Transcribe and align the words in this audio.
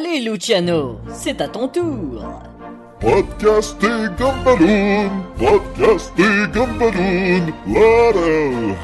Allez, 0.00 0.20
Luciano, 0.20 0.98
c'est 1.12 1.40
à 1.42 1.48
ton 1.48 1.68
tour. 1.68 2.42
Podcasté 3.00 3.86
Gumballoon, 4.18 5.10
podcasté 5.36 6.22
Gumballoon, 6.52 7.52
voilà. 7.66 8.76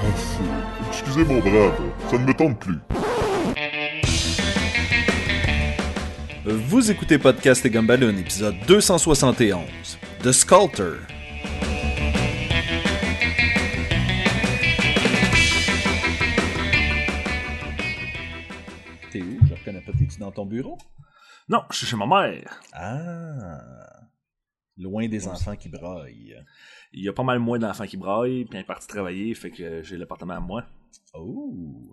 Excusez 0.91 1.25
mon 1.25 1.39
brave, 1.39 1.81
ça 2.11 2.19
ne 2.19 2.27
me 2.27 2.35
tente 2.35 2.59
plus. 2.59 2.79
Vous 6.45 6.91
écoutez 6.91 7.17
Podcast 7.19 7.65
et 7.65 7.71
Gumballoon, 7.71 8.19
épisode 8.19 8.57
271, 8.67 9.99
The 10.23 10.33
Sculptor. 10.33 10.97
T'es 19.11 19.23
où? 19.23 19.39
Je 19.49 19.55
reconnais 19.55 19.81
pas. 19.81 19.93
T'es-tu 19.93 20.19
dans 20.19 20.31
ton 20.31 20.45
bureau? 20.45 20.77
Non, 21.49 21.63
je 21.71 21.77
suis 21.77 21.87
chez 21.87 21.97
ma 21.97 22.07
mère. 22.07 22.61
Ah! 22.73 23.61
Loin 24.79 25.09
des 25.09 25.29
enfants 25.29 25.57
qui 25.57 25.69
braillent. 25.69 26.37
Il 26.93 27.05
y 27.05 27.09
a 27.09 27.13
pas 27.13 27.23
mal 27.23 27.39
moins 27.39 27.59
d'enfants 27.59 27.87
qui 27.87 27.97
braillent, 27.97 28.45
puis 28.45 28.59
elle 28.59 28.65
est 28.65 28.67
partie 28.67 28.89
travailler, 28.89 29.35
fait 29.35 29.51
que 29.51 29.83
j'ai 29.83 29.97
l'appartement 29.97 30.35
à 30.35 30.41
moi. 30.41 30.65
Oh! 31.15 31.93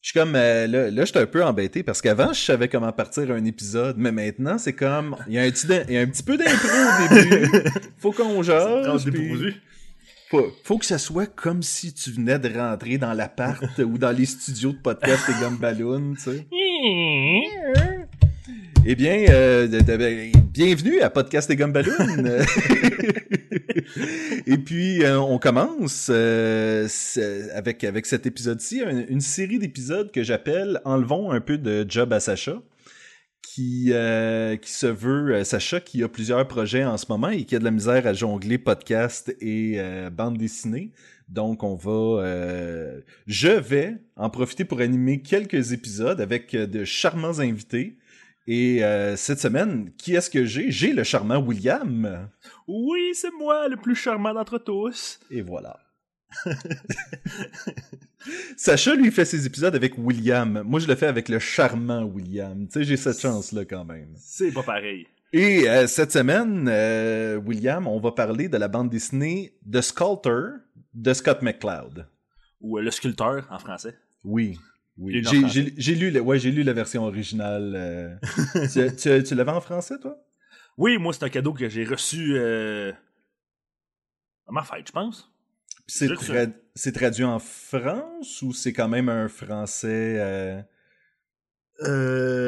Je 0.00 0.10
suis 0.10 0.20
comme, 0.20 0.36
euh, 0.36 0.68
là, 0.68 0.90
là 0.90 1.04
je 1.04 1.10
suis 1.10 1.18
un 1.18 1.26
peu 1.26 1.44
embêté 1.44 1.82
parce 1.82 2.00
qu'avant, 2.00 2.32
je 2.32 2.40
savais 2.40 2.68
comment 2.68 2.92
partir 2.92 3.28
un 3.32 3.44
épisode, 3.44 3.96
mais 3.98 4.12
maintenant, 4.12 4.56
c'est 4.56 4.72
comme, 4.72 5.16
il 5.26 5.32
y, 5.32 5.38
a 5.38 5.42
un 5.42 5.50
petit, 5.50 5.66
il 5.88 5.94
y 5.94 5.98
a 5.98 6.02
un 6.02 6.06
petit 6.06 6.22
peu 6.22 6.36
d'impro 6.36 6.68
au 6.68 7.14
début. 7.14 7.50
Faut 7.98 8.12
qu'on 8.12 8.40
jase. 8.44 9.04
puis 9.04 9.56
Faut, 10.30 10.52
faut 10.62 10.78
que 10.78 10.86
ça 10.86 10.98
soit 10.98 11.26
comme 11.26 11.62
si 11.62 11.92
tu 11.92 12.12
venais 12.12 12.38
de 12.38 12.56
rentrer 12.56 12.98
dans 12.98 13.12
l'appart 13.12 13.78
ou 13.80 13.98
dans 13.98 14.12
les 14.12 14.26
studios 14.26 14.72
de 14.72 14.78
podcast 14.78 15.28
et 15.28 15.40
Gumballoon, 15.40 16.14
tu 16.14 16.20
sais. 16.20 16.46
Eh 18.88 18.94
bien, 18.96 19.24
euh, 19.30 19.66
de- 19.66 19.80
de- 19.80 20.38
bienvenue 20.52 21.00
à 21.00 21.08
Podcast 21.10 21.48
et 21.50 21.56
Gumballoon. 21.56 21.96
et 24.46 24.58
puis, 24.58 25.02
euh, 25.02 25.18
on 25.18 25.38
commence 25.38 26.08
euh, 26.12 26.86
avec, 27.54 27.82
avec 27.82 28.04
cet 28.04 28.26
épisode-ci, 28.26 28.82
un- 28.82 29.06
une 29.08 29.22
série 29.22 29.58
d'épisodes 29.58 30.12
que 30.12 30.22
j'appelle 30.22 30.80
Enlevons 30.84 31.30
un 31.30 31.40
peu 31.40 31.56
de 31.56 31.86
job 31.88 32.12
à 32.12 32.20
Sacha, 32.20 32.60
qui, 33.42 33.90
qui 34.60 34.70
se 34.72 34.86
veut, 34.86 35.42
Sacha 35.44 35.80
qui 35.80 36.02
a 36.02 36.08
plusieurs 36.08 36.46
projets 36.46 36.84
en 36.84 36.98
ce 36.98 37.06
moment 37.08 37.30
et 37.30 37.44
qui 37.44 37.56
a 37.56 37.58
de 37.58 37.64
la 37.64 37.70
misère 37.70 38.06
à 38.06 38.12
jongler 38.12 38.58
podcast 38.58 39.34
et 39.40 39.80
bande 40.12 40.36
dessinée. 40.36 40.90
Donc, 41.28 41.62
on 41.62 41.74
va, 41.74 42.22
euh, 42.22 43.00
je 43.26 43.48
vais 43.48 43.96
en 44.14 44.30
profiter 44.30 44.64
pour 44.64 44.80
animer 44.80 45.22
quelques 45.22 45.72
épisodes 45.72 46.20
avec 46.20 46.54
euh, 46.54 46.66
de 46.66 46.84
charmants 46.84 47.40
invités. 47.40 47.98
Et 48.46 48.84
euh, 48.84 49.16
cette 49.16 49.40
semaine, 49.40 49.90
qui 49.98 50.14
est-ce 50.14 50.30
que 50.30 50.44
j'ai? 50.44 50.70
J'ai 50.70 50.92
le 50.92 51.02
charmant 51.02 51.38
William. 51.38 52.28
Oui, 52.68 53.10
c'est 53.14 53.32
moi, 53.32 53.68
le 53.68 53.76
plus 53.76 53.96
charmant 53.96 54.32
d'entre 54.32 54.58
tous. 54.58 55.18
Et 55.30 55.42
voilà. 55.42 55.80
Sacha, 58.56 58.94
lui, 58.94 59.10
fait 59.10 59.24
ses 59.24 59.46
épisodes 59.46 59.74
avec 59.74 59.98
William. 59.98 60.62
Moi, 60.64 60.78
je 60.78 60.86
le 60.86 60.94
fais 60.94 61.06
avec 61.06 61.28
le 61.28 61.40
charmant 61.40 62.04
William. 62.04 62.66
Tu 62.68 62.72
sais, 62.72 62.84
j'ai 62.84 62.96
cette 62.96 63.20
chance-là 63.20 63.64
quand 63.64 63.84
même. 63.84 64.14
C'est 64.16 64.52
pas 64.52 64.62
pareil. 64.62 65.06
Et 65.32 65.68
euh, 65.68 65.86
cette 65.86 66.12
semaine, 66.12 66.68
euh, 66.70 67.36
William, 67.36 67.86
on 67.86 67.98
va 67.98 68.12
parler 68.12 68.48
de 68.48 68.56
la 68.56 68.68
bande 68.68 68.90
dessinée 68.90 69.54
The 69.70 69.80
Sculptor 69.80 70.52
de 70.96 71.12
Scott 71.12 71.42
McCloud. 71.42 72.06
Ou 72.60 72.78
euh, 72.78 72.82
le 72.82 72.90
sculpteur 72.90 73.46
en 73.50 73.58
français. 73.58 73.94
Oui. 74.24 74.58
Oui. 74.98 75.22
J'ai 75.22 75.94
lu 75.94 76.10
le- 76.10 76.20
ouais, 76.20 76.38
lu 76.50 76.62
la 76.62 76.72
version 76.72 77.04
originale. 77.04 77.74
euh. 77.76 78.16
tu, 78.72 78.96
tu, 78.96 79.22
tu 79.22 79.34
l'avais 79.34 79.50
en 79.52 79.60
français, 79.60 79.98
toi? 80.00 80.18
Oui, 80.78 80.96
moi, 80.98 81.12
c'est 81.12 81.22
un 81.24 81.28
cadeau 81.28 81.52
que 81.52 81.68
j'ai 81.68 81.84
reçu 81.84 82.34
euh... 82.36 82.92
à 84.46 84.52
ma 84.52 84.62
fête, 84.62 84.86
je 84.88 84.92
pense. 84.92 85.30
C'est, 85.86 86.06
tra- 86.08 86.52
traduit 86.92 87.24
en 87.24 87.38
France 87.38 88.42
ou 88.42 88.52
c'est 88.52 88.72
quand 88.72 88.88
même 88.88 89.08
un 89.10 89.28
français... 89.28 90.16
euh, 90.18 90.60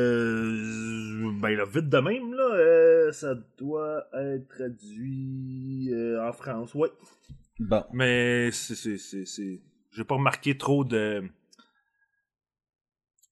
Euh... 0.08 1.30
Ben 1.40 1.50
là, 1.56 1.64
vite 1.64 1.88
de 1.88 1.98
même, 1.98 2.32
là, 2.34 2.54
euh, 2.54 3.12
ça 3.12 3.34
doit 3.58 4.06
être 4.14 4.48
traduit 4.48 5.90
euh, 5.92 6.26
en 6.26 6.32
France, 6.32 6.74
ouais. 6.74 6.88
Bon. 7.58 7.84
Mais 7.92 8.50
c'est... 8.52 8.96
J'ai 9.90 10.04
pas 10.04 10.14
remarqué 10.14 10.56
trop 10.56 10.84
de... 10.84 11.28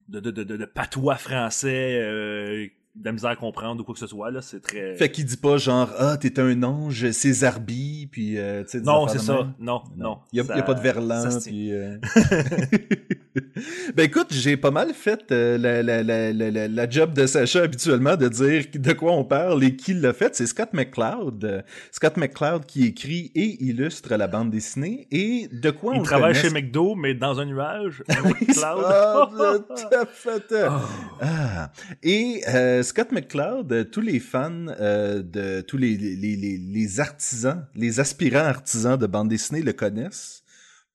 De, 0.07 0.21
de, 0.21 0.31
de, 0.31 0.43
de, 0.43 0.55
de 0.55 0.65
patois 0.65 1.17
français, 1.17 1.99
euh, 2.01 2.69
de 2.99 3.05
la 3.05 3.11
misère 3.11 3.29
à 3.29 3.35
comprendre 3.35 3.81
ou 3.81 3.83
quoi 3.83 3.93
que 3.93 3.99
ce 3.99 4.07
soit, 4.07 4.31
là, 4.31 4.41
c'est 4.41 4.59
très... 4.59 4.95
Fait 4.95 5.11
qu'il 5.11 5.25
dit 5.25 5.37
pas 5.37 5.57
genre 5.57 5.89
«Ah, 5.99 6.17
t'es 6.17 6.39
un 6.39 6.63
ange, 6.63 7.11
César 7.11 7.59
B, 7.59 8.07
puis 8.11 8.37
euh, 8.37 8.63
tu 8.63 8.71
sais... 8.71 8.79
des 8.79 8.85
Non, 8.85 9.07
c'est 9.07 9.19
ça. 9.19 9.47
Non, 9.59 9.83
non. 9.95 10.19
Il 10.33 10.37
y 10.37 10.41
a, 10.41 10.63
pas 10.63 10.73
de 10.73 10.81
verlan, 10.81 11.29
puis... 11.45 11.71
euh. 11.73 11.97
ben 13.95 14.03
écoute, 14.03 14.27
j'ai 14.31 14.57
pas 14.57 14.71
mal 14.71 14.93
fait 14.93 15.31
euh, 15.31 15.57
la, 15.57 15.83
la, 15.83 16.03
la, 16.03 16.33
la, 16.33 16.67
la- 16.67 16.89
job 16.89 17.13
de 17.13 17.25
Sacha 17.27 17.63
habituellement 17.63 18.15
de 18.15 18.27
dire 18.29 18.65
de 18.73 18.93
quoi 18.93 19.11
on 19.11 19.23
parle 19.25 19.63
et 19.63 19.75
qui 19.75 19.93
l'a 19.93 20.13
fait. 20.13 20.35
C'est 20.35 20.47
Scott 20.47 20.69
McCloud. 20.73 21.43
Euh, 21.43 21.61
Scott 21.91 22.17
McCloud 22.17 22.65
qui 22.65 22.85
écrit 22.85 23.31
et 23.35 23.63
illustre 23.63 24.15
la 24.15 24.27
bande 24.27 24.49
dessinée. 24.51 25.07
Et 25.11 25.49
de 25.51 25.69
quoi 25.69 25.91
on 25.91 25.95
Il 25.95 25.99
le 25.99 26.05
travaille 26.05 26.33
chez 26.35 26.49
McDo, 26.49 26.95
mais 26.95 27.13
dans 27.13 27.39
un 27.39 27.45
nuage. 27.45 28.03
Oui, 28.25 28.33
Cloud. 28.47 28.55
ça, 28.55 29.29
tout 29.29 29.95
à 29.95 30.05
fait. 30.05 30.43
Oh. 30.69 30.81
Ah. 31.21 31.71
Et 32.03 32.41
euh, 32.49 32.83
Scott 32.87 33.11
McCloud, 33.11 33.69
euh, 33.73 33.83
tous 33.83 33.99
les 33.99 34.21
fans 34.21 34.67
euh, 34.79 35.21
de 35.21 35.59
tous 35.59 35.75
les, 35.75 36.99
artisans, 37.01 37.67
les 37.75 37.99
aspirants 37.99 38.45
artisans 38.45 38.97
de 38.97 39.05
bande 39.05 39.27
dessinée 39.27 39.61
le 39.61 39.73
connaissent 39.73 40.41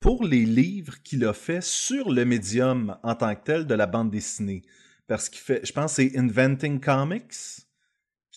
pour 0.01 0.25
les 0.25 0.47
livres 0.47 0.95
qu'il 1.05 1.23
a 1.27 1.35
fait 1.35 1.63
sur 1.63 2.11
le 2.11 2.25
médium 2.25 2.97
en 3.03 3.15
tant 3.15 3.35
que 3.35 3.45
tel 3.45 3.67
de 3.67 3.75
la 3.75 3.87
bande 3.87 4.11
dessinée. 4.11 4.63
Parce 5.07 5.29
qu'il 5.29 5.43
fait, 5.43 5.61
je 5.67 5.73
pense, 5.73 5.93
c'est 5.93 6.17
Inventing 6.17 6.81
Comics, 6.81 7.35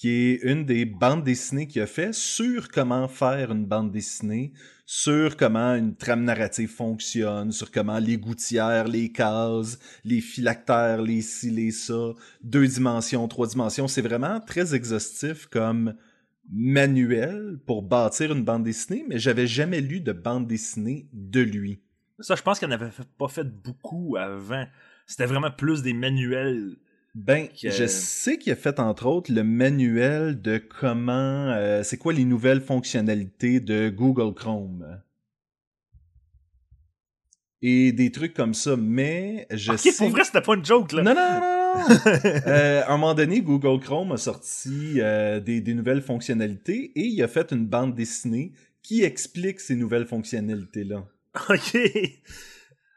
qui 0.05 0.11
est 0.11 0.43
une 0.43 0.65
des 0.65 0.85
bandes 0.85 1.23
dessinées 1.23 1.65
qu'il 1.65 1.81
a 1.81 1.87
fait 1.87 2.13
sur 2.13 2.69
comment 2.69 3.07
faire 3.07 3.51
une 3.51 3.65
bande 3.65 3.91
dessinée, 3.91 4.53
sur 4.85 5.35
comment 5.35 5.73
une 5.73 5.95
trame 5.95 6.25
narrative 6.25 6.69
fonctionne, 6.69 7.51
sur 7.51 7.71
comment 7.71 7.97
les 7.97 8.19
gouttières, 8.19 8.87
les 8.87 9.11
cases, 9.11 9.79
les 10.03 10.21
phylactères, 10.21 11.01
les 11.01 11.23
ci, 11.23 11.49
les 11.49 11.71
ça, 11.71 12.13
deux 12.43 12.67
dimensions, 12.67 13.27
trois 13.27 13.47
dimensions. 13.47 13.87
C'est 13.87 14.03
vraiment 14.03 14.39
très 14.39 14.75
exhaustif 14.75 15.47
comme 15.47 15.95
manuel 16.51 17.57
pour 17.65 17.81
bâtir 17.81 18.31
une 18.31 18.43
bande 18.43 18.63
dessinée, 18.63 19.05
mais 19.09 19.17
j'avais 19.17 19.47
jamais 19.47 19.81
lu 19.81 20.01
de 20.01 20.11
bande 20.11 20.45
dessinée 20.45 21.09
de 21.13 21.41
lui. 21.41 21.81
Ça, 22.19 22.35
je 22.35 22.43
pense 22.43 22.59
qu'il 22.59 22.67
n'avait 22.67 22.91
pas 23.17 23.27
fait 23.27 23.43
beaucoup 23.43 24.17
avant. 24.17 24.67
C'était 25.07 25.25
vraiment 25.25 25.49
plus 25.49 25.81
des 25.81 25.93
manuels. 25.93 26.75
Ben, 27.15 27.47
Que- 27.47 27.71
je 27.71 27.87
sais 27.87 28.37
qu'il 28.37 28.51
a 28.51 28.57
fait 28.57 28.77
entre 28.79 29.05
autres 29.05 29.31
le 29.33 29.43
manuel 29.43 30.41
de 30.41 30.57
comment, 30.57 31.47
euh, 31.49 31.81
c'est 31.81 31.97
quoi 31.97 32.11
les 32.13 32.25
nouvelles 32.25 32.61
fonctionnalités 32.61 33.59
de 33.61 33.89
Google 33.89 34.33
Chrome. 34.33 34.99
Et 37.61 37.93
des 37.93 38.11
trucs 38.11 38.33
comme 38.33 38.53
ça, 38.53 38.75
mais 38.75 39.47
je 39.49 39.71
ok, 39.71 39.79
sais... 39.79 39.93
pour 39.93 40.09
vrai, 40.09 40.23
c'était 40.23 40.41
pas 40.41 40.55
une 40.55 40.65
joke, 40.65 40.91
là. 40.91 41.01
Non, 41.03 41.15
non, 41.15 41.31
non, 41.31 41.39
non! 41.39 41.51
Euh, 42.47 42.83
à 42.83 42.89
un 42.93 42.97
moment 42.97 43.13
donné, 43.13 43.41
Google 43.41 43.79
Chrome 43.81 44.11
a 44.13 44.17
sorti 44.17 45.01
euh, 45.01 45.39
des, 45.39 45.59
des 45.61 45.73
nouvelles 45.73 46.01
fonctionnalités 46.01 46.91
et 46.95 47.05
il 47.05 47.21
a 47.23 47.27
fait 47.27 47.51
une 47.51 47.65
bande 47.65 47.95
dessinée 47.95 48.53
qui 48.81 49.03
explique 49.03 49.59
ces 49.59 49.75
nouvelles 49.75 50.05
fonctionnalités-là. 50.05 51.05
ok. 51.49 51.77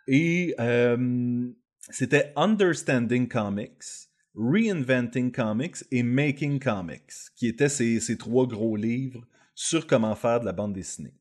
Et 0.06 0.54
euh, 0.60 1.48
c'était 1.90 2.32
Understanding 2.36 3.26
Comics, 3.26 4.07
Reinventing 4.38 5.32
Comics 5.32 5.84
et 5.90 6.02
Making 6.02 6.60
Comics, 6.60 7.12
qui 7.36 7.48
étaient 7.48 7.68
ces, 7.68 7.98
ces 8.00 8.16
trois 8.16 8.46
gros 8.46 8.76
livres 8.76 9.26
sur 9.54 9.86
comment 9.86 10.14
faire 10.14 10.40
de 10.40 10.44
la 10.44 10.52
bande 10.52 10.72
dessinée. 10.72 11.12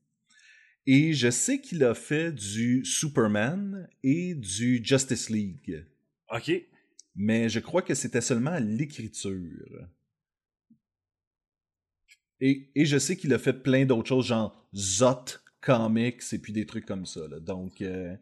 Et 0.85 1.13
je 1.13 1.29
sais 1.31 1.59
qu'il 1.59 1.83
a 1.83 1.93
fait 1.95 2.31
du 2.31 2.85
Superman 2.85 3.89
et 4.03 4.35
du 4.35 4.79
Justice 4.83 5.29
League, 5.29 5.83
Ok. 6.31 6.51
mais 7.15 7.49
je 7.49 7.59
crois 7.59 7.81
que 7.81 7.93
c'était 7.95 8.21
seulement 8.21 8.57
l'écriture. 8.59 9.89
Et, 12.39 12.69
et 12.75 12.85
je 12.85 12.97
sais 12.99 13.17
qu'il 13.17 13.33
a 13.33 13.39
fait 13.39 13.53
plein 13.63 13.85
d'autres 13.85 14.07
choses, 14.09 14.27
genre 14.27 14.69
Zot 14.75 15.39
Comics 15.59 16.21
et 16.31 16.37
puis 16.37 16.53
des 16.53 16.65
trucs 16.65 16.85
comme 16.85 17.05
ça. 17.05 17.27
là. 17.27 17.39
Donc, 17.39 17.81
euh, 17.81 18.15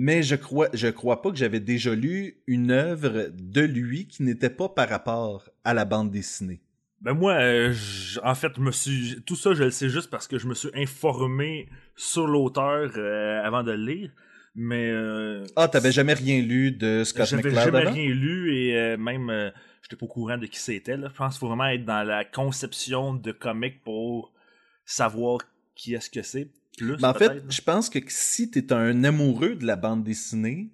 mais 0.00 0.22
je 0.22 0.36
crois, 0.36 0.68
je 0.74 0.86
crois 0.86 1.22
pas 1.22 1.32
que 1.32 1.36
j'avais 1.36 1.58
déjà 1.58 1.92
lu 1.92 2.36
une 2.46 2.70
œuvre 2.70 3.30
de 3.36 3.62
lui 3.62 4.06
qui 4.06 4.22
n'était 4.22 4.48
pas 4.48 4.68
par 4.68 4.88
rapport 4.88 5.50
à 5.64 5.74
la 5.74 5.84
bande 5.84 6.12
dessinée. 6.12 6.60
Ben 7.00 7.14
moi, 7.14 7.32
euh, 7.34 7.74
en 8.22 8.34
fait, 8.36 8.52
je 8.56 8.60
me 8.60 8.70
suis 8.70 9.20
tout 9.26 9.34
ça, 9.34 9.54
je 9.54 9.64
le 9.64 9.72
sais 9.72 9.88
juste 9.88 10.08
parce 10.08 10.28
que 10.28 10.38
je 10.38 10.46
me 10.46 10.54
suis 10.54 10.70
informé 10.74 11.68
sur 11.96 12.28
l'auteur 12.28 12.92
euh, 12.96 13.42
avant 13.42 13.64
de 13.64 13.72
le 13.72 13.84
lire. 13.84 14.10
Mais 14.54 14.88
euh, 14.88 15.44
Ah, 15.56 15.66
t'avais 15.66 15.90
jamais 15.90 16.14
rien 16.14 16.42
lu 16.42 16.70
de 16.70 17.02
Scott 17.02 17.26
j'avais 17.26 17.42
McCloud 17.42 17.64
jamais 17.64 17.78
avant? 17.78 17.92
rien 17.92 18.08
lu 18.14 18.54
et 18.56 18.96
même 18.96 19.52
j'étais 19.82 19.96
pas 19.96 20.06
au 20.06 20.08
courant 20.08 20.38
de 20.38 20.46
qui 20.46 20.60
c'était. 20.60 20.96
Je 20.96 21.06
pense 21.12 21.34
qu'il 21.34 21.40
faut 21.40 21.48
vraiment 21.48 21.66
être 21.66 21.84
dans 21.84 22.04
la 22.06 22.24
conception 22.24 23.14
de 23.14 23.32
comics 23.32 23.82
pour 23.82 24.32
savoir 24.84 25.38
qui 25.74 25.94
est-ce 25.94 26.08
que 26.10 26.22
c'est. 26.22 26.50
Plus, 26.78 26.96
Ben, 26.96 27.10
en 27.10 27.14
fait, 27.14 27.42
je 27.50 27.60
pense 27.60 27.90
que 27.90 27.98
si 28.08 28.50
t'es 28.50 28.72
un 28.72 29.04
amoureux 29.04 29.54
de 29.56 29.66
la 29.66 29.76
bande 29.76 30.02
dessinée, 30.04 30.70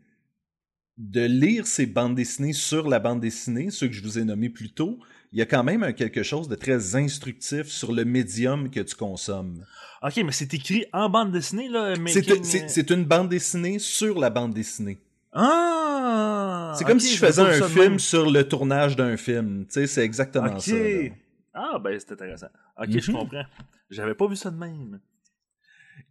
de 0.97 1.23
lire 1.23 1.67
ces 1.67 1.87
bandes 1.87 2.15
dessinées 2.15 2.53
sur 2.53 2.89
la 2.89 3.01
bande 3.01 3.21
dessinée, 3.21 3.71
ceux 3.71 3.89
que 3.89 3.95
je 3.95 4.03
vous 4.03 4.19
ai 4.19 4.25
nommés 4.25 4.49
plus 4.51 4.71
tôt, 4.73 4.99
il 5.33 5.39
y 5.41 5.43
a 5.43 5.47
quand 5.47 5.65
même 5.65 5.93
quelque 5.95 6.23
chose 6.23 6.47
de 6.49 6.55
très 6.55 6.95
instructif 6.95 7.67
sur 7.67 7.93
le 7.93 8.05
médium 8.05 8.71
que 8.71 8.79
tu 8.81 8.95
consommes. 8.95 9.65
Ok, 10.03 10.17
mais 10.25 10.31
c'est 10.33 10.55
écrit 10.55 10.85
en 10.93 11.09
bande 11.09 11.33
dessinée, 11.33 11.69
là. 11.69 11.95
C'est 11.97 12.01
making, 12.29 12.45
c'est- 12.45 12.63
euh, 12.65 12.69
c'est 12.69 12.91
une 12.91 13.05
bande 13.05 13.29
dessinée 13.29 13.79
sur 13.81 14.21
la 14.21 14.31
bande 14.31 14.55
dessinée. 14.55 14.99
Ah! 15.33 16.73
C'est 16.79 16.85
comme 16.85 17.01
si 17.01 17.15
je 17.15 17.19
faisais 17.27 17.43
un 17.43 17.63
film 17.69 17.91
même. 17.91 17.99
sur 17.99 18.31
le 18.31 18.47
tournage 18.47 18.97
d'un 18.97 19.17
film. 19.17 19.65
Tu 19.67 19.73
sais, 19.75 19.87
c'est 19.87 20.05
exactement 20.05 20.59
ça. 20.61 20.75
là. 20.77 21.11
Ah, 21.55 21.79
ben, 21.79 21.99
c'est 21.99 22.13
intéressant. 22.13 22.49
Ok, 22.81 22.99
je 22.99 23.11
Mhm. 23.11 23.17
comprends. 23.19 23.45
J'avais 23.91 24.15
pas 24.15 24.27
vu 24.27 24.37
ça 24.37 24.51
de 24.51 24.57
même. 24.57 25.01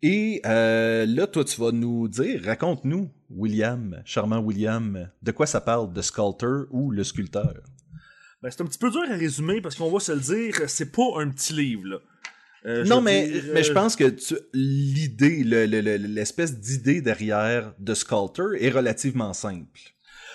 Et 0.05 0.41
euh, 0.45 1.05
là, 1.05 1.27
toi, 1.27 1.45
tu 1.45 1.59
vas 1.61 1.71
nous 1.71 2.09
dire, 2.09 2.43
raconte-nous, 2.43 3.09
William, 3.29 4.01
charmant 4.03 4.39
William, 4.39 5.09
de 5.21 5.31
quoi 5.31 5.45
ça 5.45 5.61
parle, 5.61 5.93
de 5.93 6.01
Sculptor 6.01 6.65
ou 6.71 6.91
le 6.91 7.05
sculpteur? 7.05 7.53
Ben, 8.41 8.51
c'est 8.51 8.61
un 8.61 8.65
petit 8.65 8.77
peu 8.77 8.91
dur 8.91 9.03
à 9.09 9.15
résumer 9.15 9.61
parce 9.61 9.75
qu'on 9.75 9.89
va 9.89 10.01
se 10.01 10.11
le 10.11 10.19
dire, 10.19 10.55
c'est 10.67 10.91
pas 10.91 11.03
un 11.21 11.29
petit 11.29 11.53
livre, 11.53 11.87
là. 11.87 11.97
Euh, 12.65 12.83
non, 12.83 12.99
mais, 13.01 13.29
dire, 13.29 13.43
mais 13.53 13.63
je 13.63 13.71
euh, 13.71 13.73
pense 13.73 13.95
que 13.95 14.13
l'idée, 14.53 15.43
le- 15.43 15.65
le- 15.65 15.79
le- 15.79 15.95
l'espèce 15.97 16.59
d'idée 16.59 17.01
derrière 17.01 17.73
de 17.79 17.93
Sculptor 17.93 18.55
est 18.59 18.69
relativement 18.71 19.31
simple. 19.33 19.79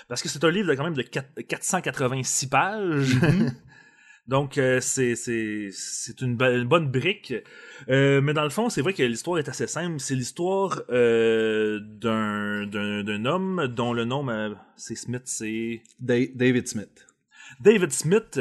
Parce 0.08 0.22
que 0.22 0.30
c'est 0.30 0.42
un 0.44 0.50
livre 0.50 0.68
de 0.70 0.74
quand 0.74 0.84
même 0.84 0.94
de 0.94 1.02
4- 1.02 1.42
486 1.46 2.46
pages. 2.46 3.16
Donc, 4.28 4.58
euh, 4.58 4.78
c'est 4.82 5.16
c'est 5.16 5.70
c'est 5.72 6.20
une, 6.20 6.36
une 6.40 6.64
bonne 6.64 6.86
brique. 6.88 7.32
Euh, 7.88 8.20
mais 8.20 8.34
dans 8.34 8.44
le 8.44 8.50
fond, 8.50 8.68
c'est 8.68 8.82
vrai 8.82 8.92
que 8.92 9.02
l'histoire 9.02 9.38
est 9.38 9.48
assez 9.48 9.66
simple. 9.66 9.98
C'est 10.00 10.14
l'histoire 10.14 10.82
euh, 10.90 11.80
d'un 11.82 12.66
d'un 12.66 13.02
d'un 13.04 13.24
homme 13.24 13.68
dont 13.74 13.94
le 13.94 14.04
nom, 14.04 14.28
euh, 14.28 14.50
c'est 14.76 14.96
Smith, 14.96 15.22
c'est... 15.24 15.82
Da- 15.98 16.26
David 16.34 16.68
Smith. 16.68 17.06
David 17.60 17.90
Smith. 17.92 18.38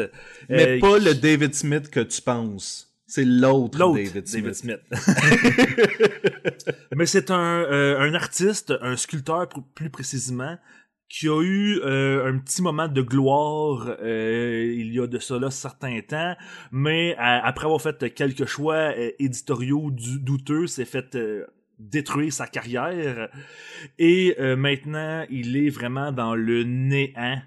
Mais 0.50 0.76
euh, 0.76 0.80
pas 0.82 1.00
le 1.00 1.16
David 1.16 1.56
Smith 1.56 1.90
que 1.90 2.02
tu 2.02 2.22
penses. 2.22 2.84
C'est 3.10 3.24
l'autre 3.24 3.80
L'autre, 3.80 4.02
David 4.04 4.54
Smith. 4.54 4.82
Mais 6.96 7.06
c'est 7.06 7.32
un, 7.32 7.62
euh, 7.64 8.00
un 8.00 8.14
artiste, 8.14 8.74
un 8.82 8.96
sculpteur 8.98 9.48
plus 9.76 9.90
précisément, 9.90 10.58
qui 11.10 11.30
a 11.30 11.42
eu 11.42 11.80
euh, 11.84 12.30
un 12.32 12.38
petit 12.38 12.62
moment 12.62 12.88
de 12.90 13.02
gloire 13.02 13.96
euh, 14.02 14.74
il 14.76 14.94
y 14.94 15.00
a 15.00 15.08
de 15.08 15.20
cela 15.20 15.52
certains 15.52 16.02
temps, 16.02 16.36
mais 16.72 17.16
à- 17.18 17.46
après 17.46 17.66
avoir 17.66 17.82
fait 17.82 18.14
quelques 18.14 18.46
choix 18.46 18.94
euh, 18.98 19.12
éditoriaux 19.20 19.90
douteux, 19.92 20.68
s'est 20.68 20.86
fait 20.86 21.16
euh, 21.16 21.46
détruire 21.80 22.34
sa 22.34 22.48
carrière. 22.48 23.30
Et 24.00 24.36
euh, 24.40 24.56
maintenant, 24.58 25.26
il 25.30 25.56
est 25.56 25.70
vraiment 25.70 26.12
dans 26.12 26.36
le 26.36 26.64
néant, 26.64 27.42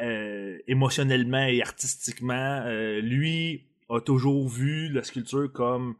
euh, 0.00 0.58
émotionnellement 0.66 1.46
et 1.46 1.62
artistiquement. 1.62 2.62
Euh, 2.66 3.00
lui 3.00 3.62
a 3.90 4.00
toujours 4.00 4.48
vu 4.48 4.88
la 4.88 5.04
sculpture 5.04 5.52
comme 5.52 5.94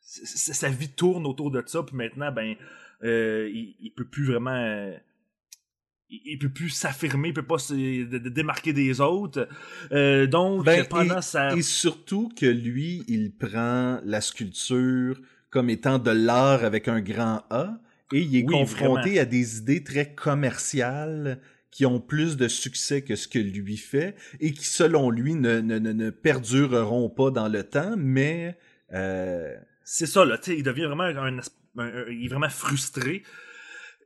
sa 0.00 0.68
vie 0.70 0.88
tourne 0.88 1.26
autour 1.26 1.50
de 1.50 1.62
ça, 1.66 1.82
puis 1.82 1.96
maintenant, 1.96 2.32
ben, 2.32 2.56
euh, 3.04 3.50
il, 3.52 3.76
il 3.80 3.92
peut 3.92 4.06
plus 4.06 4.24
vraiment. 4.24 4.90
Il, 6.10 6.38
peut 6.38 6.48
plus 6.48 6.70
s'affirmer, 6.70 7.28
il 7.28 7.34
peut 7.34 7.42
pas 7.46 7.58
se 7.58 7.74
démarquer 8.28 8.72
des 8.72 9.00
autres. 9.00 9.48
Euh, 9.92 10.26
donc, 10.26 10.64
Ben, 10.64 10.84
pendant 10.86 11.20
sa. 11.22 11.54
Et 11.56 11.62
surtout 11.62 12.30
que 12.36 12.46
lui, 12.46 13.04
il 13.08 13.32
prend 13.32 14.00
la 14.04 14.20
sculpture 14.20 15.20
comme 15.50 15.70
étant 15.70 15.98
de 15.98 16.10
l'art 16.10 16.64
avec 16.64 16.88
un 16.88 17.00
grand 17.00 17.42
A 17.50 17.78
et 18.12 18.20
il 18.20 18.36
est 18.36 18.44
Oui, 18.44 18.52
confronté 18.52 19.10
vraiment. 19.10 19.22
à 19.22 19.24
des 19.24 19.58
idées 19.58 19.82
très 19.84 20.14
commerciales 20.14 21.38
qui 21.70 21.86
ont 21.86 22.00
plus 22.00 22.36
de 22.36 22.48
succès 22.48 23.02
que 23.02 23.14
ce 23.14 23.28
que 23.28 23.38
lui 23.38 23.76
fait 23.76 24.16
et 24.40 24.52
qui, 24.52 24.64
selon 24.66 25.10
lui, 25.10 25.34
ne, 25.34 25.60
ne, 25.60 25.78
ne, 25.78 25.92
ne 25.92 26.10
perdureront 26.10 27.08
pas 27.08 27.30
dans 27.30 27.48
le 27.48 27.62
temps, 27.62 27.94
mais 27.96 28.56
euh, 28.92 29.54
C'est 29.84 30.06
ça, 30.06 30.24
là, 30.24 30.36
tu 30.38 30.50
sais, 30.50 30.58
il 30.58 30.64
devient 30.64 30.86
vraiment 30.86 31.04
un, 31.04 31.38
un- 31.38 31.40
un- 31.78 32.04
il 32.10 32.24
est 32.24 32.28
vraiment 32.28 32.48
frustré. 32.48 33.22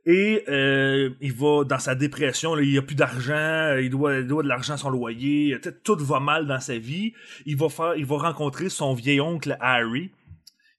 Et 0.05 0.43
euh, 0.49 1.09
il 1.19 1.33
va 1.33 1.63
dans 1.63 1.79
sa 1.79 1.95
dépression, 1.95 2.53
là, 2.53 2.61
il 2.61 2.77
a 2.77 2.83
plus 2.83 2.95
d'argent, 2.95 3.75
il 3.77 3.89
doit, 3.89 4.17
il 4.17 4.27
doit 4.27 4.43
de 4.43 4.47
l'argent 4.47 4.75
à 4.75 4.77
son 4.77 4.91
loyer, 4.91 5.57
sais, 5.63 5.73
tout 5.83 5.97
va 5.97 6.19
mal 6.19 6.45
dans 6.45 6.59
sa 6.59 6.77
vie. 6.77 7.13
Il 7.47 7.57
va 7.57 7.69
faire, 7.69 7.95
il 7.95 8.05
va 8.05 8.17
rencontrer 8.17 8.69
son 8.69 8.93
vieil 8.93 9.19
oncle 9.19 9.57
Harry, 9.59 10.11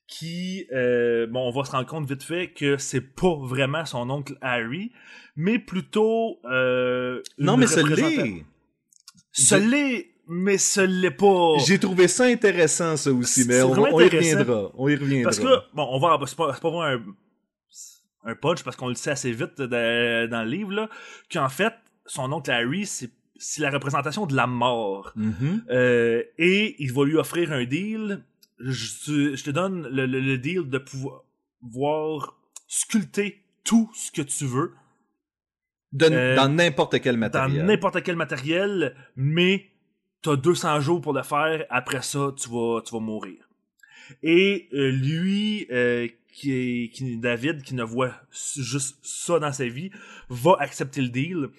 qui, 0.07 0.65
euh, 0.71 1.27
bon, 1.27 1.41
on 1.41 1.51
va 1.51 1.65
se 1.65 1.71
rendre 1.71 1.85
compte 1.85 2.07
vite 2.07 2.23
fait 2.23 2.51
que 2.51 2.77
c'est 2.77 3.01
pas 3.01 3.35
vraiment 3.41 3.85
son 3.85 4.09
oncle 4.09 4.37
Harry, 4.41 4.93
mais 5.35 5.59
plutôt 5.59 6.39
euh, 6.45 7.21
non, 7.37 7.57
mais 7.57 7.67
ce 7.67 7.81
l'est. 7.81 8.45
Ce 9.33 9.55
l'est, 9.55 10.07
mais 10.29 10.57
ce 10.57 10.79
l'est 10.79 11.11
pas. 11.11 11.57
J'ai 11.65 11.79
trouvé 11.79 12.07
ça 12.07 12.23
intéressant, 12.23 12.95
ça 12.95 13.11
aussi, 13.11 13.43
mais 13.45 13.61
on, 13.61 13.99
y 13.99 14.05
reviendra. 14.05 14.71
On 14.75 14.87
y 14.87 14.95
reviendra. 14.95 15.23
Parce 15.25 15.39
que, 15.39 15.75
bon, 15.75 15.85
on 15.91 15.99
va, 15.99 16.17
c'est 16.25 16.37
pas, 16.37 16.53
c'est 16.53 16.61
pas 16.61 16.69
vraiment 16.69 16.83
un, 16.83 17.03
un 18.27 18.35
punch 18.35 18.63
parce 18.63 18.75
qu'on 18.75 18.89
le 18.89 18.95
sait 18.95 19.11
assez 19.11 19.31
vite 19.31 19.57
de- 19.59 20.27
dans 20.27 20.43
le 20.43 20.49
livre, 20.49 20.71
là, 20.73 20.89
qu'en 21.31 21.49
fait, 21.49 21.73
son 22.05 22.31
oncle 22.31 22.51
Harry, 22.51 22.85
c'est, 22.85 23.09
c'est 23.37 23.61
la 23.61 23.69
représentation 23.71 24.25
de 24.25 24.35
la 24.35 24.47
mort. 24.47 25.11
Mhm. 25.15 25.63
Euh, 25.69 26.21
et 26.37 26.75
il 26.79 26.91
va 26.93 27.05
lui 27.05 27.15
offrir 27.17 27.51
un 27.53 27.63
deal. 27.65 28.23
Je, 28.59 29.05
te- 29.05 29.35
je 29.35 29.43
te 29.43 29.49
donne 29.51 29.87
le, 29.89 30.05
le- 30.05 30.19
le 30.19 30.37
deal 30.37 30.69
de 30.69 30.77
pouvoir 30.77 31.23
voir 31.61 32.37
sculpter 32.67 33.43
tout 33.63 33.89
ce 33.95 34.11
que 34.11 34.21
tu 34.21 34.45
veux 34.45 34.73
De- 35.93 36.05
Euh, 36.11 36.35
dans 36.35 36.49
n'importe 36.49 36.99
quel 37.01 37.15
dans 37.15 37.19
matériel. 37.19 37.65
n'importe 37.65 38.03
quel 38.03 38.15
matériel, 38.17 38.93
mais 39.15 39.69
t'as 40.21 40.35
200 40.35 40.81
jours 40.81 40.99
pour 41.01 41.13
le 41.13 41.23
faire. 41.23 41.65
Après 41.69 42.01
ça, 42.01 42.33
tu 42.37 42.49
vas, 42.49 42.81
tu 42.85 42.93
vas 42.93 42.99
mourir. 42.99 43.47
Et 44.23 44.67
euh, 44.73 44.91
lui, 44.91 45.65
qui 46.37 47.17
David, 47.17 47.63
qui 47.63 47.73
ne 47.75 47.83
voit 47.83 48.13
juste 48.31 48.97
ça 49.01 49.39
dans 49.39 49.51
sa 49.51 49.67
vie, 49.67 49.89
va 50.29 50.55
accepter 50.59 51.01
le 51.01 51.09
deal. 51.09 51.49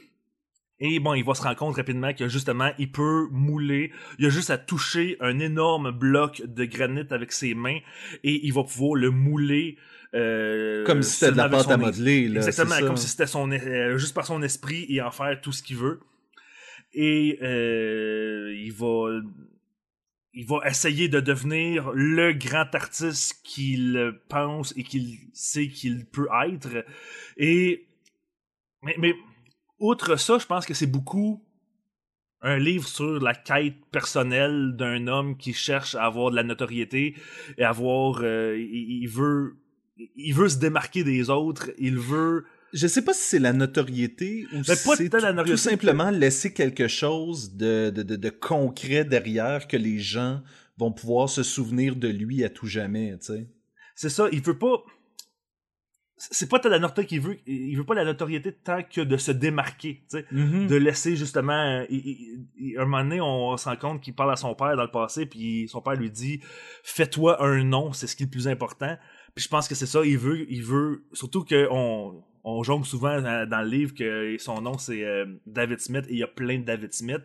Et 0.81 1.01
bon, 1.01 1.15
il 1.15 1.25
va 1.25 1.35
se 1.35 1.43
rendre 1.43 1.57
compte 1.57 1.75
rapidement 1.77 2.15
que 2.15 2.29
justement, 2.29 2.71
il 2.79 2.93
peut 2.93 3.27
mouler. 3.33 3.91
Il 4.21 4.27
a 4.27 4.29
juste 4.29 4.51
à 4.51 4.59
toucher 4.59 5.17
un 5.21 5.41
énorme 5.41 5.91
bloc 5.91 6.43
de 6.47 6.65
granit 6.65 7.03
avec 7.11 7.33
ses 7.33 7.55
mains 7.55 7.79
et 8.23 8.47
il 8.47 8.53
va 8.53 8.63
pouvoir 8.63 8.95
le 8.95 9.11
mouler. 9.11 9.77
euh, 10.15 10.85
Comme 10.85 11.03
si 11.03 11.17
c'était 11.17 11.33
de 11.33 11.37
la 11.37 11.49
pâte 11.49 11.69
à 11.71 11.77
modeler. 11.77 12.29
Là, 12.29 12.37
Exactement, 12.37 12.79
comme 12.87 12.97
si 12.97 13.09
c'était 13.09 13.27
son 13.27 13.51
euh, 13.51 13.99
juste 13.99 14.15
par 14.15 14.27
son 14.27 14.41
esprit 14.43 14.87
et 14.89 15.03
en 15.03 15.11
faire 15.11 15.41
tout 15.41 15.51
ce 15.51 15.65
qu'il 15.65 15.77
veut. 15.77 15.99
Et 16.95 17.39
euh, 17.43 18.55
il 18.57 18.73
va 18.73 19.21
il 20.39 20.47
va 20.47 20.61
essayer 20.67 21.09
de 21.09 21.19
devenir 21.19 21.91
le 21.93 22.33
grand 22.33 22.73
artiste 22.73 23.41
qu'il 23.43 24.15
pense 24.29 24.73
et 24.77 24.85
qu'il 24.85 25.19
sait 25.33 25.67
qu'il 25.67 26.07
peut 26.07 26.29
être. 26.47 26.85
Et 27.37 27.89
mais, 28.83 28.95
mais 28.99 29.17
outre 29.81 30.15
ça, 30.15 30.39
je 30.39 30.47
pense 30.47 30.65
que 30.65 30.75
c'est 30.75 30.87
beaucoup 30.87 31.45
un 32.41 32.57
livre 32.57 32.87
sur 32.87 33.19
la 33.19 33.35
quête 33.35 33.85
personnelle 33.91 34.77
d'un 34.77 35.09
homme 35.09 35.37
qui 35.37 35.53
cherche 35.53 35.97
à 35.97 36.05
avoir 36.05 36.31
de 36.31 36.37
la 36.37 36.45
notoriété 36.45 37.17
et 37.57 37.65
avoir 37.65 38.21
euh, 38.23 38.57
il, 38.57 39.03
il 39.03 39.09
veut 39.09 39.57
il 40.15 40.35
veut 40.35 40.49
se 40.49 40.59
démarquer 40.59 41.03
des 41.03 41.31
autres, 41.31 41.73
il 41.79 41.99
veut 41.99 42.45
Je 42.73 42.87
sais 42.87 43.03
pas 43.03 43.15
si 43.15 43.23
c'est 43.23 43.39
la 43.39 43.53
notoriété 43.53 44.47
ou 44.53 44.63
si 44.75 44.83
c'est 44.97 45.05
tout- 45.45 45.57
simplement 45.57 46.11
laisser 46.11 46.53
quelque 46.53 46.87
chose 46.89 47.55
de, 47.57 47.91
de, 47.91 48.03
de, 48.03 48.17
de 48.17 48.29
concret 48.31 49.05
derrière 49.05 49.67
que 49.69 49.77
les 49.77 49.99
gens 49.99 50.43
vont 50.77 50.93
pouvoir 50.93 51.29
se 51.29 51.43
souvenir 51.43 51.97
de 51.97 52.09
lui 52.09 52.45
à 52.45 52.51
tout 52.51 52.67
jamais, 52.67 53.17
tu 53.19 53.27
sais. 53.27 53.47
c'est 53.97 54.11
ça, 54.11 54.29
il 54.33 54.43
veut 54.43 54.59
pas 54.59 54.83
c'est 56.21 56.49
pas 56.49 56.59
tant 56.59 56.69
la 56.69 56.81
notoriété 56.81 57.07
qu'il 57.09 57.21
veut, 57.21 57.37
il 57.47 57.77
veut 57.77 57.85
pas 57.85 57.95
la 57.95 58.05
notoriété 58.05 58.53
tant 58.53 58.83
que 58.83 59.01
de 59.03 59.17
se 59.17 59.31
démarquer, 59.31 60.03
tu 60.11 60.19
sais. 60.19 60.27
de 60.67 60.75
laisser 60.75 61.15
justement 61.15 61.53
euh, 61.53 61.85
il- 61.91 61.99
il- 62.09 62.47
il- 62.59 62.77
un 62.79 62.85
moment 62.87 63.05
donné 63.05 63.21
on 63.21 63.57
se 63.57 63.69
rend 63.69 63.77
compte 63.77 64.03
qu'il 64.03 64.15
parle 64.17 64.33
à 64.33 64.37
son 64.37 64.53
père 64.57 64.75
dans 64.77 64.83
le 64.83 64.91
passé 64.91 65.27
puis 65.27 65.69
son 65.69 65.81
père 65.81 65.95
lui 65.95 66.11
dit 66.11 66.41
fais-toi 66.83 67.41
un 67.45 67.63
nom 67.63 67.93
c'est 67.93 68.09
ce 68.09 68.17
qui 68.17 68.25
est 68.25 68.27
le 68.27 68.31
plus 68.31 68.49
important 68.49 68.97
puis 69.37 69.45
je 69.45 69.49
pense 69.49 69.69
que 69.69 69.77
c'est 69.77 69.87
ça 69.87 70.05
il 70.05 70.19
veut 70.19 70.45
il 70.51 70.65
veut 70.65 71.05
surtout 71.13 71.45
que 71.45 71.69
on 71.71 72.25
on 72.49 72.63
jongle 72.63 72.87
souvent 72.87 73.21
dans, 73.21 73.49
dans 73.49 73.61
le 73.61 73.69
livre 73.69 73.95
que 73.95 74.37
son 74.39 74.61
nom 74.61 74.79
c'est 74.79 75.05
euh, 75.05 75.27
David 75.47 75.81
Smith 75.81 76.05
et 76.09 76.13
il 76.15 76.19
y 76.19 76.23
a 76.23 76.29
plein 76.29 76.59
de 76.59 76.65
David 76.65 76.93
Smith. 76.93 77.23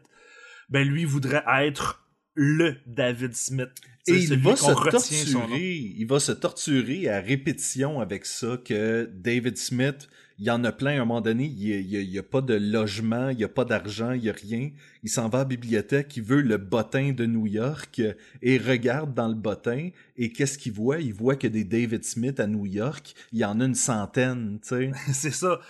Ben 0.70 0.88
lui 0.88 1.06
voudrait 1.06 1.44
être 1.66 2.06
le 2.36 2.76
David 2.86 3.34
Smith. 3.34 3.70
Et 4.08 4.16
il 4.16 4.38
va 4.40 4.56
se 4.56 4.72
torturer, 4.72 5.76
il 5.98 6.06
va 6.08 6.20
se 6.20 6.32
torturer 6.34 7.08
à 7.10 7.22
répétition 7.22 8.02
avec 8.02 8.26
ça 8.26 8.58
que 8.58 9.10
David 9.14 9.58
Smith, 9.58 10.10
il 10.44 10.48
y 10.48 10.52
en 10.52 10.62
a 10.66 10.74
plein 10.74 10.92
à 10.92 10.96
un 10.96 11.06
moment 11.06 11.22
donné, 11.22 11.46
il 11.46 11.88
n'y 11.88 12.20
a, 12.20 12.22
pas 12.22 12.42
de 12.42 12.54
logement, 12.54 13.30
il 13.30 13.38
n'y 13.38 13.46
a 13.46 13.48
pas 13.48 13.64
d'argent, 13.64 14.12
il 14.12 14.24
n'y 14.24 14.30
a 14.30 14.34
rien. 14.34 14.72
Il 15.02 15.10
s'en 15.10 15.30
va 15.30 15.38
à 15.38 15.42
la 15.44 15.46
bibliothèque, 15.46 16.18
il 16.18 16.24
veut 16.24 16.42
le 16.42 16.58
bottin 16.58 17.14
de 17.14 17.26
New 17.26 17.48
York 17.48 18.02
et 18.42 18.58
regarde 18.58 19.14
dans 19.14 19.30
le 19.30 19.36
bottin 19.36 19.92
et 20.18 20.34
qu'est-ce 20.34 20.58
qu'il 20.58 20.74
voit? 20.74 21.00
Il 21.00 21.14
voit 21.14 21.38
que 21.38 21.48
des 21.48 21.64
David 21.64 22.04
Smith 22.04 22.42
à 22.42 22.48
New 22.48 22.66
York, 22.66 23.14
il 23.32 23.40
y 23.40 23.46
en 23.46 23.62
a 23.62 23.64
une 23.64 23.74
centaine, 23.74 24.60
tu 24.62 24.68
sais. 24.68 24.92
c'est 25.14 25.32
ça. 25.32 25.62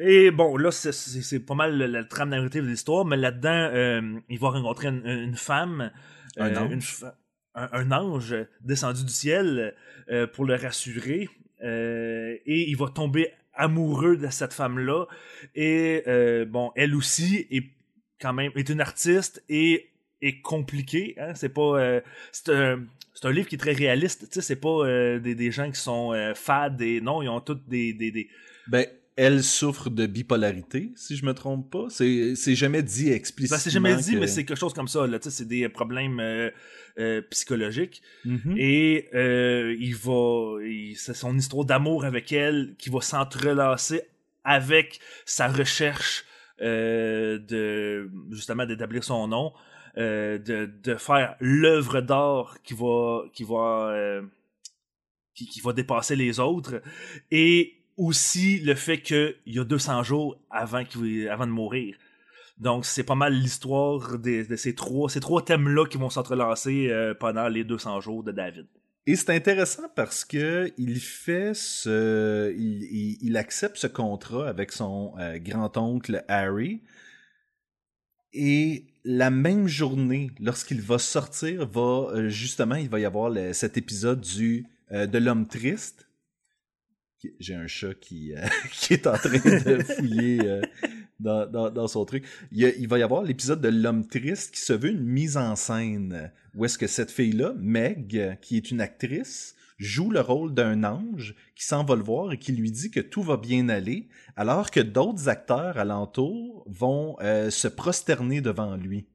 Et 0.00 0.32
bon, 0.32 0.56
là, 0.56 0.72
c'est 0.72 1.46
pas 1.46 1.54
mal 1.54 1.78
la, 1.78 2.02
trame 2.02 2.30
narrative 2.30 2.64
de 2.64 2.70
l'histoire, 2.70 3.04
mais 3.04 3.16
là-dedans, 3.16 3.70
euh, 3.72 4.18
il 4.28 4.40
va 4.40 4.48
rencontrer 4.48 4.88
une, 4.88 5.36
femme, 5.36 5.92
un, 6.38 6.56
euh, 6.56 6.58
ange. 6.58 7.04
un, 7.54 7.92
ange 7.92 8.34
descendu 8.62 9.04
du 9.04 9.12
ciel 9.12 9.76
euh, 10.10 10.26
pour 10.26 10.44
le 10.44 10.56
rassurer, 10.56 11.28
et 11.62 12.70
il 12.70 12.76
va 12.76 12.88
tomber 12.88 13.32
amoureux 13.58 14.16
de 14.16 14.28
cette 14.30 14.54
femme-là. 14.54 15.04
Et 15.54 16.02
bon, 16.48 16.72
elle 16.76 16.94
aussi 16.94 17.46
est 17.50 17.66
quand 18.20 18.32
même 18.32 18.50
est 18.56 18.68
une 18.70 18.80
artiste 18.80 19.44
et 19.50 19.90
est 20.22 20.40
compliquée. 20.40 21.14
Hein? 21.18 21.34
C'est 21.34 21.50
pas 21.50 22.00
c'est 22.32 22.48
un, 22.48 22.86
un 23.22 23.30
livre 23.30 23.48
qui 23.48 23.56
est 23.56 23.58
très 23.58 23.72
réaliste. 23.72 24.40
C'est 24.40 24.56
pas 24.56 24.86
des, 25.18 25.34
des 25.34 25.50
gens 25.50 25.70
qui 25.70 25.80
sont 25.80 26.32
fades 26.34 26.80
et 26.80 27.00
non, 27.02 27.20
ils 27.22 27.28
ont 27.28 27.40
toutes 27.40 27.68
des 27.68 27.92
des, 27.92 28.10
des... 28.10 28.28
Ben 28.68 28.86
elle 29.18 29.42
souffre 29.42 29.90
de 29.90 30.06
bipolarité, 30.06 30.92
si 30.94 31.16
je 31.16 31.26
me 31.26 31.34
trompe 31.34 31.68
pas. 31.72 31.86
C'est, 31.90 32.36
c'est 32.36 32.54
jamais 32.54 32.84
dit 32.84 33.10
explicitement. 33.10 33.56
Ben, 33.56 33.60
c'est 33.60 33.70
jamais 33.70 33.96
dit, 33.96 34.14
mais 34.14 34.28
c'est 34.28 34.44
quelque 34.44 34.56
chose 34.56 34.72
comme 34.72 34.86
ça. 34.86 35.08
Là, 35.08 35.18
c'est 35.20 35.48
des 35.48 35.68
problèmes 35.68 36.20
euh, 36.20 36.50
euh, 37.00 37.20
psychologiques. 37.22 38.00
Mm-hmm. 38.24 38.56
Et 38.56 39.08
euh, 39.14 39.74
il 39.76 39.96
va, 39.96 40.58
c'est 40.94 41.14
son 41.14 41.36
histoire 41.36 41.64
d'amour 41.64 42.04
avec 42.04 42.30
elle 42.30 42.76
qui 42.78 42.90
va 42.90 43.00
s'entrelacer 43.00 44.02
avec 44.44 45.00
sa 45.24 45.48
recherche 45.48 46.24
de 46.60 48.08
justement 48.30 48.66
d'établir 48.66 49.02
son 49.02 49.26
nom, 49.26 49.52
de, 49.96 50.38
de 50.80 50.94
faire 50.94 51.34
l'œuvre 51.40 52.00
d'art 52.00 52.56
qui 52.62 52.74
va 52.74 53.22
qui 53.32 53.42
va 53.42 54.20
qui, 55.34 55.46
qui 55.46 55.60
va 55.60 55.72
dépasser 55.72 56.16
les 56.16 56.40
autres 56.40 56.82
et 57.30 57.77
aussi 57.98 58.60
le 58.60 58.74
fait 58.76 59.00
qu'il 59.02 59.34
y 59.46 59.58
a 59.58 59.64
200 59.64 60.04
jours 60.04 60.40
avant, 60.50 60.82
de 60.82 61.46
mourir. 61.46 61.96
Donc, 62.58 62.86
c'est 62.86 63.02
pas 63.02 63.14
mal 63.14 63.34
l'histoire 63.34 64.18
de, 64.18 64.56
ces 64.56 64.74
trois, 64.74 65.44
thèmes-là 65.44 65.86
qui 65.86 65.98
vont 65.98 66.08
s'entrelancer 66.08 66.88
euh, 66.88 67.14
pendant 67.14 67.48
les 67.48 67.64
200 67.64 68.00
jours 68.00 68.22
de 68.22 68.32
David. 68.32 68.66
Et 69.06 69.16
c'est 69.16 69.30
intéressant 69.30 69.88
parce 69.94 70.24
que 70.24 70.72
il 70.76 71.00
fait 71.00 71.54
ce, 71.54 72.54
il, 72.56 73.36
accepte 73.36 73.76
ce 73.76 73.86
contrat 73.86 74.48
avec 74.48 74.72
son 74.72 75.14
euh, 75.18 75.38
grand-oncle 75.38 76.24
Harry. 76.28 76.82
Et 78.32 78.86
la 79.04 79.30
même 79.30 79.66
journée, 79.66 80.30
lorsqu'il 80.40 80.82
va 80.82 80.98
sortir, 80.98 81.68
euh, 81.74 82.28
justement, 82.28 82.74
il 82.74 82.88
va 82.88 83.00
y 83.00 83.04
avoir 83.04 83.32
cet 83.54 83.76
épisode 83.76 84.20
du 84.20 84.66
de 84.90 85.18
l'homme 85.18 85.46
triste 85.46 86.07
j'ai 87.40 87.54
un 87.54 87.66
chat 87.66 87.94
qui, 87.94 88.34
euh, 88.34 88.46
qui 88.72 88.94
est 88.94 89.06
en 89.06 89.16
train 89.16 89.30
de 89.30 89.82
fouiller 89.96 90.40
euh, 90.44 90.62
dans, 91.20 91.46
dans, 91.46 91.70
dans, 91.70 91.88
son 91.88 92.04
truc. 92.04 92.24
Il, 92.52 92.72
il, 92.78 92.88
va 92.88 92.98
y 92.98 93.02
avoir 93.02 93.22
l'épisode 93.22 93.60
de 93.60 93.68
L'homme 93.68 94.06
triste 94.06 94.54
qui 94.54 94.60
se 94.60 94.72
veut 94.72 94.90
une 94.90 95.04
mise 95.04 95.36
en 95.36 95.56
scène 95.56 96.30
où 96.54 96.64
est-ce 96.64 96.78
que 96.78 96.86
cette 96.86 97.10
fille-là, 97.10 97.54
Meg, 97.58 98.38
qui 98.40 98.56
est 98.56 98.70
une 98.70 98.80
actrice, 98.80 99.54
joue 99.78 100.10
le 100.10 100.20
rôle 100.20 100.54
d'un 100.54 100.82
ange 100.84 101.34
qui 101.54 101.64
s'en 101.64 101.84
va 101.84 101.94
le 101.94 102.02
voir 102.02 102.32
et 102.32 102.38
qui 102.38 102.52
lui 102.52 102.70
dit 102.70 102.90
que 102.90 103.00
tout 103.00 103.22
va 103.22 103.36
bien 103.36 103.68
aller, 103.68 104.08
alors 104.36 104.70
que 104.70 104.80
d'autres 104.80 105.28
acteurs 105.28 105.78
alentour 105.78 106.64
vont 106.66 107.16
euh, 107.20 107.50
se 107.50 107.68
prosterner 107.68 108.40
devant 108.40 108.76
lui. 108.76 109.06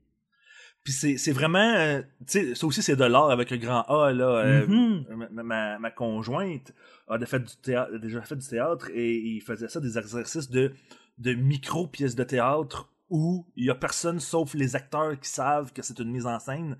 Puis 0.83 0.91
c'est 0.93 1.31
vraiment, 1.31 2.01
tu 2.01 2.05
sais, 2.27 2.55
ça 2.55 2.67
aussi 2.67 2.83
c'est 2.83 2.97
de 2.97 3.05
l'art 3.05 3.31
avec 3.31 3.51
un 3.53 3.57
grand 3.57 3.83
A 3.83 4.11
là. 4.11 4.65
Mm-hmm. 4.65 5.29
ma, 5.31 5.79
ma, 5.79 5.91
conjointe, 5.91 6.73
a 7.07 7.17
déjà 7.17 7.29
fait 7.29 7.39
du 7.39 7.55
théâtre, 7.55 7.97
déjà 7.99 8.21
fait 8.21 8.35
du 8.35 8.47
théâtre 8.47 8.89
et 8.93 9.15
il 9.15 9.41
faisait 9.41 9.69
ça 9.69 9.79
des 9.79 9.97
exercices 9.97 10.49
de, 10.49 10.73
de 11.19 11.33
micro 11.33 11.87
pièces 11.87 12.15
de 12.15 12.23
théâtre 12.25 12.89
où 13.09 13.45
il 13.55 13.65
y 13.65 13.69
a 13.69 13.75
personne 13.75 14.19
sauf 14.19 14.55
les 14.55 14.75
acteurs 14.75 15.19
qui 15.19 15.29
savent 15.29 15.71
que 15.71 15.81
c'est 15.81 15.99
une 15.99 16.11
mise 16.11 16.25
en 16.25 16.39
scène. 16.39 16.77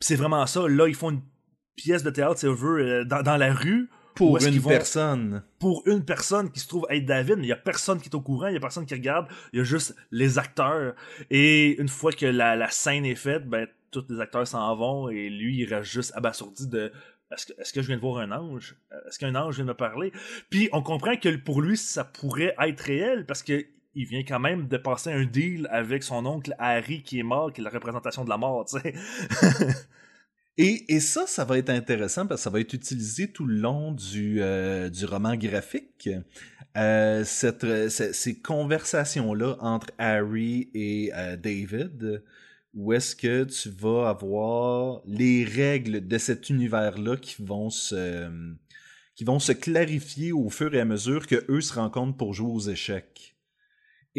c'est 0.00 0.16
vraiment 0.16 0.44
ça. 0.46 0.68
Là, 0.68 0.88
ils 0.88 0.94
font 0.94 1.10
une 1.10 1.22
pièce 1.76 2.02
de 2.02 2.10
théâtre, 2.10 2.38
si 2.38 2.46
on 2.46 2.54
veut, 2.54 2.80
euh, 2.80 3.04
dans, 3.04 3.22
dans 3.22 3.36
la 3.36 3.54
rue. 3.54 3.88
Pour 4.18 4.44
une 4.44 4.62
personne. 4.62 5.42
Pour 5.58 5.82
une 5.86 6.04
personne 6.04 6.50
qui 6.50 6.60
se 6.60 6.68
trouve 6.68 6.86
être 6.90 7.04
David, 7.04 7.36
mais 7.36 7.44
il 7.44 7.48
y 7.48 7.52
a 7.52 7.56
personne 7.56 8.00
qui 8.00 8.08
est 8.08 8.14
au 8.14 8.20
courant, 8.20 8.48
il 8.48 8.54
y 8.54 8.56
a 8.56 8.60
personne 8.60 8.84
qui 8.84 8.94
regarde, 8.94 9.28
il 9.52 9.58
y 9.58 9.60
a 9.60 9.64
juste 9.64 9.94
les 10.10 10.38
acteurs. 10.38 10.94
Et 11.30 11.80
une 11.80 11.88
fois 11.88 12.12
que 12.12 12.26
la, 12.26 12.56
la 12.56 12.70
scène 12.70 13.06
est 13.06 13.14
faite, 13.14 13.48
ben 13.48 13.68
tous 13.90 14.04
les 14.10 14.20
acteurs 14.20 14.46
s'en 14.46 14.76
vont 14.76 15.08
et 15.08 15.30
lui 15.30 15.58
il 15.58 15.72
reste 15.72 15.90
juste 15.90 16.12
abasourdi 16.14 16.66
de 16.66 16.92
est-ce 17.32 17.46
que, 17.46 17.60
est-ce 17.60 17.72
que 17.72 17.82
je 17.82 17.86
viens 17.86 17.96
de 17.96 18.00
voir 18.00 18.18
un 18.18 18.32
ange? 18.32 18.76
Est-ce 19.06 19.18
qu'un 19.18 19.34
ange 19.34 19.56
vient 19.56 19.64
de 19.64 19.70
me 19.70 19.76
parler? 19.76 20.12
Puis 20.50 20.68
on 20.72 20.82
comprend 20.82 21.16
que 21.16 21.36
pour 21.36 21.60
lui, 21.60 21.76
ça 21.76 22.04
pourrait 22.04 22.54
être 22.58 22.80
réel 22.80 23.26
parce 23.26 23.42
que 23.42 23.66
il 23.94 24.06
vient 24.06 24.22
quand 24.22 24.38
même 24.38 24.68
de 24.68 24.76
passer 24.76 25.10
un 25.10 25.24
deal 25.24 25.68
avec 25.70 26.02
son 26.02 26.24
oncle 26.24 26.54
Harry 26.58 27.02
qui 27.02 27.18
est 27.18 27.24
mort, 27.24 27.52
qui 27.52 27.60
est 27.60 27.64
la 27.64 27.70
représentation 27.70 28.24
de 28.24 28.30
la 28.30 28.38
mort, 28.38 28.64
tu 28.64 28.78
sais. 28.78 28.94
et, 30.58 31.00
ça, 31.00 31.26
ça 31.26 31.44
va 31.44 31.58
être 31.58 31.70
intéressant 31.70 32.26
parce 32.26 32.40
que 32.40 32.44
ça 32.44 32.50
va 32.50 32.60
être 32.60 32.72
utilisé 32.72 33.28
tout 33.28 33.46
le 33.46 33.56
long 33.56 33.92
du, 33.92 34.42
euh, 34.42 34.90
du 34.90 35.04
roman 35.04 35.36
graphique. 35.36 36.08
Euh, 36.76 37.24
cette, 37.24 37.66
ces 37.88 38.40
conversations-là 38.40 39.56
entre 39.60 39.88
Harry 39.98 40.68
et 40.74 41.10
euh, 41.14 41.36
David 41.36 42.22
où 42.74 42.92
est-ce 42.92 43.16
que 43.16 43.44
tu 43.44 43.70
vas 43.70 44.08
avoir 44.10 45.00
les 45.06 45.44
règles 45.44 46.06
de 46.06 46.18
cet 46.18 46.50
univers-là 46.50 47.16
qui 47.16 47.42
vont 47.42 47.70
se 47.70 48.28
qui 49.14 49.24
vont 49.24 49.40
se 49.40 49.50
clarifier 49.52 50.32
au 50.32 50.48
fur 50.48 50.72
et 50.74 50.80
à 50.80 50.84
mesure 50.84 51.26
que 51.26 51.44
eux 51.48 51.60
se 51.60 51.74
rencontrent 51.74 52.16
pour 52.16 52.34
jouer 52.34 52.52
aux 52.52 52.60
échecs? 52.60 53.37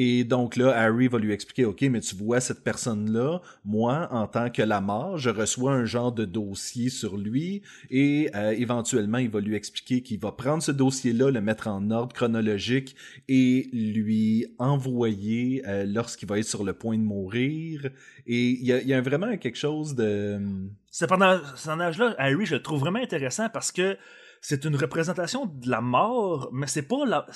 Et 0.02 0.24
donc 0.24 0.56
là, 0.56 0.70
Harry 0.70 1.10
va 1.10 1.20
lui 1.20 1.34
expliquer, 1.34 1.66
OK, 1.66 1.82
mais 1.82 2.00
tu 2.00 2.16
vois 2.16 2.40
cette 2.40 2.64
personne-là, 2.64 3.42
moi, 3.66 4.08
en 4.12 4.28
tant 4.28 4.50
que 4.50 4.62
la 4.62 4.80
mort, 4.80 5.18
je 5.18 5.30
reçois 5.30 5.74
un 5.74 5.84
genre 5.84 6.14
de 6.14 6.24
dossier 6.24 6.88
sur 6.88 7.18
lui 7.18 7.64
et 7.90 8.30
euh, 8.34 8.52
éventuellement, 8.52 9.18
il 9.18 9.30
va 9.30 9.42
lui 9.42 9.56
expliquer 9.56 10.02
qu'il 10.02 10.18
va 10.22 10.32
prendre 10.32 10.64
ce 10.64 10.72
dossier-là, 10.72 11.32
le 11.32 11.42
mettre 11.42 11.68
en 11.68 11.92
ordre 11.92 12.14
chronologique 12.14 12.96
et 13.28 13.68
lui 13.74 14.48
envoyer 14.58 15.64
euh, 15.68 15.84
lorsqu'il 15.86 16.30
va 16.30 16.40
être 16.40 16.48
sur 16.48 16.64
le 16.64 16.72
point 16.72 16.98
de 16.98 17.04
mourir. 17.04 17.90
Et 18.26 18.52
il 18.52 18.66
y 18.66 18.72
a, 18.72 18.82
y 18.82 18.94
a, 18.94 19.02
vraiment 19.02 19.36
quelque 19.36 19.58
chose 19.58 19.96
de... 19.96 20.40
C'est 20.90 21.08
pendant 21.08 21.42
cet 21.58 21.78
âge-là, 21.78 22.16
Harry, 22.18 22.46
je 22.46 22.56
le 22.56 22.62
trouve 22.62 22.80
vraiment 22.80 23.00
intéressant 23.00 23.50
parce 23.50 23.74
que 23.74 23.98
c'est 24.40 24.64
une 24.64 24.78
représentation 24.78 25.46
de 25.46 25.70
la 25.70 25.82
mort, 25.82 26.50
mais 26.54 26.68
c'est 26.68 26.88
pas 26.88 27.06
la 27.06 27.28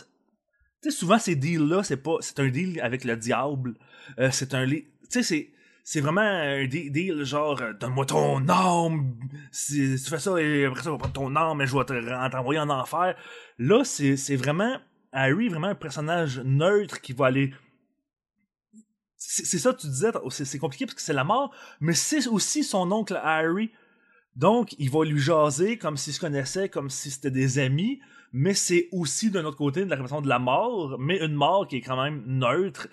sais, 0.89 0.97
souvent, 0.97 1.19
ces 1.19 1.35
deals-là, 1.35 1.83
c'est 1.83 1.97
pas, 1.97 2.17
c'est 2.21 2.39
un 2.39 2.49
deal 2.49 2.79
avec 2.81 3.03
le 3.03 3.15
diable. 3.15 3.75
Euh, 4.19 4.29
c'est 4.31 4.53
un, 4.53 4.67
tu 4.67 4.85
sais, 5.09 5.23
c'est, 5.23 5.49
c'est 5.83 6.01
vraiment 6.01 6.21
un 6.21 6.65
deal 6.65 7.23
genre, 7.23 7.61
euh, 7.61 7.73
donne-moi 7.73 8.05
ton 8.05 8.47
âme. 8.47 9.15
Si, 9.51 9.95
tu 10.03 10.09
fais 10.09 10.19
ça, 10.19 10.41
et 10.41 10.65
après 10.65 10.83
ça, 10.83 10.89
on 10.89 10.93
va 10.93 10.99
prendre 10.99 11.13
ton 11.13 11.35
âme, 11.35 11.61
et 11.61 11.67
je 11.67 11.77
vais 11.77 12.29
t'envoyer 12.29 12.59
en 12.59 12.69
enfer. 12.69 13.15
Là, 13.59 13.83
c'est, 13.83 14.17
c'est 14.17 14.35
vraiment, 14.35 14.77
Harry, 15.11 15.49
vraiment 15.49 15.67
un 15.67 15.75
personnage 15.75 16.39
neutre 16.39 17.01
qui 17.01 17.13
va 17.13 17.27
aller 17.27 17.53
c'est 19.25 19.57
ça 19.57 19.71
que 19.73 19.79
tu 19.79 19.87
disais, 19.87 20.11
c'est 20.29 20.59
compliqué 20.59 20.85
parce 20.85 20.95
que 20.95 21.01
c'est 21.01 21.13
la 21.13 21.23
mort, 21.23 21.53
mais 21.79 21.93
c'est 21.93 22.27
aussi 22.27 22.63
son 22.63 22.91
oncle 22.91 23.19
Harry. 23.23 23.71
Donc, 24.35 24.75
il 24.79 24.89
va 24.89 25.05
lui 25.05 25.19
jaser 25.19 25.77
comme 25.77 25.95
s'il 25.97 26.13
se 26.13 26.19
connaissait, 26.19 26.69
comme 26.69 26.89
si 26.89 27.09
c'était 27.11 27.31
des 27.31 27.59
amis, 27.59 27.99
mais 28.33 28.55
c'est 28.55 28.89
aussi 28.91 29.29
d'un 29.29 29.45
autre 29.45 29.57
côté 29.57 29.85
de 29.85 29.89
la 29.89 29.95
représentation 29.95 30.23
de 30.23 30.29
la 30.29 30.39
mort, 30.39 30.97
mais 30.99 31.23
une 31.23 31.35
mort 31.35 31.67
qui 31.67 31.77
est 31.77 31.81
quand 31.81 32.01
même 32.01 32.23
neutre, 32.25 32.87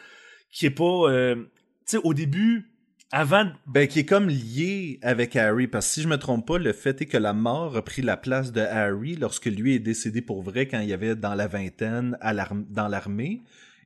qui 0.52 0.66
est 0.66 0.70
pas, 0.70 1.10
euh, 1.10 1.34
tu 1.34 1.96
sais, 1.96 2.00
au 2.04 2.12
début, 2.12 2.70
avant. 3.10 3.50
Ben, 3.66 3.88
qui 3.88 4.00
est 4.00 4.04
comme 4.04 4.28
lié 4.28 4.98
avec 5.02 5.34
Harry, 5.36 5.66
parce 5.66 5.86
que 5.86 5.92
si 5.94 6.02
je 6.02 6.08
me 6.08 6.18
trompe 6.18 6.46
pas, 6.46 6.58
le 6.58 6.72
fait 6.72 7.00
est 7.00 7.06
que 7.06 7.16
la 7.16 7.32
mort 7.32 7.76
a 7.76 7.82
pris 7.82 8.02
la 8.02 8.16
place 8.16 8.52
de 8.52 8.60
Harry 8.60 9.16
lorsque 9.16 9.46
lui 9.46 9.74
est 9.74 9.80
décédé 9.80 10.20
pour 10.20 10.42
vrai 10.42 10.68
quand 10.68 10.80
il 10.80 10.92
avait 10.92 11.16
dans 11.16 11.34
la 11.34 11.48
vingtaine 11.48 12.16
dans 12.22 12.88
l'armée. 12.88 13.42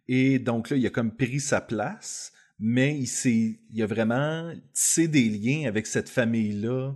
Et 0.09 0.39
donc 0.39 0.71
là, 0.71 0.77
il 0.77 0.87
a 0.87 0.91
comme 0.91 1.13
pris 1.13 1.41
sa 1.41 1.61
place, 1.61 2.33
mais 2.59 2.99
il 2.99 3.57
il 3.73 3.83
a 3.83 3.87
vraiment 3.87 4.53
tissé 4.73 5.09
des 5.09 5.29
liens 5.29 5.69
avec 5.69 5.87
cette 5.87 6.11
famille-là 6.11 6.95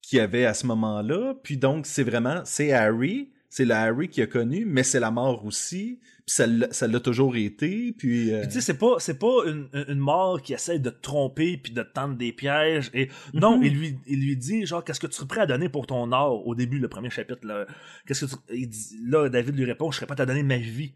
qu'il 0.00 0.20
avait 0.20 0.46
à 0.46 0.54
ce 0.54 0.66
moment-là. 0.66 1.34
Puis 1.42 1.56
donc, 1.56 1.86
c'est 1.86 2.04
vraiment, 2.04 2.42
c'est 2.44 2.72
Harry, 2.72 3.33
c'est 3.54 3.64
le 3.64 3.74
Harry 3.74 4.08
qui 4.08 4.20
a 4.20 4.26
connu, 4.26 4.64
mais 4.64 4.82
c'est 4.82 4.98
la 4.98 5.12
mort 5.12 5.44
aussi. 5.46 6.00
Puis 6.26 6.42
ça 6.72 6.88
l'a 6.88 6.98
toujours 7.00 7.36
été. 7.36 7.94
Puis, 7.96 8.34
euh, 8.34 8.44
tu 8.46 8.50
sais, 8.50 8.60
c'est 8.60 8.76
pas 8.76 8.96
c'est 8.98 9.16
pas 9.16 9.46
une, 9.46 9.68
une, 9.72 10.00
mort 10.00 10.42
qui 10.42 10.54
essaie 10.54 10.80
de 10.80 10.90
te 10.90 11.00
tromper 11.00 11.56
puis 11.56 11.72
de 11.72 11.84
te 11.84 11.92
tendre 11.92 12.16
des 12.16 12.32
pièges. 12.32 12.90
Et 12.94 13.10
non, 13.32 13.58
mhm. 13.58 13.64
il 13.64 13.74
lui 13.78 13.98
il 14.08 14.26
lui 14.26 14.36
dit 14.36 14.66
genre 14.66 14.82
qu'est-ce 14.82 14.98
que 14.98 15.06
tu 15.06 15.12
serais 15.12 15.28
prêt 15.28 15.40
à 15.42 15.46
donner 15.46 15.68
pour 15.68 15.86
ton 15.86 16.10
or 16.10 16.44
au 16.48 16.56
début 16.56 16.80
le 16.80 16.88
premier 16.88 17.10
chapitre 17.10 17.46
là? 17.46 17.64
Qu'est-ce 18.08 18.24
que 18.24 18.30
tu... 18.32 18.58
il 18.58 18.68
dit, 18.68 18.98
là 19.06 19.28
David 19.28 19.56
lui 19.56 19.66
répond 19.66 19.88
je 19.92 19.98
serais 19.98 20.06
pas 20.06 20.20
à 20.20 20.26
donner 20.26 20.42
ma 20.42 20.56
vie 20.56 20.92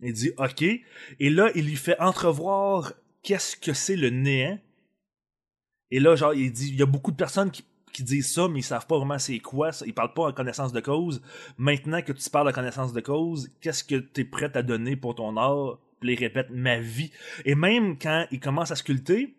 Il 0.00 0.12
dit 0.12 0.30
OK. 0.38 0.62
Et 0.62 1.30
là, 1.30 1.50
il 1.56 1.64
lui 1.64 1.74
fait 1.74 1.98
entrevoir 2.00 2.92
qu'est-ce 3.24 3.56
que 3.56 3.72
c'est 3.72 3.96
le 3.96 4.10
néant. 4.10 4.60
Et 5.90 5.98
là, 5.98 6.14
genre, 6.14 6.34
il 6.34 6.52
dit, 6.52 6.68
il 6.68 6.76
y 6.76 6.82
a 6.82 6.86
beaucoup 6.86 7.10
de 7.10 7.16
personnes 7.16 7.50
qui, 7.50 7.64
qui 7.96 8.02
disent 8.02 8.30
ça, 8.30 8.46
mais 8.46 8.58
ils 8.58 8.62
savent 8.62 8.86
pas 8.86 8.98
vraiment 8.98 9.18
c'est 9.18 9.38
quoi. 9.38 9.70
Ils 9.86 9.94
parlent 9.94 10.12
pas 10.12 10.24
en 10.24 10.32
connaissance 10.32 10.70
de 10.70 10.80
cause. 10.80 11.22
Maintenant 11.56 12.02
que 12.02 12.12
tu 12.12 12.28
parles 12.28 12.48
de 12.48 12.52
connaissance 12.52 12.92
de 12.92 13.00
cause, 13.00 13.50
qu'est-ce 13.62 13.84
que 13.84 13.94
tu 13.94 14.20
es 14.20 14.24
prêt 14.24 14.54
à 14.54 14.62
donner 14.62 14.96
pour 14.96 15.14
ton 15.14 15.34
art? 15.38 15.78
Puis 16.00 16.12
il 16.12 16.18
répète 16.18 16.50
ma 16.50 16.78
vie. 16.78 17.10
Et 17.46 17.54
même 17.54 17.98
quand 17.98 18.26
il 18.30 18.38
commence 18.38 18.70
à 18.70 18.76
sculpter, 18.76 19.34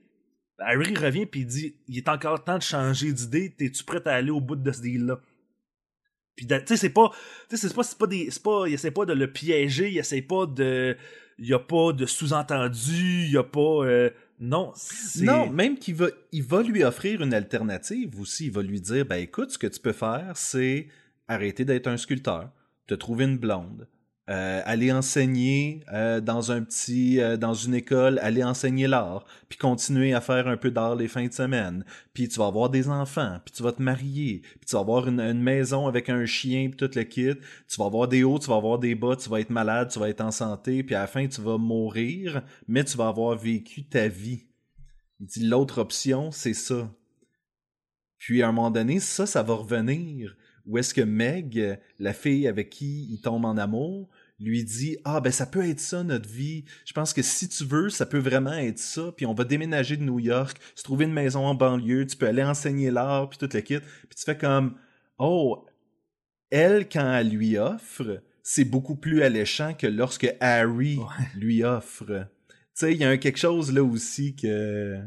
Harry 0.57 0.95
revient 0.95 1.27
puis 1.27 1.41
il 1.41 1.45
dit 1.45 1.75
il 1.87 1.99
est 1.99 2.09
encore 2.09 2.43
temps 2.43 2.57
de 2.57 2.63
changer 2.63 3.13
d'idée. 3.13 3.53
T'es-tu 3.55 3.83
prêt 3.83 4.01
à 4.05 4.15
aller 4.15 4.31
au 4.31 4.41
bout 4.41 4.55
de 4.55 4.71
ce 4.71 4.81
deal-là? 4.81 5.21
Puis 6.35 6.47
tu 6.47 6.55
sais, 6.65 6.77
c'est 6.77 6.89
pas. 6.89 7.11
Tu 7.49 7.57
sais, 7.57 7.67
c'est 7.67 7.75
pas, 7.75 7.83
pas 7.99 8.07
des. 8.07 8.31
C'est 8.31 8.41
pas. 8.41 8.63
Il 8.65 8.73
essaie 8.73 8.89
pas 8.89 9.05
de 9.05 9.13
le 9.13 9.31
piéger, 9.31 9.91
il 9.91 9.99
essaie 9.99 10.23
pas 10.23 10.47
de. 10.47 10.97
Il 11.37 11.45
y 11.45 11.53
a 11.53 11.59
pas 11.59 11.93
de 11.93 12.07
sous-entendu, 12.07 13.25
il 13.25 13.31
y 13.31 13.37
a 13.37 13.43
pas. 13.43 13.85
euh, 13.85 14.09
non. 14.39 14.73
Non, 15.21 15.49
même 15.49 15.77
qu'il 15.77 15.95
va, 15.95 16.07
il 16.31 16.43
va 16.43 16.61
lui 16.61 16.83
offrir 16.83 17.21
une 17.21 17.33
alternative 17.33 18.19
aussi. 18.19 18.47
Il 18.47 18.51
va 18.51 18.61
lui 18.61 18.79
dire, 18.79 19.05
ben 19.05 19.17
écoute, 19.17 19.51
ce 19.51 19.57
que 19.57 19.67
tu 19.67 19.79
peux 19.79 19.93
faire, 19.93 20.33
c'est 20.35 20.87
arrêter 21.27 21.65
d'être 21.65 21.87
un 21.87 21.97
sculpteur, 21.97 22.51
te 22.85 22.93
trouver 22.93 23.25
une 23.25 23.37
blonde, 23.37 23.87
euh, 24.29 24.61
aller 24.65 24.91
enseigner 24.91 25.85
euh, 25.93 26.19
dans 26.19 26.51
un 26.51 26.61
petit, 26.61 27.21
euh, 27.21 27.37
dans 27.37 27.53
une 27.53 27.73
école, 27.73 28.19
aller 28.19 28.43
enseigner 28.43 28.85
l'art, 28.85 29.23
puis 29.47 29.57
continuer 29.57 30.13
à 30.13 30.19
faire 30.19 30.49
un 30.49 30.57
peu 30.57 30.69
d'art 30.69 30.95
les 30.97 31.07
fins 31.07 31.27
de 31.27 31.31
semaine. 31.31 31.85
Puis 32.13 32.27
tu 32.27 32.37
vas 32.37 32.47
avoir 32.47 32.69
des 32.69 32.89
enfants, 32.89 33.39
puis 33.45 33.53
tu 33.53 33.63
vas 33.63 33.71
te 33.71 33.81
marier, 33.81 34.41
puis 34.41 34.65
tu 34.67 34.75
vas 34.75 34.81
avoir 34.81 35.07
une, 35.07 35.41
maison 35.41 35.87
avec 35.87 36.09
un 36.09 36.25
chien, 36.25 36.67
puis 36.67 36.75
tout 36.75 36.91
le 36.93 37.03
kit. 37.03 37.35
Tu 37.69 37.77
vas 37.77 37.85
avoir 37.85 38.09
des 38.09 38.25
hauts, 38.25 38.37
tu 38.37 38.49
vas 38.49 38.57
avoir 38.57 38.79
des 38.79 38.95
bas, 38.95 39.15
tu 39.15 39.29
vas 39.29 39.39
être 39.39 39.49
malade, 39.49 39.89
tu 39.91 39.97
vas 39.97 40.09
être 40.09 40.19
en 40.19 40.31
santé, 40.31 40.83
puis 40.83 40.93
à 40.93 41.01
la 41.01 41.07
fin 41.07 41.25
tu 41.25 41.39
vas 41.39 41.57
mourir, 41.57 42.41
mais 42.67 42.83
tu 42.83 42.97
vas 42.97 43.07
avoir 43.07 43.37
vécu 43.37 43.85
ta 43.85 44.09
vie. 44.09 44.43
Il 45.21 45.27
dit 45.27 45.45
l'autre 45.45 45.79
option, 45.79 46.31
c'est 46.31 46.53
ça. 46.53 46.91
Puis 48.17 48.43
à 48.43 48.49
un 48.49 48.51
moment 48.51 48.71
donné, 48.71 48.99
ça, 48.99 49.25
ça 49.25 49.41
va 49.41 49.53
revenir. 49.53 50.35
Où 50.65 50.77
est-ce 50.77 50.93
que 50.93 51.01
Meg, 51.01 51.79
la 51.97 52.13
fille 52.13 52.45
avec 52.45 52.69
qui 52.69 53.07
il 53.09 53.21
tombe 53.21 53.45
en 53.45 53.55
amour, 53.55 54.09
lui 54.39 54.63
dit 54.63 54.97
Ah, 55.03 55.19
ben 55.19 55.31
ça 55.31 55.45
peut 55.45 55.67
être 55.67 55.79
ça 55.79 56.03
notre 56.03 56.29
vie. 56.29 56.65
Je 56.85 56.93
pense 56.93 57.13
que 57.13 57.21
si 57.21 57.47
tu 57.49 57.65
veux, 57.65 57.89
ça 57.89 58.05
peut 58.05 58.19
vraiment 58.19 58.53
être 58.53 58.79
ça. 58.79 59.11
Puis 59.15 59.25
on 59.25 59.33
va 59.33 59.43
déménager 59.43 59.97
de 59.97 60.03
New 60.03 60.19
York, 60.19 60.57
se 60.75 60.83
trouver 60.83 61.05
une 61.05 61.13
maison 61.13 61.45
en 61.45 61.55
banlieue, 61.55 62.05
tu 62.05 62.17
peux 62.17 62.27
aller 62.27 62.43
enseigner 62.43 62.91
l'art, 62.91 63.29
puis 63.29 63.37
tout 63.37 63.49
le 63.51 63.61
kit. 63.61 63.79
Puis 63.79 64.15
tu 64.17 64.23
fais 64.23 64.37
comme 64.37 64.75
Oh, 65.17 65.65
elle, 66.49 66.87
quand 66.87 67.13
elle 67.13 67.29
lui 67.29 67.57
offre, 67.57 68.21
c'est 68.43 68.65
beaucoup 68.65 68.95
plus 68.95 69.23
alléchant 69.23 69.73
que 69.73 69.87
lorsque 69.87 70.33
Harry 70.39 70.99
lui 71.35 71.63
offre. 71.63 72.05
Tu 72.05 72.55
sais, 72.73 72.93
il 72.93 72.97
y 72.99 73.03
a 73.03 73.09
un 73.09 73.17
quelque 73.17 73.39
chose 73.39 73.73
là 73.73 73.83
aussi 73.83 74.35
que 74.35 75.01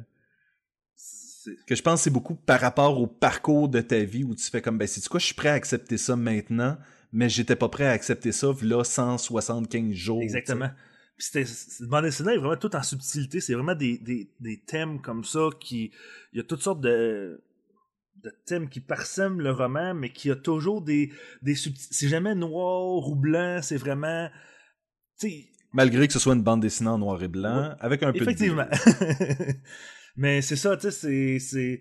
je 1.68 1.82
pense 1.82 2.00
que 2.00 2.04
c'est 2.04 2.10
beaucoup 2.10 2.34
par 2.34 2.60
rapport 2.60 3.00
au 3.00 3.06
parcours 3.06 3.68
de 3.68 3.80
ta 3.80 4.00
vie 4.00 4.24
où 4.24 4.34
tu 4.34 4.44
fais 4.50 4.60
comme 4.60 4.78
ben 4.78 4.86
c'est 4.86 5.06
quoi? 5.08 5.20
Je 5.20 5.26
suis 5.26 5.34
prêt 5.34 5.48
à 5.48 5.54
accepter 5.54 5.96
ça 5.96 6.16
maintenant 6.16 6.76
mais 7.12 7.28
j'étais 7.28 7.56
pas 7.56 7.68
prêt 7.68 7.86
à 7.86 7.90
accepter 7.90 8.32
ça 8.32 8.48
là 8.62 8.84
175 8.84 9.92
jours 9.92 10.22
Exactement. 10.22 10.70
Puis 11.16 11.44
bande 11.82 12.04
dessinée 12.04 12.32
est 12.32 12.38
vraiment 12.38 12.56
tout 12.56 12.74
en 12.74 12.82
subtilité. 12.82 13.40
C'est 13.40 13.54
vraiment 13.54 13.74
des, 13.74 13.98
des, 13.98 14.30
des 14.40 14.60
thèmes 14.60 15.02
comme 15.02 15.24
ça 15.24 15.48
qui. 15.60 15.92
Il 16.32 16.38
y 16.38 16.40
a 16.40 16.44
toutes 16.44 16.62
sortes 16.62 16.80
de, 16.80 17.42
de 18.22 18.32
thèmes 18.46 18.70
qui 18.70 18.80
parsèment 18.80 19.40
le 19.40 19.50
roman, 19.50 19.92
mais 19.94 20.12
qui 20.12 20.30
a 20.30 20.36
toujours 20.36 20.80
des, 20.80 21.12
des 21.42 21.54
subtils. 21.54 21.88
C'est 21.90 22.08
jamais 22.08 22.34
noir 22.34 23.06
ou 23.08 23.16
blanc, 23.16 23.60
c'est 23.62 23.76
vraiment. 23.76 24.28
Tu 25.18 25.28
sais, 25.28 25.48
malgré 25.72 26.06
que 26.06 26.12
ce 26.12 26.18
soit 26.18 26.34
une 26.34 26.42
bande 26.42 26.62
dessinée 26.62 26.88
en 26.88 26.98
noir 26.98 27.22
et 27.22 27.28
blanc 27.28 27.74
avec 27.80 28.02
un 28.02 28.12
peu 28.12 28.22
Effectivement. 28.22 28.64
de 28.64 29.54
Mais 30.16 30.42
c'est 30.42 30.56
ça, 30.56 30.76
tu 30.76 30.90
sais, 30.90 31.38
c'est. 31.38 31.80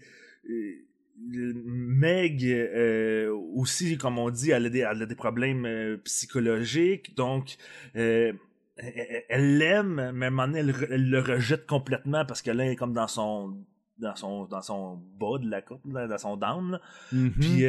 Meg 1.28 2.46
euh, 2.46 3.30
aussi, 3.54 3.98
comme 3.98 4.18
on 4.18 4.30
dit, 4.30 4.52
elle 4.52 4.68
a 4.68 4.70
des, 4.70 4.80
elle 4.80 5.02
a 5.02 5.06
des 5.06 5.16
problèmes 5.16 5.66
euh, 5.66 5.98
psychologiques, 6.06 7.16
donc 7.16 7.58
euh, 7.96 8.32
elle 8.78 9.58
l'aime, 9.58 10.12
mais 10.14 10.26
à 10.26 10.28
un 10.28 10.32
moment 10.32 10.48
donné, 10.48 10.60
elle, 10.90 11.10
le 11.10 11.20
rejette 11.20 11.66
complètement 11.66 12.26
parce 12.26 12.42
que 12.42 12.52
là, 12.52 12.66
elle 12.66 12.72
est 12.72 12.76
comme 12.76 12.94
dans 12.94 13.08
son 13.08 13.58
dans 13.98 14.16
son 14.16 14.46
dans 14.46 14.62
son 14.62 14.96
bas 15.20 15.38
de 15.40 15.50
la 15.50 15.62
coupe, 15.62 15.82
dans 15.86 16.18
son 16.18 16.38
down. 16.38 16.72
là. 16.72 16.82
Mhm. 17.12 17.32
Puis, 17.32 17.66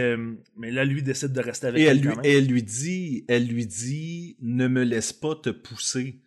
mais 0.57 0.71
là, 0.71 0.85
lui 0.85 1.03
décide 1.03 1.33
de 1.33 1.41
rester 1.41 1.67
avec 1.67 1.83
et 1.83 1.87
elle, 1.87 1.97
elle 1.97 2.03
lui, 2.03 2.15
quand 2.15 2.23
et 2.23 2.29
même. 2.29 2.37
elle 2.37 2.47
lui 2.47 2.63
dit 2.63 3.25
elle 3.27 3.47
lui 3.49 3.67
dit 3.67 4.37
ne 4.41 4.69
me 4.69 4.85
laisse 4.85 5.13
pas 5.13 5.35
te 5.35 5.51
pousser 5.51 6.21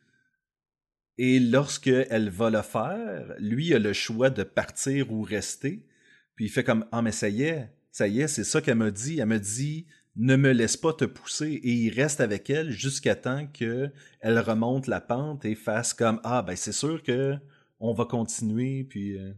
et 1.17 1.39
lorsque 1.39 1.87
elle 1.87 2.29
va 2.29 2.49
le 2.49 2.61
faire 2.61 3.33
lui 3.39 3.73
a 3.73 3.79
le 3.79 3.93
choix 3.93 4.29
de 4.29 4.43
partir 4.43 5.13
ou 5.13 5.21
rester 5.21 5.85
puis 6.35 6.45
il 6.45 6.49
fait 6.49 6.63
comme 6.63 6.85
ah 6.91 7.01
mais 7.01 7.11
ça 7.11 7.29
y 7.29 7.43
est 7.43 7.69
ça 7.91 8.07
y 8.07 8.21
est 8.21 8.27
c'est 8.27 8.43
ça 8.43 8.61
qu'elle 8.61 8.77
m'a 8.77 8.91
dit. 8.91 9.19
Elle 9.19 9.27
me 9.27 9.39
dit 9.39 9.87
ne 10.15 10.35
me 10.35 10.51
laisse 10.51 10.77
pas 10.77 10.93
te 10.93 11.05
pousser. 11.05 11.59
Et 11.63 11.71
il 11.71 11.89
reste 11.93 12.21
avec 12.21 12.49
elle 12.49 12.71
jusqu'à 12.71 13.15
temps 13.15 13.47
que 13.47 13.91
elle 14.19 14.39
remonte 14.39 14.87
la 14.87 15.01
pente 15.01 15.45
et 15.45 15.55
fasse 15.55 15.93
comme 15.93 16.19
ah 16.23 16.41
ben 16.41 16.55
c'est 16.55 16.71
sûr 16.71 17.01
que 17.03 17.37
on 17.79 17.93
va 17.93 18.05
continuer 18.05 18.83
puis 18.85 19.17
euh, 19.17 19.33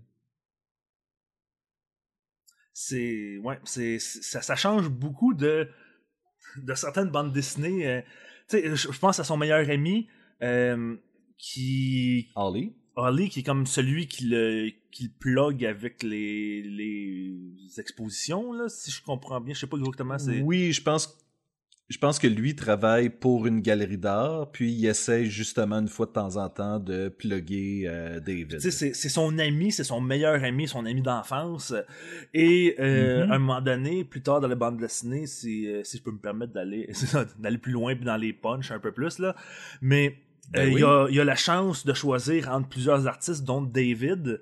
c'est 2.74 3.38
ouais 3.40 3.60
c'est 3.64 4.00
ça, 4.00 4.42
ça 4.42 4.56
change 4.56 4.90
beaucoup 4.90 5.34
de 5.34 5.70
de 6.58 6.74
certaines 6.76 7.10
bandes 7.10 7.34
dessinées 7.34 7.88
euh, 7.88 8.02
tu 8.48 8.60
sais 8.60 8.76
je 8.76 8.92
je 8.92 9.00
pense 9.00 9.20
à 9.20 9.24
son 9.24 9.38
meilleur 9.38 9.68
ami 9.70 10.08
euh, 10.44 10.96
qui 11.38 12.32
Ollie 12.36 12.76
Ollie 12.96 13.30
qui 13.30 13.42
est 13.42 13.44
comme 13.44 13.66
celui 13.66 14.08
qui 14.08 14.26
le 14.26 14.70
qui 14.92 15.04
le 15.06 15.10
plug 15.20 15.66
avec 15.66 16.04
les 16.04 16.62
les 16.62 17.80
expositions 17.80 18.54
là 18.54 18.70
si 18.70 18.92
je 18.92 19.02
comprends 19.04 19.42
bien 19.42 19.54
je 19.54 19.60
sais 19.62 19.68
pas 19.68 19.78
exactement 19.78 20.18
c'est 20.18 20.42
Oui, 20.42 20.72
je 20.72 20.82
pense, 20.82 21.18
je 21.90 21.98
pense 22.00 22.18
que 22.20 22.28
lui 22.28 22.56
travaille 22.56 23.10
pour 23.10 23.46
une 23.46 23.60
galerie 23.60 23.98
d'art, 23.98 24.52
puis 24.52 24.72
il 24.72 24.86
essaie 24.88 25.26
justement 25.26 25.78
une 25.80 25.88
fois 25.88 26.08
de 26.08 26.12
temps 26.14 26.38
en 26.38 26.50
temps 26.50 26.80
de 26.80 27.10
plugger 27.10 27.84
euh, 27.86 28.20
David. 28.20 28.60
C'est 28.60 28.94
son 28.94 29.38
ami, 29.38 29.72
c'est 29.72 29.84
son 29.84 30.02
meilleur 30.02 30.44
ami, 30.44 30.68
son 30.68 30.86
ami 30.86 31.02
d'enfance. 31.04 31.74
Et 32.34 32.76
euh, 32.80 33.26
Mhm. 33.26 33.32
à 33.32 33.36
un 33.36 33.40
moment 33.40 33.62
donné, 33.62 34.04
plus 34.04 34.22
tard 34.22 34.40
dans 34.42 34.48
la 34.48 34.56
bande 34.56 34.78
dessinée, 34.80 35.28
si, 35.28 35.68
euh, 35.68 35.84
si 35.84 35.98
je 35.98 36.02
peux 36.04 36.12
me 36.12 36.18
permettre 36.18 36.54
d'aller 36.54 36.90
plus 37.62 37.72
loin 37.74 37.96
puis 37.96 38.06
dans 38.06 38.18
les 38.18 38.34
punchs 38.34 38.72
un 38.72 38.80
peu 38.80 38.92
plus 38.92 39.20
là, 39.20 39.36
mais 39.82 40.18
Ben 40.52 40.68
euh, 40.68 40.72
il 40.72 40.80
y, 40.80 40.84
a, 40.84 41.08
il 41.10 41.16
y 41.16 41.20
a 41.20 41.24
la 41.24 41.36
chance 41.36 41.86
de 41.86 41.94
choisir 41.94 42.50
entre 42.50 42.70
plusieurs 42.70 43.08
artistes, 43.08 43.44
dont 43.44 43.62
David, 43.62 44.42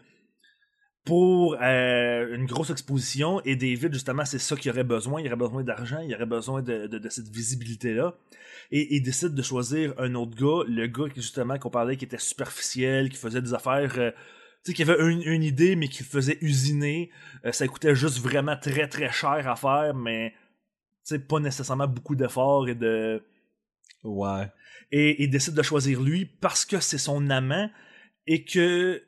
pour 1.06 1.58
euh, 1.62 2.36
une 2.36 2.46
grosse 2.46 2.70
exposition. 2.70 3.42
Et 3.46 3.56
David, 3.56 3.94
justement, 3.94 4.26
c'est 4.26 4.40
ça 4.40 4.56
qu'il 4.56 4.72
aurait 4.72 4.84
besoin. 4.84 5.22
Il 5.22 5.28
aurait 5.28 5.36
besoin 5.36 5.64
d'argent, 5.64 6.00
il 6.00 6.14
aurait 6.14 6.26
besoin 6.26 6.62
de, 6.62 6.88
de, 6.88 6.98
de 6.98 7.10
cette 7.10 7.30
visibilité-là. 7.30 8.16
Et 8.72 8.96
il 8.96 9.02
décide 9.02 9.34
de 9.34 9.42
choisir 9.42 9.94
un 9.98 10.16
autre 10.16 10.36
gars, 10.36 10.64
le 10.68 10.88
gars 10.88 11.10
qui, 11.10 11.22
justement, 11.22 11.58
qu'on 11.58 11.70
parlait, 11.70 11.98
qui 11.98 12.06
était 12.06 12.18
superficiel, 12.18 13.10
qui 13.10 13.18
faisait 13.18 13.42
des 13.42 13.54
affaires... 13.54 13.98
euh, 13.98 14.12
tu 14.66 14.72
sais, 14.72 14.76
qui 14.76 14.84
avait 14.84 15.12
une, 15.12 15.22
une 15.24 15.44
idée, 15.44 15.76
mais 15.76 15.90
qui 15.90 16.04
faisait 16.04 16.38
usiner. 16.40 17.12
Ça 17.52 17.68
coûtait 17.68 17.96
juste 17.96 18.20
vraiment 18.20 18.56
très, 18.56 18.88
très 18.88 19.12
cher 19.12 19.46
à 19.46 19.58
faire, 19.58 19.94
mais 19.94 20.32
tu 21.06 21.16
sais, 21.16 21.20
pas 21.20 21.42
nécessairement 21.42 21.86
beaucoup 21.86 22.16
d'efforts 22.16 22.70
et 22.70 22.76
de 22.76 23.22
Ouais. 24.04 24.52
et 24.92 25.24
il 25.24 25.30
décide 25.30 25.54
de 25.54 25.62
choisir 25.64 26.02
lui 26.02 26.26
parce 26.26 26.66
que 26.66 26.80
c'est 26.80 26.98
son 26.98 27.30
amant 27.30 27.70
et 28.28 28.44
que 28.44 29.02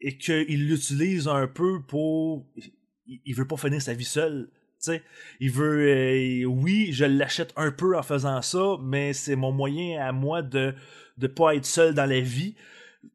et 0.00 0.18
qu'il 0.18 0.68
l'utilise 0.68 1.28
un 1.28 1.46
peu 1.46 1.80
pour 1.82 2.46
il, 3.06 3.34
veut 3.34 3.46
pas 3.46 3.56
finir 3.56 3.80
sa 3.80 3.94
vie 3.94 4.04
seul 4.04 4.48
tu 4.52 4.90
sais. 4.90 5.02
Il 5.40 5.50
veut 5.50 5.88
euh, 5.88 6.44
oui 6.44 6.88
je 6.92 7.04
l'achète 7.06 7.52
un 7.56 7.70
peu 7.72 7.96
en 7.96 8.02
faisant 8.02 8.42
ça 8.42 8.76
mais 8.82 9.12
c'est 9.14 9.36
mon 9.36 9.50
moyen 9.52 10.00
à 10.06 10.12
moi 10.12 10.42
de 10.42 10.74
de 11.16 11.26
pas 11.26 11.54
être 11.54 11.64
seul 11.66 11.94
dans 11.94 12.06
la 12.06 12.20
vie. 12.20 12.54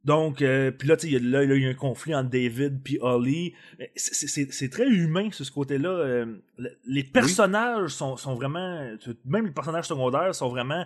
Donc 0.05 0.41
euh, 0.41 0.71
puis 0.71 0.87
là 0.87 0.97
tu 0.97 1.01
sais 1.01 1.07
il 1.07 1.13
y 1.13 1.15
a- 1.17 1.19
là, 1.41 1.45
là, 1.45 1.55
il 1.55 1.63
y 1.63 1.65
a 1.65 1.69
un 1.69 1.73
conflit 1.73 2.15
entre 2.15 2.29
David 2.29 2.81
puis 2.83 2.97
Holly. 3.01 3.53
C'est- 3.95 4.69
très 4.69 4.87
humain 4.87 5.29
sur 5.31 5.45
ce 5.45 5.51
côté-là 5.51 5.89
Euh, 5.89 6.25
le- 6.57 6.77
les 6.87 7.03
personnages 7.03 7.91
sont 7.91 8.17
sont 8.17 8.35
vraiment 8.35 8.95
même 9.25 9.45
les 9.45 9.51
personnages 9.51 9.85
secondaires 9.85 10.33
sont 10.33 10.49
vraiment 10.49 10.85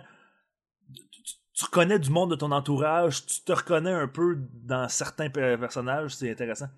tu 1.54 1.64
reconnais 1.64 1.98
du 1.98 2.10
monde 2.10 2.30
de 2.30 2.36
ton 2.36 2.52
entourage, 2.52 3.26
tu 3.26 3.40
te 3.40 3.52
reconnais 3.52 3.92
un 3.92 4.08
peu 4.08 4.38
dans 4.64 4.88
certains 4.88 5.30
pe- 5.30 5.56
personnages, 5.56 6.16
c'est 6.16 6.30
intéressant. 6.30 6.68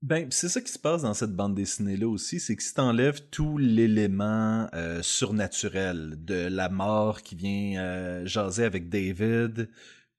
Ben, 0.00 0.28
c'est 0.30 0.48
ça 0.48 0.60
qui 0.60 0.70
se 0.70 0.78
passe 0.78 1.02
dans 1.02 1.14
cette 1.14 1.34
bande 1.34 1.56
dessinée-là 1.56 2.06
aussi, 2.06 2.38
c'est 2.38 2.54
que 2.54 2.62
si 2.62 2.72
t'enlèves 2.72 3.20
tout 3.30 3.58
l'élément 3.58 4.68
euh, 4.72 5.02
surnaturel 5.02 6.24
de 6.24 6.46
la 6.46 6.68
mort 6.68 7.22
qui 7.22 7.34
vient 7.34 7.80
euh, 7.80 8.24
jaser 8.24 8.64
avec 8.64 8.88
David, 8.88 9.68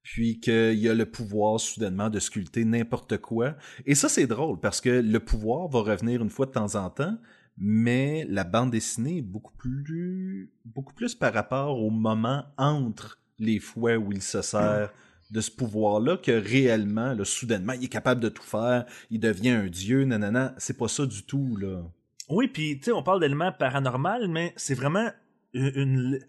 puis 0.02 0.40
qu'il 0.40 0.80
y 0.80 0.90
a 0.90 0.94
le 0.94 1.06
pouvoir 1.06 1.60
soudainement 1.60 2.10
de 2.10 2.20
sculpter 2.20 2.66
n'importe 2.66 3.20
quoi. 3.20 3.56
Et 3.86 3.96
ça, 3.96 4.10
c'est 4.10 4.28
drôle, 4.28 4.60
parce 4.60 4.82
que 4.82 4.90
le 4.90 5.20
pouvoir 5.20 5.68
va 5.70 5.80
revenir 5.82 6.22
une 6.22 6.30
fois 6.30 6.46
de 6.46 6.52
temps 6.52 6.76
en 6.76 6.90
temps, 6.90 7.18
mais 7.60 8.26
la 8.30 8.44
bande 8.44 8.72
dessinée 8.72 9.18
est 9.18 9.22
beaucoup 9.22 9.54
plus, 9.58 10.52
beaucoup 10.66 10.94
plus 10.94 11.14
par 11.16 11.34
rapport 11.34 11.80
au 11.82 11.90
moment 11.90 12.46
entre 12.58 13.20
les 13.38 13.60
fois 13.60 13.96
où 13.98 14.12
il 14.12 14.22
se 14.22 14.42
sert 14.42 14.90
de 15.32 15.42
ce 15.42 15.52
pouvoir-là 15.52 16.18
que 16.18 16.32
réellement, 16.32 17.16
soudainement, 17.24 17.74
il 17.74 17.84
est 17.86 17.90
capable 17.90 18.22
de 18.22 18.30
tout 18.30 18.42
faire, 18.44 18.86
il 19.12 19.20
devient 19.20 19.50
un 19.52 19.68
dieu, 19.68 20.04
nanana. 20.06 20.56
C'est 20.58 20.78
pas 20.78 20.88
ça 20.88 21.06
du 21.06 21.24
tout, 21.24 21.56
là. 21.58 21.84
Oui, 22.30 22.48
puis 22.48 22.78
tu 22.80 22.86
sais, 22.86 22.92
on 22.92 23.04
parle 23.04 23.20
d'éléments 23.20 23.52
paranormal, 23.52 24.28
mais 24.28 24.54
c'est 24.56 24.74
vraiment 24.76 25.10
une, 25.54 25.72
une- 25.76 26.20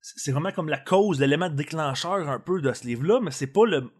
c'est 0.00 0.30
vraiment 0.30 0.52
comme 0.52 0.68
la 0.68 0.78
cause, 0.78 1.18
l'élément 1.20 1.48
déclencheur 1.50 2.28
un 2.28 2.38
peu 2.38 2.60
de 2.60 2.72
ce 2.72 2.86
livre-là, 2.86 3.20
mais 3.20 3.32
c'est 3.32 3.46
pas 3.48 3.66
le, 3.66 3.90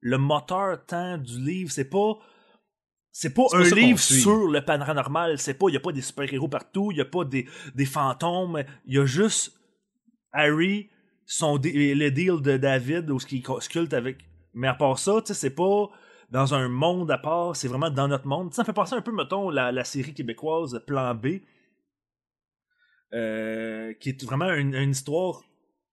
le 0.00 0.18
moteur 0.18 0.84
tant 0.84 1.16
du 1.16 1.38
livre, 1.40 1.70
c'est 1.70 1.88
pas 1.88 2.18
c'est 3.16 3.32
pas 3.32 3.44
un 3.52 3.62
pas 3.62 3.76
livre 3.76 4.00
sur 4.00 4.48
le 4.48 4.60
paranormal, 4.60 5.38
c'est 5.38 5.54
pas 5.54 5.68
il 5.68 5.74
y 5.74 5.76
a 5.76 5.80
pas 5.80 5.92
des 5.92 6.02
super-héros 6.02 6.48
partout, 6.48 6.90
il 6.90 6.98
y 6.98 7.00
a 7.00 7.04
pas 7.04 7.24
des, 7.24 7.46
des 7.72 7.86
fantômes, 7.86 8.64
il 8.86 8.94
y 8.94 8.98
a 8.98 9.06
juste 9.06 9.52
Harry 10.32 10.90
son 11.24 11.54
le 11.54 12.08
deal 12.10 12.42
de 12.42 12.56
David 12.56 13.08
où 13.10 13.20
ce 13.20 13.26
qu'il 13.26 13.42
sculpte 13.60 13.94
avec 13.94 14.18
mais 14.52 14.66
à 14.66 14.74
part 14.74 14.98
ça, 14.98 15.20
tu 15.20 15.28
sais 15.28 15.34
c'est 15.34 15.54
pas 15.54 15.88
dans 16.30 16.54
un 16.54 16.68
monde 16.68 17.12
à 17.12 17.18
part, 17.18 17.54
c'est 17.54 17.68
vraiment 17.68 17.90
dans 17.90 18.08
notre 18.08 18.26
monde. 18.26 18.52
Ça 18.52 18.62
me 18.62 18.66
fait 18.66 18.72
penser 18.72 18.94
un 18.96 19.02
peu, 19.02 19.12
mettons, 19.12 19.50
la, 19.50 19.70
la 19.70 19.84
série 19.84 20.14
québécoise 20.14 20.82
Plan 20.84 21.14
B, 21.14 21.42
euh, 23.12 23.94
qui 24.00 24.08
est 24.08 24.24
vraiment 24.24 24.52
une, 24.52 24.74
une 24.74 24.90
histoire 24.90 25.44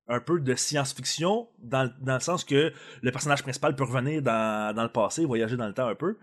un 0.07 0.19
peu 0.19 0.39
de 0.39 0.55
science-fiction, 0.55 1.47
dans, 1.59 1.93
dans 2.01 2.15
le 2.15 2.19
sens 2.19 2.43
que 2.43 2.73
le 3.03 3.11
personnage 3.11 3.43
principal 3.43 3.75
peut 3.75 3.83
revenir 3.83 4.23
dans, 4.23 4.75
dans 4.75 4.83
le 4.83 4.91
passé, 4.91 5.25
voyager 5.25 5.57
dans 5.57 5.67
le 5.67 5.73
temps 5.75 5.87
un 5.87 5.95
peu, 5.95 6.17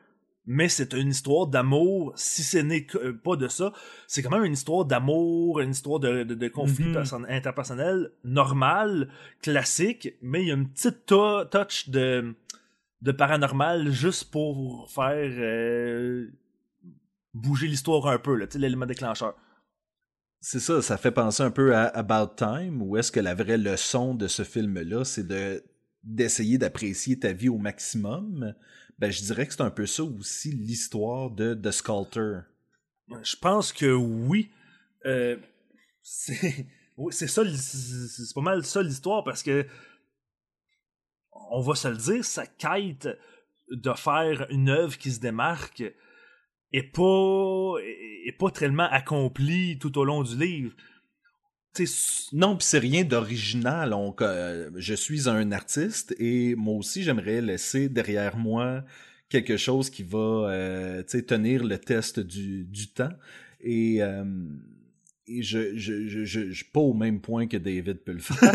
mais 0.47 0.69
c'est 0.69 0.95
une 0.95 1.09
histoire 1.09 1.47
d'amour, 1.47 2.13
si 2.17 2.43
ce 2.43 2.59
n'est 2.59 2.87
euh, 2.95 3.13
pas 3.13 3.37
de 3.37 3.49
ça, 3.49 3.73
c'est 4.07 4.23
quand 4.23 4.31
même 4.31 4.45
une 4.45 4.55
histoire 4.55 4.85
d'amour, 4.87 5.61
une 5.61 5.71
histoire 5.73 6.01
de, 6.01 6.23
de, 6.23 6.35
de 6.35 6.49
conflit 6.49 6.87
Mhm. 6.87 6.93
perso- 6.95 7.25
interpersonnel 7.29 8.11
normal, 8.25 9.11
classique, 9.43 10.15
mais 10.23 10.43
il 10.43 10.49
y 10.49 10.51
a 10.51 10.55
une 10.55 10.69
petite 10.69 11.05
to- 11.07 11.45
touch 11.47 11.91
de, 11.91 12.35
de 13.03 13.13
paranormal 13.13 13.91
juste 13.91 14.31
pour 14.31 14.91
faire 14.91 15.31
euh, 15.39 16.29
bouger 17.35 17.67
l'histoire 17.69 18.07
un 18.07 18.19
peu, 18.19 18.35
l'élément 18.55 18.87
déclencheur. 18.87 19.35
C'est 20.41 20.61
ça, 20.61 20.81
ça 20.83 20.97
fait 20.97 21.11
penser 21.11 21.43
un 21.43 21.51
peu 21.51 21.75
à 21.75 21.87
About 21.89 22.35
Time, 22.37 22.81
où 22.81 22.97
est-ce 22.97 23.11
que 23.11 23.21
la 23.21 23.35
vraie 23.35 23.59
leçon 23.59 24.15
de 24.15 24.29
ce 24.29 24.45
film-là, 24.45 25.05
c'est 25.05 25.27
de 25.27 25.63
d'essayer 26.03 26.59
d'apprécier 26.59 27.19
ta 27.19 27.33
vie 27.33 27.49
au 27.49 27.59
maximum. 27.59 28.55
Ben, 28.99 29.11
je 29.11 29.23
dirais 29.23 29.47
que 29.47 29.53
c'est 29.53 29.63
un 29.63 29.71
peu 29.71 29.87
ça 29.87 30.03
aussi 30.03 30.51
l'histoire 30.51 31.31
de 31.31 31.55
The 31.55 31.71
Sculptor. 31.71 32.43
Je 33.23 33.37
pense 33.37 33.73
que 33.73 33.93
oui. 33.93 34.51
Euh, 35.07 35.37
c'est 36.03 36.57
ça, 37.11 37.43
c'est 37.55 38.35
pas 38.35 38.41
mal 38.41 38.65
ça 38.65 38.83
l'histoire 38.83 39.25
parce 39.25 39.43
que 39.43 39.67
on 41.51 41.61
va 41.61 41.75
se 41.75 41.89
le 41.89 41.97
dire, 41.97 42.25
sa 42.25 42.47
quête 42.47 43.09
de 43.71 43.93
faire 43.93 44.47
une 44.51 44.69
œuvre 44.69 44.97
qui 44.99 45.11
se 45.13 45.21
démarque 45.21 45.83
est 46.73 46.83
pas 46.83 47.75
est 47.81 48.37
pas 48.39 48.51
tellement 48.51 48.89
accomplie 48.91 49.79
tout 49.79 49.97
au 49.99 50.05
long 50.05 50.23
du 50.23 50.37
livre. 50.37 50.75
Non, 52.33 52.57
puis 52.57 52.67
c'est 52.67 52.79
rien 52.79 53.05
d'original. 53.05 53.95
Euh, 54.21 54.71
je 54.77 54.95
suis 54.95 55.29
un 55.29 55.53
artiste 55.53 56.15
et 56.19 56.55
moi 56.57 56.75
aussi 56.75 57.03
j'aimerais 57.03 57.41
laisser 57.41 57.89
derrière 57.89 58.37
moi 58.37 58.85
quelque 59.29 59.57
chose 59.57 59.91
qui 59.91 60.03
va 60.03 60.51
euh, 60.51 61.03
tenir 61.03 61.65
le 61.65 61.79
test 61.79 62.21
du, 62.21 62.65
du 62.65 62.89
temps. 62.89 63.13
Et, 63.61 64.03
euh, 64.03 64.25
et 65.29 65.43
je, 65.43 65.77
je, 65.77 66.07
je, 66.07 66.25
je, 66.25 66.51
je 66.51 66.53
suis 66.53 66.65
pas 66.65 66.81
au 66.81 66.95
même 66.95 67.21
point 67.21 67.47
que 67.47 67.57
David 67.57 67.99
peut 67.99 68.13
le 68.13 68.19
faire. 68.19 68.53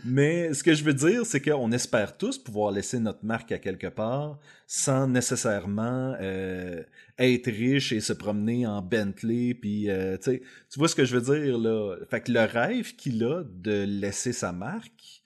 Mais 0.04 0.54
ce 0.54 0.62
que 0.62 0.74
je 0.74 0.84
veux 0.84 0.94
dire, 0.94 1.26
c'est 1.26 1.40
qu'on 1.40 1.72
espère 1.72 2.16
tous 2.16 2.38
pouvoir 2.38 2.72
laisser 2.72 2.98
notre 2.98 3.24
marque 3.24 3.52
à 3.52 3.58
quelque 3.58 3.88
part 3.88 4.38
sans 4.66 5.08
nécessairement 5.08 6.14
euh, 6.20 6.82
être 7.18 7.50
riche 7.50 7.92
et 7.92 8.00
se 8.00 8.12
promener 8.12 8.66
en 8.66 8.82
Bentley. 8.82 9.54
Puis, 9.54 9.90
euh, 9.90 10.16
tu 10.18 10.40
vois 10.76 10.88
ce 10.88 10.94
que 10.94 11.04
je 11.04 11.16
veux 11.16 11.36
dire 11.36 11.58
là? 11.58 11.96
Fait 12.08 12.20
que 12.20 12.32
le 12.32 12.44
rêve 12.44 12.94
qu'il 12.94 13.24
a 13.24 13.42
de 13.44 13.84
laisser 13.84 14.32
sa 14.32 14.52
marque, 14.52 15.22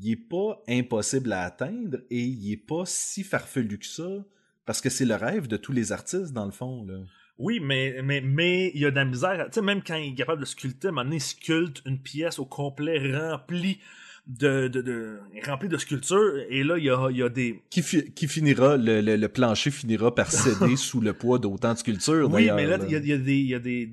il 0.00 0.12
est 0.12 0.16
pas 0.16 0.62
impossible 0.68 1.32
à 1.32 1.42
atteindre 1.42 1.98
et 2.10 2.22
il 2.22 2.52
est 2.52 2.56
pas 2.56 2.84
si 2.86 3.22
farfelu 3.22 3.78
que 3.78 3.86
ça. 3.86 4.24
Parce 4.66 4.80
que 4.80 4.88
c'est 4.88 5.04
le 5.04 5.14
rêve 5.14 5.46
de 5.46 5.56
tous 5.56 5.72
les 5.72 5.92
artistes, 5.92 6.32
dans 6.32 6.46
le 6.46 6.52
fond. 6.52 6.84
Là. 6.84 7.00
Oui, 7.38 7.58
mais 7.60 8.00
mais 8.02 8.20
mais 8.20 8.70
il 8.74 8.80
y 8.80 8.86
a 8.86 8.90
de 8.90 8.96
la 8.96 9.04
misère. 9.04 9.46
Tu 9.46 9.54
sais, 9.54 9.62
même 9.62 9.82
quand 9.82 9.96
il 9.96 10.12
est 10.12 10.14
capable 10.14 10.40
de 10.40 10.46
sculpter, 10.46 10.88
à 10.88 10.90
un 10.90 10.92
moment 10.92 11.04
donné, 11.04 11.16
il 11.16 11.20
sculpte 11.20 11.82
une 11.86 11.98
pièce 11.98 12.38
au 12.38 12.44
complet 12.46 13.12
remplie 13.16 13.78
de, 14.26 14.68
de, 14.68 14.80
de 14.80 15.18
remplie 15.44 15.68
de 15.68 15.76
sculptures. 15.76 16.36
Et 16.48 16.62
là, 16.62 16.78
il 16.78 16.84
y 16.84 16.90
a, 16.90 17.08
il 17.10 17.16
y 17.16 17.22
a 17.22 17.28
des. 17.28 17.60
Qui, 17.70 17.82
fi- 17.82 18.12
qui 18.12 18.28
finira, 18.28 18.76
le, 18.76 19.00
le, 19.00 19.16
le 19.16 19.28
plancher 19.28 19.70
finira 19.72 20.14
par 20.14 20.30
céder 20.30 20.76
sous 20.76 21.00
le 21.00 21.12
poids 21.12 21.38
d'autant 21.40 21.72
de 21.72 21.78
sculptures, 21.78 22.30
Oui, 22.30 22.50
mais 22.54 22.66
là, 22.66 22.78
il 22.84 22.90
y 22.92 22.94
a, 22.96 22.98
il 23.00 23.06
y 23.08 23.12
a 23.12 23.18
des, 23.18 23.40
y 23.40 23.54
a 23.54 23.58
des, 23.58 23.90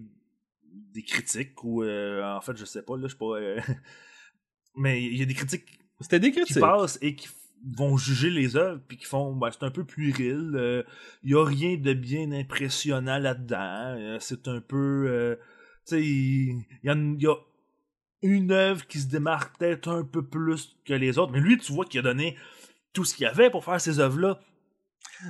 des 0.93 1.01
critiques 1.03 1.63
ou 1.63 1.83
euh, 1.83 2.23
en 2.23 2.41
fait, 2.41 2.55
je 2.55 2.65
sais 2.65 2.83
pas, 2.83 2.95
là, 2.95 3.03
je 3.07 3.13
sais 3.13 3.17
pas. 3.17 3.37
euh, 3.39 3.59
mais 4.75 5.03
il 5.03 5.17
y 5.17 5.21
a 5.21 5.25
des 5.25 5.33
critiques 5.33 5.79
C'était 5.99 6.19
des 6.19 6.31
qui 6.31 6.37
critiques. 6.43 6.59
passent 6.59 6.97
et 7.01 7.15
qui 7.15 7.27
vont 7.77 7.95
juger 7.97 8.29
les 8.29 8.55
œuvres 8.55 8.81
puis 8.87 8.97
qui 8.97 9.05
font 9.05 9.35
ben, 9.35 9.49
c'est 9.51 9.63
un 9.65 9.71
peu 9.71 9.83
puéril 9.83 10.51
euh, 10.55 10.83
il 11.23 11.31
y 11.31 11.35
a 11.35 11.43
rien 11.45 11.77
de 11.77 11.93
bien 11.93 12.31
impressionnant 12.31 13.19
là-dedans 13.19 13.95
euh, 13.97 14.17
c'est 14.19 14.47
un 14.47 14.61
peu 14.61 15.05
euh, 15.07 15.35
tu 15.87 15.95
sais 15.95 16.01
il 16.03 16.65
y, 16.83 16.89
a 16.89 16.93
une- 16.93 17.17
il 17.19 17.23
y 17.23 17.27
a 17.27 17.35
une 18.23 18.51
œuvre 18.51 18.85
qui 18.87 18.99
se 18.99 19.07
démarque 19.07 19.57
peut-être 19.59 19.89
un 19.89 20.03
peu 20.03 20.23
plus 20.25 20.75
que 20.85 20.93
les 20.93 21.17
autres 21.19 21.31
mais 21.31 21.39
lui 21.39 21.57
tu 21.57 21.71
vois 21.71 21.85
qu'il 21.85 21.99
a 21.99 22.03
donné 22.03 22.35
tout 22.93 23.05
ce 23.05 23.13
qu'il 23.15 23.23
y 23.23 23.27
avait 23.27 23.49
pour 23.49 23.63
faire 23.63 23.79
ces 23.79 23.99
œuvres 23.99 24.19
là 24.19 24.39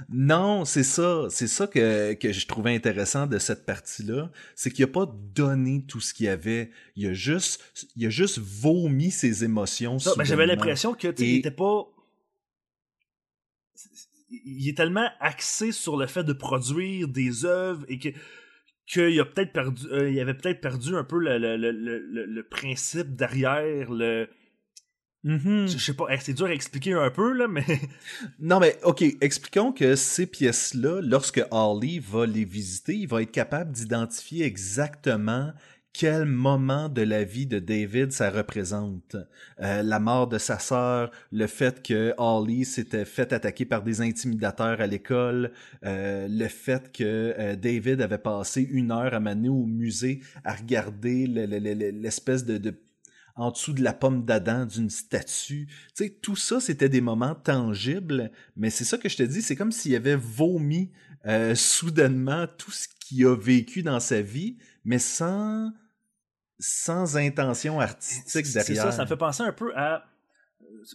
Non, 0.09 0.63
c'est 0.65 0.83
ça. 0.83 1.27
C'est 1.29 1.47
ça 1.47 1.67
que, 1.67 2.13
que 2.13 2.31
je 2.31 2.47
trouvais 2.47 2.73
intéressant 2.73 3.27
de 3.27 3.37
cette 3.39 3.65
partie-là. 3.65 4.31
C'est 4.55 4.71
qu'il 4.71 4.83
a 4.85 4.87
pas 4.87 5.05
donné 5.35 5.83
tout 5.87 5.99
ce 5.99 6.13
qu'il 6.13 6.27
y 6.27 6.29
avait. 6.29 6.71
Il 6.95 7.07
a 7.07 7.13
juste, 7.13 7.61
il 7.97 8.05
a 8.05 8.09
juste 8.09 8.39
vomi 8.39 9.11
ses 9.11 9.43
émotions. 9.43 9.99
Ça, 9.99 10.13
ben, 10.17 10.23
j'avais 10.23 10.45
l'impression 10.47 10.93
que 10.93 11.07
tu 11.09 11.17
sais, 11.17 11.23
Et- 11.29 11.33
il 11.33 11.37
était 11.39 11.51
pas 11.51 11.83
il 14.31 14.67
est 14.69 14.77
tellement 14.77 15.09
axé 15.19 15.71
sur 15.71 15.97
le 15.97 16.07
fait 16.07 16.23
de 16.23 16.33
produire 16.33 17.07
des 17.07 17.45
œuvres 17.45 17.85
et 17.87 17.99
que 17.99 18.09
qu'il 18.87 19.19
a 19.19 19.25
peut-être 19.25 19.53
perdu 19.53 19.87
euh, 19.91 20.09
il 20.09 20.19
avait 20.19 20.33
peut-être 20.33 20.61
perdu 20.61 20.95
un 20.95 21.03
peu 21.03 21.19
le, 21.19 21.37
le, 21.37 21.55
le, 21.57 22.25
le, 22.25 22.43
principe 22.43 23.15
derrière 23.15 23.91
le 23.91 24.27
Mhm. 25.23 25.67
je 25.67 25.77
sais 25.77 25.93
pas 25.93 26.05
c'est 26.19 26.33
dur 26.33 26.47
à 26.47 26.53
expliquer 26.53 26.93
un 26.93 27.11
peu 27.11 27.31
là 27.31 27.47
mais 27.47 27.63
Non, 28.39 28.59
mais 28.59 28.79
OK, 28.83 29.03
expliquons 29.21 29.71
que 29.71 29.95
ces 29.95 30.25
pièces-là, 30.25 30.99
lorsque 31.03 31.43
Harley 31.51 31.99
va 31.99 32.25
les 32.25 32.43
visiter, 32.43 32.95
il 32.95 33.07
va 33.07 33.21
être 33.21 33.31
capable 33.31 33.71
d'identifier 33.71 34.45
exactement 34.45 35.53
quel 35.93 36.25
moment 36.25 36.89
de 36.89 37.01
la 37.01 37.23
vie 37.23 37.45
de 37.45 37.59
David 37.59 38.11
ça 38.11 38.29
représente. 38.29 39.15
Euh, 39.61 39.83
la 39.83 39.99
mort 39.99 40.27
de 40.27 40.37
sa 40.37 40.57
sœur, 40.57 41.11
le 41.31 41.47
fait 41.47 41.83
que 41.83 42.13
Harley 42.17 42.63
s'était 42.63 43.05
fait 43.05 43.33
attaquer 43.33 43.65
par 43.65 43.83
des 43.83 44.01
intimidateurs 44.01 44.79
à 44.81 44.87
l'école, 44.87 45.51
euh, 45.85 46.27
le 46.29 46.47
fait 46.47 46.91
que 46.91 47.33
euh, 47.37 47.55
David 47.55 48.01
avait 48.01 48.17
passé 48.17 48.61
une 48.61 48.91
heure 48.91 49.13
à 49.13 49.19
m'amener 49.19 49.49
au 49.49 49.65
musée 49.65 50.21
à 50.43 50.55
regarder 50.55 51.27
le- 51.27 51.45
le- 51.45 51.59
le- 51.59 51.91
l'espèce 51.91 52.45
de, 52.45 52.57
de 52.57 52.73
en 53.35 53.51
dessous 53.51 53.73
de 53.73 53.81
la 53.81 53.93
pomme 53.93 54.25
d'Adam 54.25 54.65
d'une 54.65 54.89
statue. 54.89 55.67
Tu 55.67 55.73
sais, 55.93 56.09
tout 56.21 56.35
ça, 56.35 56.59
c'était 56.59 56.89
des 56.89 56.99
moments 57.01 57.33
tangibles, 57.33 58.29
mais 58.57 58.69
c'est 58.69 58.83
ça 58.83 58.97
que 58.97 59.07
je 59.07 59.17
te 59.17 59.23
dis, 59.23 59.41
c'est 59.41 59.55
comme 59.55 59.71
s'il 59.71 59.95
avait 59.95 60.17
vomi 60.17 60.91
euh, 61.25 61.55
soudainement 61.55 62.45
tout 62.57 62.71
ce 62.71 62.87
qu'il 62.99 63.25
a 63.25 63.35
vécu 63.35 63.83
dans 63.83 63.99
sa 63.99 64.21
vie, 64.21 64.57
mais 64.83 64.99
sans 64.99 65.71
sans 66.59 67.17
intention 67.17 67.79
artistique 67.79 68.45
c'est 68.45 68.53
derrière. 68.73 68.83
ça 68.83 68.91
ça 68.91 69.03
me 69.03 69.07
fait 69.07 69.17
penser 69.17 69.43
un 69.43 69.51
peu 69.53 69.75
à 69.75 70.05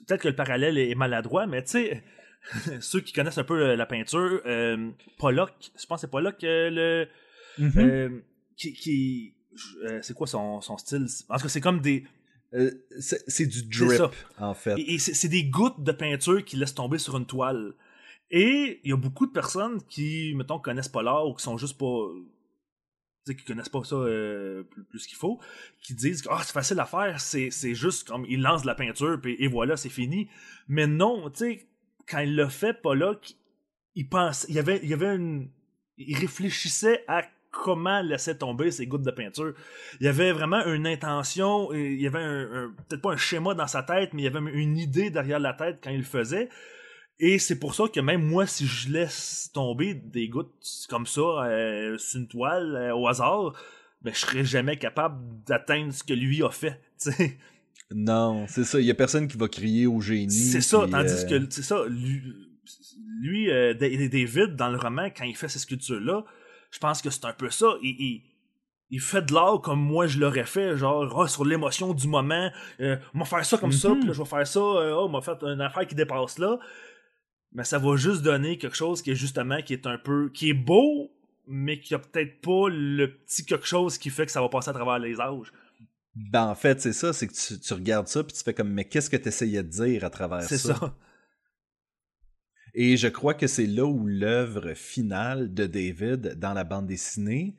peut-être 0.06 0.22
que 0.22 0.28
le 0.28 0.36
parallèle 0.36 0.78
est 0.78 0.94
maladroit 0.94 1.46
mais 1.46 1.62
tu 1.64 1.70
sais 1.70 2.02
ceux 2.80 3.00
qui 3.00 3.12
connaissent 3.12 3.38
un 3.38 3.44
peu 3.44 3.74
la 3.74 3.86
peinture 3.86 4.40
euh, 4.46 4.90
Pollock 5.18 5.52
je 5.78 5.86
pense 5.86 5.98
que 5.98 6.06
c'est 6.06 6.10
Pollock 6.10 6.42
euh, 6.44 6.70
le 6.70 7.08
Mhm. 7.58 7.78
euh, 7.78 8.20
qui, 8.56 8.74
qui 8.74 9.34
c'est 10.02 10.12
quoi 10.12 10.26
son, 10.26 10.60
son 10.60 10.76
style? 10.76 11.06
En 11.30 11.36
tout 11.38 11.44
cas 11.44 11.48
c'est 11.48 11.62
comme 11.62 11.80
des 11.80 12.04
c'est 13.00 13.46
du 13.46 13.62
drip, 13.64 14.02
en 14.38 14.52
fait. 14.54 14.78
et, 14.78 14.94
et 14.94 14.98
c'est 14.98 15.28
des 15.28 15.44
gouttes 15.44 15.82
de 15.82 15.92
peinture 15.92 16.44
qui 16.44 16.56
laissent 16.56 16.74
tomber 16.74 16.98
sur 16.98 17.16
une 17.16 17.26
toile 17.26 17.72
et 18.30 18.80
il 18.84 18.90
y 18.90 18.92
a 18.92 18.96
beaucoup 18.96 19.26
de 19.26 19.32
personnes 19.32 19.82
qui 19.88 20.34
mettons 20.36 20.58
connaissent 20.58 20.88
pas 20.88 21.02
l'art 21.02 21.26
ou 21.26 21.34
qui 21.34 21.42
sont 21.42 21.56
juste 21.56 21.78
pas 21.78 22.06
qui 23.32 23.44
connaissent 23.44 23.68
pas 23.68 23.82
ça 23.84 23.96
euh, 23.96 24.62
plus, 24.90 25.06
qu'il 25.06 25.16
faut 25.16 25.40
qui 25.82 25.94
disent 25.94 26.22
que 26.22 26.28
ah 26.30 26.40
c'est 26.42 26.52
facile 26.52 26.80
à 26.80 26.86
faire 26.86 27.20
c'est 27.20 27.74
juste 27.74 28.08
comme 28.08 28.24
il 28.28 28.42
lance 28.42 28.62
de 28.62 28.66
la 28.66 28.74
peinture 28.74 29.20
et 29.24 29.48
voilà 29.48 29.76
c'est 29.76 29.88
fini 29.88 30.28
mais 30.68 30.86
non 30.86 31.30
tu 31.30 31.38
sais 31.38 31.66
quand 32.08 32.20
il 32.20 32.36
l'a 32.36 32.48
fait 32.48 32.74
Pollock 32.74 33.34
il 33.94 34.08
pense 34.08 34.46
il 34.48 34.58
avait 34.58 34.80
il 34.82 34.92
avait 34.92 35.14
une 35.14 35.48
il 35.98 36.16
réfléchissait 36.18 37.04
à 37.08 37.22
comment 37.50 38.02
laisser 38.02 38.36
tomber 38.36 38.70
ces 38.70 38.86
gouttes 38.86 39.02
de 39.02 39.10
peinture. 39.10 39.54
Il 40.00 40.06
y 40.06 40.08
avait 40.08 40.32
vraiment 40.32 40.64
une 40.66 40.86
intention, 40.86 41.72
il 41.72 42.00
y 42.00 42.06
avait 42.06 42.22
un, 42.22 42.74
peut-être 42.88 43.02
pas 43.02 43.12
un 43.12 43.16
schéma 43.16 43.54
dans 43.54 43.66
sa 43.66 43.82
tête, 43.82 44.12
mais 44.12 44.22
il 44.22 44.24
y 44.26 44.28
avait 44.28 44.38
une 44.52 44.76
idée 44.76 45.10
derrière 45.10 45.40
la 45.40 45.54
tête 45.54 45.78
quand 45.82 45.90
il 45.90 45.98
le 45.98 46.04
faisait. 46.04 46.48
Et 47.18 47.38
c'est 47.38 47.58
pour 47.58 47.74
ça 47.74 47.84
que 47.92 48.00
même 48.00 48.22
moi, 48.22 48.46
si 48.46 48.66
je 48.66 48.90
laisse 48.90 49.50
tomber 49.54 49.94
des 49.94 50.28
gouttes 50.28 50.52
comme 50.90 51.06
ça 51.06 51.20
euh, 51.20 51.96
sur 51.98 52.20
une 52.20 52.28
toile 52.28 52.76
euh, 52.76 52.94
au 52.94 53.08
hasard, 53.08 53.54
ben, 54.02 54.12
je 54.12 54.18
serais 54.20 54.44
jamais 54.44 54.76
capable 54.76 55.16
d'atteindre 55.46 55.92
ce 55.92 56.04
que 56.04 56.12
lui 56.14 56.42
a 56.42 56.50
fait. 56.50 56.80
Non, 57.94 58.46
c'est 58.48 58.64
ça. 58.64 58.80
Il 58.80 58.86
y 58.86 58.90
a 58.90 58.94
personne 58.94 59.28
qui 59.28 59.36
va 59.36 59.46
crier 59.46 59.86
au 59.86 60.00
génie. 60.00 60.28
C'est 60.32 60.60
ça, 60.60 60.86
tandis 60.90 61.12
euh, 61.32 61.38
que 61.38 61.46
c'est 61.50 61.62
ça. 61.62 61.84
Lui, 61.88 62.20
lui 63.20 63.46
David, 64.08 64.56
dans 64.56 64.70
le 64.70 64.76
roman, 64.76 65.08
quand 65.16 65.24
il 65.24 65.36
fait 65.36 65.48
ces 65.48 65.60
sculptures-là, 65.60 66.24
je 66.72 66.78
pense 66.80 67.00
que 67.00 67.10
c'est 67.10 67.24
un 67.26 67.32
peu 67.32 67.48
ça. 67.48 67.76
Il, 67.82 68.22
il, 68.90 69.00
fait 69.00 69.22
de 69.22 69.32
l'art 69.32 69.60
comme 69.60 69.78
moi 69.80 70.08
je 70.08 70.18
l'aurais 70.18 70.46
fait, 70.46 70.76
genre 70.76 71.12
oh, 71.16 71.28
sur 71.28 71.44
l'émotion 71.44 71.94
du 71.94 72.08
moment. 72.08 72.50
Euh, 72.80 72.96
on 73.14 73.20
va 73.20 73.24
faire 73.24 73.44
ça 73.44 73.56
comme 73.56 73.70
ça, 73.70 73.90
Mhm. 73.90 73.98
puis 74.00 74.08
là, 74.08 74.14
je 74.14 74.18
vais 74.22 74.28
faire 74.28 74.46
ça. 74.48 74.58
euh, 74.58 74.94
oh, 74.96 75.06
on 75.08 75.12
va 75.12 75.20
faire 75.20 75.38
une 75.44 75.60
affaire 75.60 75.86
qui 75.86 75.94
dépasse 75.94 76.38
là. 76.40 76.58
Mais 77.52 77.64
ça 77.64 77.78
va 77.78 77.96
juste 77.96 78.22
donner 78.22 78.58
quelque 78.58 78.76
chose 78.76 79.02
qui 79.02 79.12
est 79.12 79.16
justement 79.16 79.62
qui 79.62 79.72
est 79.72 79.86
un 79.86 79.98
peu 79.98 80.30
qui 80.30 80.50
est 80.50 80.54
beau, 80.54 81.10
mais 81.46 81.80
qui 81.80 81.94
a 81.94 81.98
peut-être 81.98 82.40
pas 82.40 82.68
le 82.68 83.06
petit 83.06 83.44
quelque 83.44 83.66
chose 83.66 83.98
qui 83.98 84.10
fait 84.10 84.26
que 84.26 84.32
ça 84.32 84.40
va 84.40 84.48
passer 84.48 84.70
à 84.70 84.74
travers 84.74 84.98
les 84.98 85.20
âges. 85.20 85.52
Ben, 86.14 86.46
en 86.46 86.54
fait, 86.54 86.80
c'est 86.80 86.92
ça, 86.92 87.12
c'est 87.12 87.28
que 87.28 87.34
tu, 87.34 87.60
tu 87.60 87.74
regardes 87.74 88.08
ça 88.08 88.24
puis 88.24 88.34
tu 88.34 88.42
fais 88.42 88.54
comme, 88.54 88.72
mais 88.72 88.86
qu'est-ce 88.86 89.10
que 89.10 89.16
tu 89.16 89.28
essayais 89.28 89.62
de 89.62 89.68
dire 89.68 90.04
à 90.04 90.10
travers 90.10 90.42
ça? 90.42 90.48
C'est 90.48 90.58
ça. 90.58 90.96
Et 92.78 92.98
je 92.98 93.08
crois 93.08 93.32
que 93.32 93.46
c'est 93.46 93.66
là 93.66 93.86
où 93.86 94.06
l'œuvre 94.06 94.74
finale 94.74 95.54
de 95.54 95.66
David 95.66 96.38
dans 96.38 96.52
la 96.52 96.62
bande 96.62 96.86
dessinée, 96.86 97.56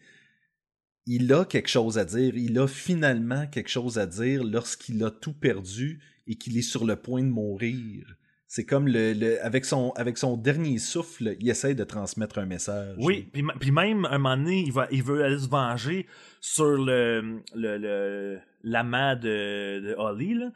il 1.07 1.33
a 1.33 1.43
quelque 1.43 1.69
chose 1.69 1.97
à 1.97 2.05
dire. 2.05 2.37
Il 2.37 2.59
a 2.59 2.67
finalement 2.67 3.47
quelque 3.47 3.69
chose 3.69 3.97
à 3.97 4.05
dire 4.05 4.43
lorsqu'il 4.43 5.03
a 5.03 5.09
tout 5.09 5.33
perdu 5.33 6.03
et 6.27 6.35
qu'il 6.35 6.55
est 6.55 6.61
sur 6.61 6.85
le 6.85 6.97
point 6.97 7.23
de 7.23 7.29
mourir. 7.29 8.15
C'est 8.49 8.63
comme 8.65 8.87
le, 8.87 9.11
le- 9.13 9.43
avec 9.45 9.65
son 9.65 9.91
avec 9.97 10.17
son 10.17 10.37
dernier 10.37 10.77
souffle, 10.77 11.35
il 11.39 11.49
essaie 11.49 11.75
de 11.75 11.83
transmettre 11.83 12.37
un 12.39 12.45
message. 12.45 12.95
Oui, 12.99 13.27
puis, 13.33 13.43
puis 13.59 13.71
même 13.71 14.05
un 14.05 14.17
moment 14.19 14.37
donné, 14.37 14.61
il, 14.61 14.71
va, 14.71 14.87
il 14.89 15.03
veut 15.03 15.21
aller 15.23 15.37
se 15.37 15.49
venger 15.49 16.07
sur 16.39 16.65
le 16.77 17.41
le- 17.53 18.39
l'amant 18.63 19.15
de, 19.15 19.81
de 19.89 19.95
Holly, 19.97 20.33
là, 20.35 20.51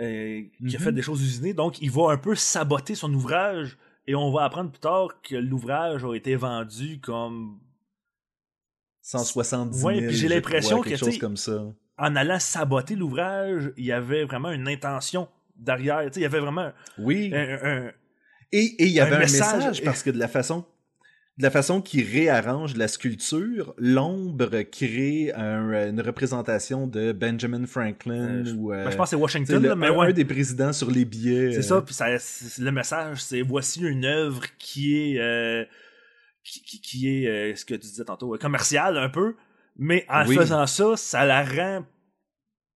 euh, 0.00 0.42
qui 0.68 0.76
a 0.76 0.78
fait 0.80 0.90
des 0.92 1.02
choses 1.02 1.22
usinées. 1.22 1.54
Donc, 1.54 1.80
il 1.80 1.90
va 1.92 2.10
un 2.10 2.16
peu 2.16 2.34
saboter 2.34 2.94
son 2.96 3.12
ouvrage 3.14 3.78
et 4.08 4.14
on 4.16 4.32
va 4.32 4.42
apprendre 4.44 4.70
plus 4.72 4.80
tard 4.80 5.08
que 5.22 5.36
l'ouvrage 5.36 6.04
a 6.04 6.14
été 6.14 6.34
vendu 6.34 6.98
comme 7.00 7.60
170 9.02 9.76
000. 9.78 9.86
Ouais, 9.88 10.06
puis 10.06 10.16
j'ai 10.16 10.28
l'impression 10.28 10.80
que, 10.80 10.96
chose 10.96 11.18
comme 11.18 11.36
ça. 11.36 11.64
en 11.98 12.16
allant 12.16 12.38
saboter 12.38 12.94
l'ouvrage, 12.96 13.72
il 13.76 13.84
y 13.84 13.92
avait 13.92 14.24
vraiment 14.24 14.50
une 14.50 14.66
intention 14.68 15.28
derrière. 15.56 16.02
Il 16.16 16.22
y 16.22 16.24
avait 16.24 16.40
vraiment 16.40 16.72
Oui. 16.98 17.30
un, 17.34 17.58
un- 17.62 17.90
Et 18.52 18.64
et 18.82 18.84
il 18.86 18.92
y 18.92 19.00
avait 19.00 19.12
un 19.12 19.16
un, 19.16 19.20
message. 19.20 19.56
message, 19.56 19.82
parce 19.84 20.02
que 20.02 20.10
de 20.10 20.18
la 20.18 20.28
façon 20.28 20.64
de 21.38 21.44
la 21.44 21.50
façon 21.50 21.80
qu'il 21.80 22.04
réarrange 22.04 22.76
la 22.76 22.88
sculpture, 22.88 23.72
l'ombre 23.78 24.60
crée 24.70 25.32
un- 25.34 25.88
une 25.88 26.00
représentation 26.02 26.86
de 26.86 27.12
Benjamin 27.12 27.64
Franklin 27.64 28.42
Euh, 28.42 28.44
je- 28.44 28.52
ou 28.54 28.70
euh, 28.72 28.84
ben, 28.84 28.90
je 28.90 28.96
pense 28.98 29.08
c'est 29.10 29.16
Washington, 29.16 29.62
le- 29.62 29.68
là, 29.70 29.74
mais 29.74 29.86
un, 29.86 29.96
ouais. 29.96 30.08
un 30.08 30.12
des 30.12 30.26
présidents 30.26 30.74
sur 30.74 30.90
les 30.90 31.06
billets. 31.06 31.52
C'est 31.52 31.58
euh, 31.58 31.62
ça, 31.62 31.80
puis 31.82 31.94
ça, 31.94 32.08
le 32.10 32.70
message, 32.70 33.22
c'est 33.22 33.40
voici 33.40 33.80
une 33.80 34.04
œuvre 34.04 34.42
qui 34.58 35.14
est 35.14 35.20
euh, 35.20 35.64
qui, 36.44 36.62
qui- 36.62 36.80
qui 36.82 37.08
est 37.24 37.28
euh, 37.28 37.54
ce 37.56 37.64
que 37.64 37.74
tu 37.74 37.80
disais 37.86 38.04
tantôt, 38.04 38.36
commerciale 38.38 38.98
un 38.98 39.08
peu, 39.08 39.34
mais 39.78 40.04
en 40.10 40.26
Oui. 40.26 40.36
faisant 40.36 40.66
ça, 40.66 40.96
ça 40.98 41.24
la 41.24 41.42
rend 41.44 41.84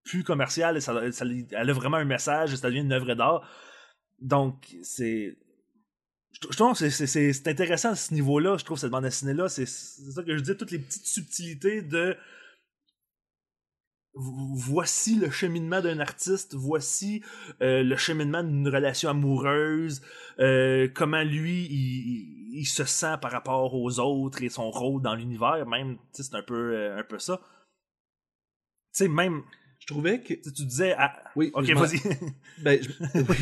plus 0.06 0.24
commerciale, 0.24 0.76
et 0.76 0.80
ça, 0.80 0.94
elle 1.02 1.70
a 1.70 1.72
vraiment 1.72 1.98
un 1.98 2.04
message, 2.04 2.54
ça 2.56 2.68
devient 2.68 2.80
une 2.80 2.92
œuvre 2.92 3.14
d'art. 3.14 3.48
Donc 4.20 4.76
c'est 4.82 5.36
je, 6.32 6.40
trouve 6.56 6.78
que 6.78 6.90
c'est- 6.90 7.48
intéressant 7.48 7.90
à 7.90 7.96
ce 7.96 8.12
niveau-là, 8.12 8.56
je 8.58 8.64
trouve 8.64 8.78
cette 8.78 8.90
bande 8.90 9.04
dessinée-là, 9.04 9.48
c'est 9.48 9.66
ça 9.66 10.22
que 10.22 10.36
je 10.36 10.42
dis, 10.42 10.56
toutes 10.56 10.70
les 10.70 10.78
petites 10.78 11.06
subtilités 11.06 11.80
de 11.82 12.14
vo- 14.14 14.54
voici 14.54 15.16
le 15.16 15.30
cheminement 15.30 15.80
d'un 15.80 15.98
artiste, 16.00 16.54
voici 16.54 17.22
euh, 17.62 17.82
le 17.82 17.96
cheminement 17.96 18.42
d'une 18.42 18.68
relation 18.68 19.08
amoureuse, 19.10 20.02
euh, 20.38 20.88
comment 20.94 21.22
lui 21.22 21.66
il, 22.52 22.66
se 22.66 22.84
sent 22.84 23.16
par 23.22 23.30
rapport 23.30 23.74
aux 23.74 23.98
autres 24.00 24.42
et 24.42 24.48
son 24.48 24.70
rôle 24.70 25.02
dans 25.02 25.14
l'univers, 25.14 25.66
même, 25.66 25.98
c'est 26.12 26.34
un 26.34 26.42
peu, 26.42 26.74
euh, 26.74 26.98
un 26.98 27.04
peu 27.04 27.18
ça. 27.18 27.40
Tu 28.94 29.04
sais, 29.04 29.08
même, 29.08 29.42
Je 29.86 29.92
trouvais 29.94 30.18
que 30.20 30.34
tu 30.34 30.40
sais, 30.42 30.50
tu 30.52 30.64
disais, 30.64 30.94
ah, 30.98 31.12
oui, 31.36 31.52
ok, 31.54 31.70
vas-y. 31.74 32.00
Ben, 32.58 32.82
je, 32.82 32.88
oui. 33.20 33.36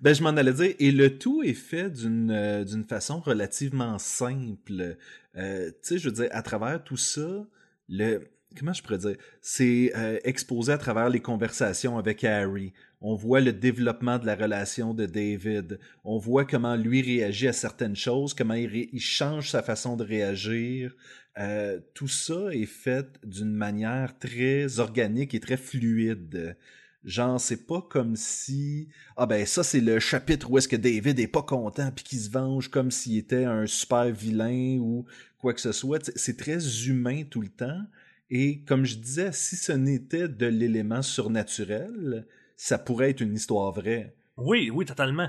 ben, 0.00 0.14
je 0.14 0.22
m'en 0.22 0.30
allais 0.30 0.52
dire. 0.54 0.74
Et 0.78 0.90
le 0.92 1.18
tout 1.18 1.42
est 1.42 1.52
fait 1.52 1.90
d'une 1.90 2.30
euh, 2.30 2.64
d'une 2.64 2.84
façon 2.84 3.20
relativement 3.20 3.98
simple. 3.98 4.96
Euh, 5.36 5.68
tu 5.70 5.76
sais, 5.82 5.98
je 5.98 6.08
veux 6.08 6.14
dire, 6.14 6.28
à 6.30 6.40
travers 6.40 6.82
tout 6.82 6.96
ça, 6.96 7.46
le 7.90 8.22
comment 8.56 8.72
je 8.72 8.82
pourrais 8.82 8.98
dire, 8.98 9.16
c'est 9.42 9.92
euh, 9.96 10.18
exposé 10.24 10.72
à 10.72 10.78
travers 10.78 11.10
les 11.10 11.20
conversations 11.20 11.98
avec 11.98 12.24
Harry. 12.24 12.72
On 13.02 13.14
voit 13.14 13.40
le 13.42 13.52
développement 13.52 14.18
de 14.18 14.24
la 14.24 14.36
relation 14.36 14.94
de 14.94 15.04
David. 15.04 15.78
On 16.04 16.16
voit 16.16 16.46
comment 16.46 16.76
lui 16.76 17.02
réagit 17.02 17.48
à 17.48 17.52
certaines 17.52 17.96
choses, 17.96 18.32
comment 18.32 18.54
il, 18.54 18.68
ré- 18.68 18.88
il 18.92 19.00
change 19.00 19.50
sa 19.50 19.62
façon 19.62 19.96
de 19.96 20.04
réagir. 20.04 20.94
Euh, 21.38 21.80
tout 21.94 22.08
ça 22.08 22.48
est 22.52 22.66
fait 22.66 23.06
d'une 23.24 23.52
manière 23.54 24.18
très 24.18 24.78
organique 24.78 25.34
et 25.34 25.40
très 25.40 25.56
fluide. 25.56 26.56
Genre, 27.04 27.38
c'est 27.40 27.66
pas 27.66 27.82
comme 27.82 28.16
si 28.16 28.88
ah 29.16 29.26
ben 29.26 29.44
ça 29.44 29.62
c'est 29.62 29.80
le 29.80 29.98
chapitre 30.00 30.50
où 30.50 30.56
est-ce 30.56 30.68
que 30.68 30.76
David 30.76 31.18
est 31.20 31.26
pas 31.28 31.42
content 31.42 31.90
puis 31.94 32.02
qu'il 32.04 32.18
se 32.18 32.30
venge 32.30 32.68
comme 32.68 32.90
s'il 32.90 33.18
était 33.18 33.44
un 33.44 33.66
super 33.66 34.10
vilain 34.10 34.78
ou 34.80 35.04
quoi 35.38 35.52
que 35.52 35.60
ce 35.60 35.72
soit. 35.72 36.10
C'est 36.16 36.38
très 36.38 36.86
humain 36.88 37.24
tout 37.28 37.42
le 37.42 37.48
temps. 37.48 37.82
Et 38.30 38.60
comme 38.62 38.86
je 38.86 38.96
disais, 38.96 39.32
si 39.32 39.56
ce 39.56 39.72
n'était 39.72 40.28
de 40.28 40.46
l'élément 40.46 41.02
surnaturel, 41.02 42.26
ça 42.56 42.78
pourrait 42.78 43.10
être 43.10 43.20
une 43.20 43.34
histoire 43.34 43.70
vraie. 43.72 44.14
Oui, 44.38 44.70
oui, 44.70 44.86
totalement. 44.86 45.28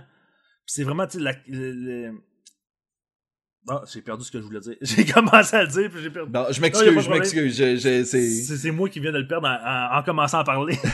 C'est 0.66 0.84
vraiment, 0.84 1.06
le- 1.14 2.12
J'ai 3.92 4.02
perdu 4.02 4.24
ce 4.24 4.32
que 4.32 4.40
je 4.40 4.44
voulais 4.44 4.60
dire. 4.60 4.76
J'ai 4.82 5.06
commencé 5.06 5.56
à 5.56 5.64
le 5.64 5.70
dire, 5.70 5.90
puis 5.90 6.02
j'ai 6.04 6.10
perdu. 6.12 6.32
Je 6.32 6.38
Non, 6.38 6.46
m'excuse, 6.62 7.00
je 7.04 7.10
m'excuse. 7.10 7.58
je- 7.58 7.76
je- 7.78 8.04
c'est- 8.58 8.72
moi 8.72 8.90
qui 8.90 9.00
viens 9.00 9.12
de 9.12 9.18
le 9.18 9.28
perdre 9.28 9.48
en, 9.48 9.54
en- 9.96 10.00
en 10.00 10.04
commençant 10.04 10.40
à 10.40 10.44
parler. 10.44 10.78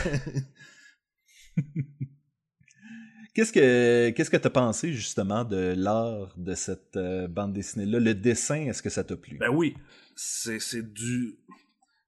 Qu'est-ce 3.34 3.52
que 3.52 4.10
qu'est-ce 4.10 4.28
que 4.30 4.36
t'as 4.36 4.50
pensé 4.50 4.92
justement 4.92 5.42
de 5.44 5.72
l'art 5.76 6.34
de 6.36 6.54
cette 6.54 6.96
euh, 6.96 7.26
bande 7.28 7.54
dessinée 7.54 7.86
là 7.86 7.98
Le 7.98 8.14
dessin, 8.14 8.66
est-ce 8.66 8.82
que 8.82 8.90
ça 8.90 9.04
t'a 9.04 9.16
plu? 9.16 9.38
Ben 9.38 9.48
oui, 9.48 9.74
c'est 10.14 10.58
du. 10.92 11.36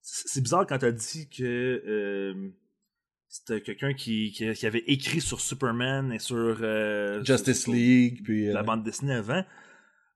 C'est 0.02 0.42
bizarre 0.42 0.66
quand 0.66 0.76
t'as 0.76 0.92
dit 0.92 1.30
que 1.30 1.42
euh, 1.86 2.50
c'était 3.28 3.62
quelqu'un 3.62 3.94
qui, 3.94 4.32
qui, 4.32 4.52
qui 4.52 4.66
avait 4.66 4.84
écrit 4.86 5.22
sur 5.22 5.40
Superman 5.40 6.12
et 6.12 6.18
sur 6.18 6.58
euh, 6.60 7.24
Justice 7.24 7.62
sur- 7.62 7.72
League, 7.72 8.20
puis 8.22 8.48
la 8.52 8.62
bande 8.62 8.84
dessinée 8.84 9.14
avant. 9.14 9.42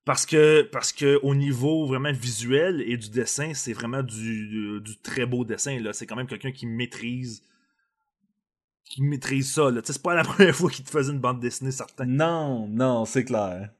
Parce 0.08 0.24
que 0.24 0.62
parce 0.62 0.90
que 0.90 1.20
au 1.22 1.34
niveau 1.34 1.84
vraiment 1.84 2.14
visuel 2.14 2.80
et 2.80 2.96
du 2.96 3.10
dessin, 3.10 3.52
c'est 3.52 3.74
vraiment 3.74 4.02
du, 4.02 4.80
du, 4.80 4.96
très 5.02 5.26
beau 5.26 5.44
dessin. 5.44 5.78
là. 5.80 5.92
C'est 5.92 6.06
quand 6.06 6.16
même 6.16 6.26
quelqu'un 6.26 6.50
qui 6.50 6.66
maîtrise 6.66 7.42
qui 8.86 9.02
maîtrise 9.02 9.52
ça. 9.52 9.70
là. 9.70 9.82
C'est 9.84 10.02
pas 10.02 10.14
la 10.14 10.24
première 10.24 10.56
fois 10.56 10.70
qu'il 10.70 10.86
te 10.86 10.90
faisait 10.90 11.12
une 11.12 11.18
bande 11.18 11.40
dessinée, 11.40 11.72
certain. 11.72 12.06
Non, 12.06 12.66
non, 12.68 13.04
c'est 13.04 13.26
clair. 13.26 13.70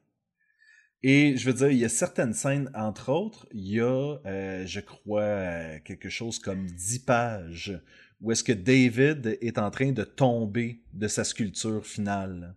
Et 1.03 1.35
je 1.39 1.47
veux 1.47 1.55
dire, 1.55 1.71
il 1.71 1.79
y 1.79 1.87
a 1.87 1.89
certaines 1.89 2.35
scènes, 2.35 2.71
entre 2.75 3.09
autres, 3.09 3.47
il 3.53 3.67
y 3.67 3.81
a, 3.81 4.19
euh, 4.27 4.67
je 4.67 4.81
crois, 4.81 5.23
euh, 5.23 5.79
quelque 5.83 6.11
chose 6.11 6.39
comme 6.39 6.67
10 6.67 6.99
pages 7.07 7.81
où 8.21 8.33
est-ce 8.33 8.45
que 8.45 8.53
David 8.53 9.39
est 9.41 9.57
en 9.57 9.71
train 9.71 9.93
de 9.93 10.05
tomber 10.05 10.83
de 10.93 11.09
sa 11.09 11.25
sculpture 11.25 11.87
finale. 11.87 12.55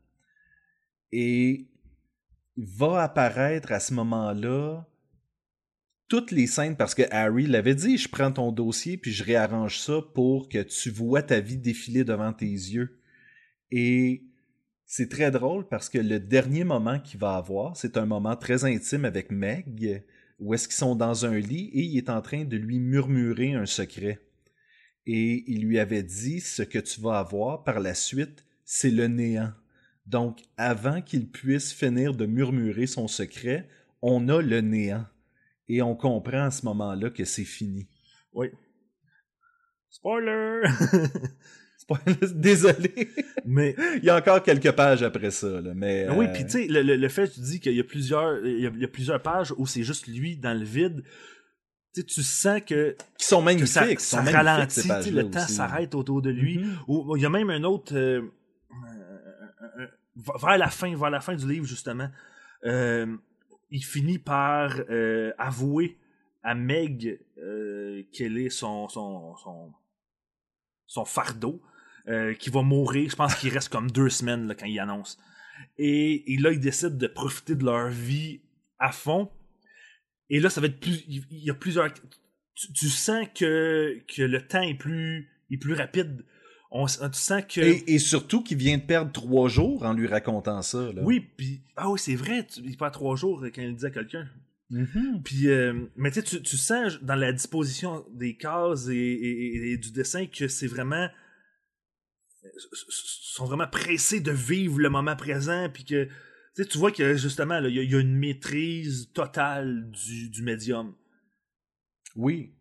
Et 1.13 1.70
va 2.57 3.03
apparaître 3.03 3.71
à 3.71 3.79
ce 3.79 3.93
moment-là 3.93 4.85
toutes 6.07 6.31
les 6.31 6.47
scènes 6.47 6.75
parce 6.75 6.93
que 6.93 7.03
Harry 7.09 7.47
l'avait 7.47 7.75
dit, 7.75 7.97
je 7.97 8.09
prends 8.09 8.33
ton 8.33 8.51
dossier 8.51 8.97
puis 8.97 9.13
je 9.13 9.23
réarrange 9.23 9.79
ça 9.79 10.01
pour 10.13 10.49
que 10.49 10.61
tu 10.61 10.89
vois 10.89 11.23
ta 11.23 11.39
vie 11.39 11.57
défiler 11.57 12.03
devant 12.03 12.33
tes 12.33 12.45
yeux. 12.45 12.99
Et 13.71 14.25
c'est 14.85 15.09
très 15.09 15.31
drôle 15.31 15.69
parce 15.69 15.87
que 15.87 15.97
le 15.97 16.19
dernier 16.19 16.65
moment 16.65 16.99
qu'il 16.99 17.17
va 17.17 17.35
avoir, 17.35 17.77
c'est 17.77 17.95
un 17.95 18.05
moment 18.05 18.35
très 18.35 18.65
intime 18.65 19.05
avec 19.05 19.31
Meg, 19.31 20.03
où 20.37 20.53
est-ce 20.53 20.67
qu'ils 20.67 20.75
sont 20.75 20.95
dans 20.95 21.25
un 21.25 21.39
lit 21.39 21.69
et 21.73 21.83
il 21.83 21.97
est 21.97 22.09
en 22.09 22.21
train 22.21 22.43
de 22.43 22.57
lui 22.57 22.79
murmurer 22.81 23.53
un 23.53 23.65
secret. 23.65 24.19
Et 25.05 25.45
il 25.47 25.63
lui 25.63 25.79
avait 25.79 26.03
dit, 26.03 26.41
ce 26.41 26.61
que 26.61 26.79
tu 26.79 26.99
vas 26.99 27.19
avoir 27.19 27.63
par 27.63 27.79
la 27.79 27.93
suite, 27.93 28.45
c'est 28.65 28.91
le 28.91 29.07
néant. 29.07 29.53
Donc, 30.05 30.41
avant 30.57 31.01
qu'il 31.01 31.29
puisse 31.29 31.71
finir 31.73 32.13
de 32.13 32.25
murmurer 32.25 32.87
son 32.87 33.07
secret, 33.07 33.67
on 34.01 34.27
a 34.29 34.41
le 34.41 34.61
néant. 34.61 35.05
Et 35.67 35.81
on 35.81 35.95
comprend 35.95 36.45
à 36.45 36.51
ce 36.51 36.65
moment-là 36.65 37.09
que 37.09 37.23
c'est 37.23 37.45
fini. 37.45 37.87
Oui. 38.33 38.47
Spoiler! 39.89 40.63
Spoiler, 41.77 42.15
désolé. 42.35 43.09
mais 43.45 43.75
il 43.97 44.03
y 44.03 44.09
a 44.09 44.15
encore 44.17 44.43
quelques 44.43 44.71
pages 44.71 45.01
après 45.01 45.31
ça. 45.31 45.61
Là, 45.61 45.73
mais, 45.73 46.07
Oui, 46.11 46.25
euh, 46.27 46.33
puis 46.33 46.43
tu 46.45 46.51
sais, 46.51 46.67
le, 46.67 46.81
le, 46.83 46.95
le 46.95 47.09
fait 47.09 47.27
que 47.27 47.33
tu 47.35 47.39
dis 47.41 47.59
qu'il 47.59 47.73
y 47.73 47.79
a 47.79 47.83
plusieurs 47.83 48.45
il 48.45 48.61
y 48.61 48.67
a, 48.67 48.71
il 48.73 48.79
y 48.79 48.85
a 48.85 48.87
plusieurs 48.87 49.21
pages 49.21 49.53
où 49.57 49.65
c'est 49.65 49.83
juste 49.83 50.07
lui 50.07 50.37
dans 50.37 50.57
le 50.57 50.63
vide. 50.63 51.03
Tu 51.93 52.23
sens 52.23 52.61
que, 52.65 52.95
qui 53.17 53.25
sont 53.25 53.39
que 53.39 53.45
magnifiques. 53.45 53.99
ça, 53.99 54.19
sont 54.21 54.25
ça 54.25 54.43
magnifiques, 54.43 54.91
ralentit, 54.91 55.11
le 55.11 55.29
temps 55.29 55.39
s'arrête 55.47 55.93
autour 55.95 56.21
de 56.21 56.29
lui. 56.29 56.59
Mhm. 56.59 56.77
Ou 56.87 57.17
il 57.17 57.23
y 57.23 57.25
a 57.25 57.29
même 57.29 57.49
un 57.49 57.63
autre 57.63 57.95
euh, 57.95 58.21
vers 60.15 60.57
la 60.57 60.69
fin, 60.69 60.95
vers 60.95 61.09
la 61.09 61.21
fin 61.21 61.35
du 61.35 61.47
livre 61.47 61.65
justement, 61.65 62.09
euh, 62.65 63.17
il 63.69 63.83
finit 63.83 64.19
par 64.19 64.75
euh, 64.89 65.31
avouer 65.37 65.97
à 66.43 66.55
Meg 66.55 67.19
euh, 67.37 68.03
quel 68.11 68.37
est 68.37 68.49
son 68.49 68.87
son 68.89 69.35
son, 70.87 71.05
fardeau, 71.05 71.61
euh, 72.09 72.33
qui 72.33 72.49
va 72.49 72.61
mourir. 72.63 73.09
Je 73.09 73.15
pense 73.15 73.35
qu'il 73.35 73.53
reste 73.53 73.69
comme 73.69 73.89
deux 73.89 74.09
semaines 74.09 74.53
quand 74.59 74.65
il 74.65 74.77
annonce. 74.79 75.17
Et, 75.77 76.25
là, 76.39 76.51
ils 76.51 76.59
décident 76.59 76.97
de 76.97 77.07
profiter 77.07 77.55
de 77.55 77.63
leur 77.63 77.89
vie 77.89 78.41
à 78.77 78.91
fond. 78.91 79.31
Et 80.29 80.41
là, 80.41 80.49
ça 80.49 80.59
va 80.59 80.67
être 80.67 80.81
plus. 80.81 81.05
Il 81.07 81.23
il 81.31 81.45
y 81.45 81.49
a 81.49 81.53
plusieurs. 81.53 81.93
Tu, 81.93 82.73
tu 82.73 82.89
sens 82.89 83.25
que, 83.33 84.01
que 84.13 84.21
le 84.21 84.45
temps 84.45 84.61
est 84.61 84.75
plus, 84.75 85.29
est 85.49 85.57
plus 85.57 85.73
rapide. 85.73 86.25
On, 86.73 86.87
sens 86.87 87.43
que. 87.49 87.59
Et, 87.61 87.95
et 87.95 87.99
surtout 87.99 88.41
qu'il 88.41 88.57
vient 88.57 88.77
de 88.77 88.83
perdre 88.83 89.11
trois 89.11 89.49
jours 89.49 89.83
en 89.83 89.93
lui 89.93 90.07
racontant 90.07 90.61
ça. 90.61 90.91
Là. 90.93 91.01
oui, 91.03 91.19
puis. 91.19 91.61
Ah 91.75 91.89
oui, 91.89 91.99
c'est 91.99 92.15
vrai, 92.15 92.47
tu, 92.47 92.61
il 92.61 92.77
perd 92.77 92.93
trois 92.93 93.15
jours 93.17 93.41
quand 93.53 93.61
il 93.61 93.67
le 93.69 93.73
dit 93.75 93.85
à 93.85 93.89
quelqu'un. 93.91 94.27
Mhm. 94.69 95.21
Puis, 95.23 95.49
euh, 95.49 95.73
mais 95.97 96.11
tu 96.11 96.21
sais, 96.21 96.41
tu- 96.41 96.41
sens 96.57 96.97
dans 97.01 97.15
la 97.15 97.33
disposition 97.33 98.05
des 98.13 98.37
cases 98.37 98.87
et, 98.87 98.95
et- 98.95 99.55
et- 99.57 99.71
et 99.73 99.77
du 99.77 99.91
dessin 99.91 100.25
que 100.27 100.47
c'est 100.47 100.67
vraiment. 100.67 101.09
sont 102.63 103.45
vraiment 103.45 103.67
pressés 103.67 104.19
de 104.21 104.31
vivre 104.31 104.79
le 104.79 104.89
moment 104.89 105.15
présent, 105.15 105.69
puis 105.73 105.83
que. 105.85 106.07
Tu 106.55 106.77
vois 106.77 106.91
que 106.91 107.15
justement, 107.15 107.59
là, 107.59 107.69
il 107.69 107.75
y, 107.75 107.79
a- 107.79 107.83
il 107.83 107.91
y 107.91 107.95
a 107.95 107.99
une 107.99 108.15
maîtrise 108.15 109.09
totale 109.13 109.89
du, 109.91 110.29
du 110.29 110.41
médium. 110.41 110.93
Oui. 112.15 112.51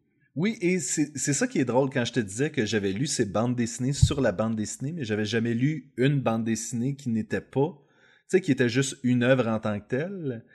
Oui, 0.40 0.56
et 0.62 0.78
c'est 0.78 1.34
ça 1.34 1.46
qui 1.46 1.58
est 1.58 1.66
drôle 1.66 1.90
quand 1.90 2.06
je 2.06 2.14
te 2.14 2.20
disais 2.20 2.48
que 2.48 2.64
j'avais 2.64 2.92
lu 2.92 3.06
ces 3.06 3.26
bandes 3.26 3.54
dessinées 3.54 3.92
sur 3.92 4.22
la 4.22 4.32
bande 4.32 4.56
dessinée, 4.56 4.92
mais 4.92 5.04
j'avais 5.04 5.26
jamais 5.26 5.52
lu 5.52 5.92
une 5.98 6.18
bande 6.18 6.44
dessinée 6.44 6.96
qui 6.96 7.10
n'était 7.10 7.42
pas, 7.42 7.76
tu 7.76 8.24
sais, 8.28 8.40
qui 8.40 8.50
était 8.50 8.70
juste 8.70 8.96
une 9.02 9.22
œuvre 9.22 9.48
en 9.48 9.60
tant 9.60 9.78
que 9.78 9.86
telle. 9.86 10.46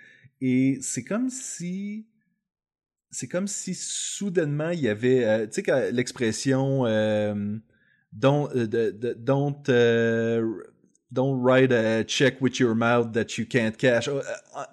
Et 0.41 0.79
c'est 0.81 1.03
comme 1.03 1.29
si, 1.29 2.07
c'est 3.11 3.27
comme 3.27 3.45
si 3.45 3.75
soudainement 3.75 4.71
il 4.71 4.79
y 4.79 4.87
avait, 4.87 5.23
euh, 5.23 5.45
tu 5.45 5.63
sais, 5.63 5.91
l'expression 5.91 6.87
euh, 6.87 7.55
don't, 8.11 8.49
euh, 8.55 8.71
don't, 11.11 11.43
write 11.43 11.71
a 11.71 12.03
check 12.03 12.41
with 12.41 12.57
your 12.57 12.73
mouth 12.73 13.11
that 13.11 13.37
you 13.37 13.45
can't 13.47 13.77
cash. 13.77 14.07
Euh, 14.07 14.19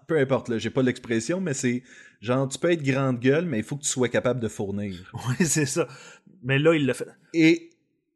peu 0.07 0.19
importe, 0.19 0.49
là, 0.49 0.57
j'ai 0.57 0.71
pas 0.71 0.83
l'expression, 0.83 1.39
mais 1.39 1.53
c'est 1.53 1.83
genre 2.23 2.49
tu 2.49 2.59
peux 2.59 2.71
être 2.71 2.83
grande 2.83 3.21
gueule, 3.21 3.45
mais 3.45 3.59
il 3.59 3.65
faut 3.65 3.77
que 3.77 3.83
tu 3.83 3.89
sois 3.91 4.09
capable 4.09 4.41
de 4.41 4.49
fournir. 4.49 5.13
Oui, 5.29 5.45
c'est 5.47 5.67
ça. 5.67 5.87
Mais 6.43 6.59
là, 6.59 6.75
il 6.75 6.87
l'a 6.87 6.95
fait. 6.95 7.09
Et, 7.35 7.71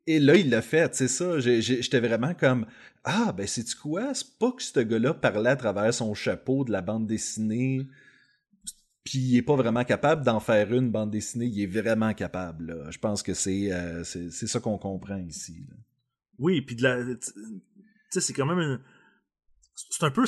et 0.07 0.19
là, 0.19 0.37
il 0.37 0.49
l'a 0.49 0.63
fait, 0.63 0.95
c'est 0.95 1.09
ça. 1.09 1.39
J'étais 1.39 2.01
vraiment 2.01 2.33
comme 2.33 2.67
Ah, 3.05 3.33
ben, 3.37 3.47
c'est 3.47 3.75
quoi? 3.75 4.15
C'est 4.15 4.39
pas 4.39 4.53
que 4.53 4.63
ce 4.63 4.81
gars-là 4.81 5.13
parlait 5.13 5.51
à 5.51 5.57
travers 5.57 5.93
son 5.93 6.15
chapeau 6.15 6.65
de 6.65 6.73
la 6.73 6.81
bande 6.81 7.07
dessinée, 7.07 7.87
puis 9.05 9.19
il 9.19 9.37
est 9.37 9.43
pas 9.43 9.55
vraiment 9.57 9.85
capable 9.85 10.25
d'en 10.25 10.41
faire 10.41 10.73
une 10.73 10.91
bande 10.91 11.11
dessinée. 11.11 11.47
Il 11.47 11.61
est 11.61 11.67
vraiment 11.67 12.13
capable, 12.15 12.67
là. 12.73 12.91
Je 12.91 12.99
pense 12.99 13.23
que 13.23 13.35
c'est 13.35 13.73
euh, 13.73 14.03
c'est 14.03 14.31
c'est 14.31 14.47
ça 14.49 14.59
qu'on 14.61 14.79
comprend 14.79 15.19
ici. 15.19 15.65
là. 15.69 15.77
Oui, 16.39 16.61
puis 16.63 16.75
de 16.77 16.83
la. 16.83 17.05
Tu 17.05 17.33
sais, 18.11 18.21
c'est 18.21 18.33
quand 18.33 18.47
même 18.47 18.59
une. 18.59 18.81
C'est 19.91 20.05
un 20.05 20.11
peu. 20.11 20.25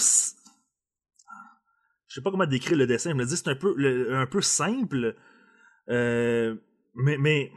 Je 2.09 2.15
sais 2.15 2.21
pas 2.23 2.31
comment 2.31 2.47
décrire 2.47 2.77
le 2.79 2.87
dessin. 2.87 3.11
Je 3.11 3.15
me 3.17 3.25
dis 3.25 3.37
c'est 3.37 3.49
un 3.49 3.55
peu 3.55 3.75
le- 3.77 4.15
un 4.17 4.27
peu 4.27 4.41
simple. 4.41 5.15
Euh, 5.91 6.55
mais 6.95 7.19
mais 7.19 7.51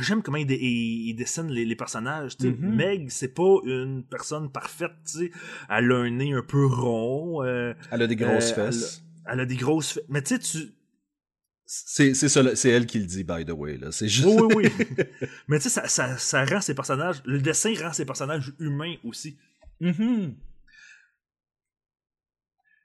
j'aime 0.00 0.22
comment 0.22 0.36
il, 0.38 0.46
dé- 0.46 0.58
il- 0.60 1.08
il 1.10 1.14
dessine 1.14 1.48
les, 1.48 1.64
les 1.64 1.76
personnages. 1.76 2.32
Sais, 2.38 2.48
Mhm. 2.50 2.74
Meg, 2.74 3.10
c'est 3.10 3.32
pas 3.34 3.58
une 3.64 4.04
personne 4.04 4.50
parfaite. 4.52 4.90
Elle 5.70 5.92
a 5.92 5.96
un 5.96 6.10
nez 6.10 6.32
un 6.32 6.42
peu 6.42 6.66
rond. 6.66 7.42
euh, 7.44 7.72
Elle 7.90 8.02
a 8.02 8.06
des 8.06 8.16
grosses 8.16 8.52
Euh, 8.52 8.54
fesses. 8.66 9.02
elle 9.26 9.40
a 9.40 9.46
des 9.46 9.56
grosses. 9.56 9.96
fe- 9.96 10.04
Mais 10.08 10.22
tu 10.22 10.34
sais, 10.36 10.38
tu. 10.40 10.72
C'est 11.64 12.68
elle 12.68 12.84
qui 12.86 12.98
le 12.98 13.06
dit, 13.06 13.24
by 13.24 13.46
the 13.46 13.50
way. 13.52 13.78
C'est 13.92 14.08
juste... 14.08 14.26
Oui, 14.28 14.42
oui, 14.56 14.68
oui. 14.78 14.84
mais 15.48 15.56
tu 15.58 15.64
sais, 15.64 15.70
ça, 15.70 15.88
ça, 15.88 16.18
ça 16.18 16.44
rend 16.44 16.60
ses 16.60 16.74
personnages. 16.74 17.22
Le 17.24 17.40
dessin 17.40 17.72
rend 17.80 17.92
ses 17.94 18.04
personnages 18.04 18.52
humains 18.58 18.96
aussi. 19.04 19.38
Mhm. 19.80 20.34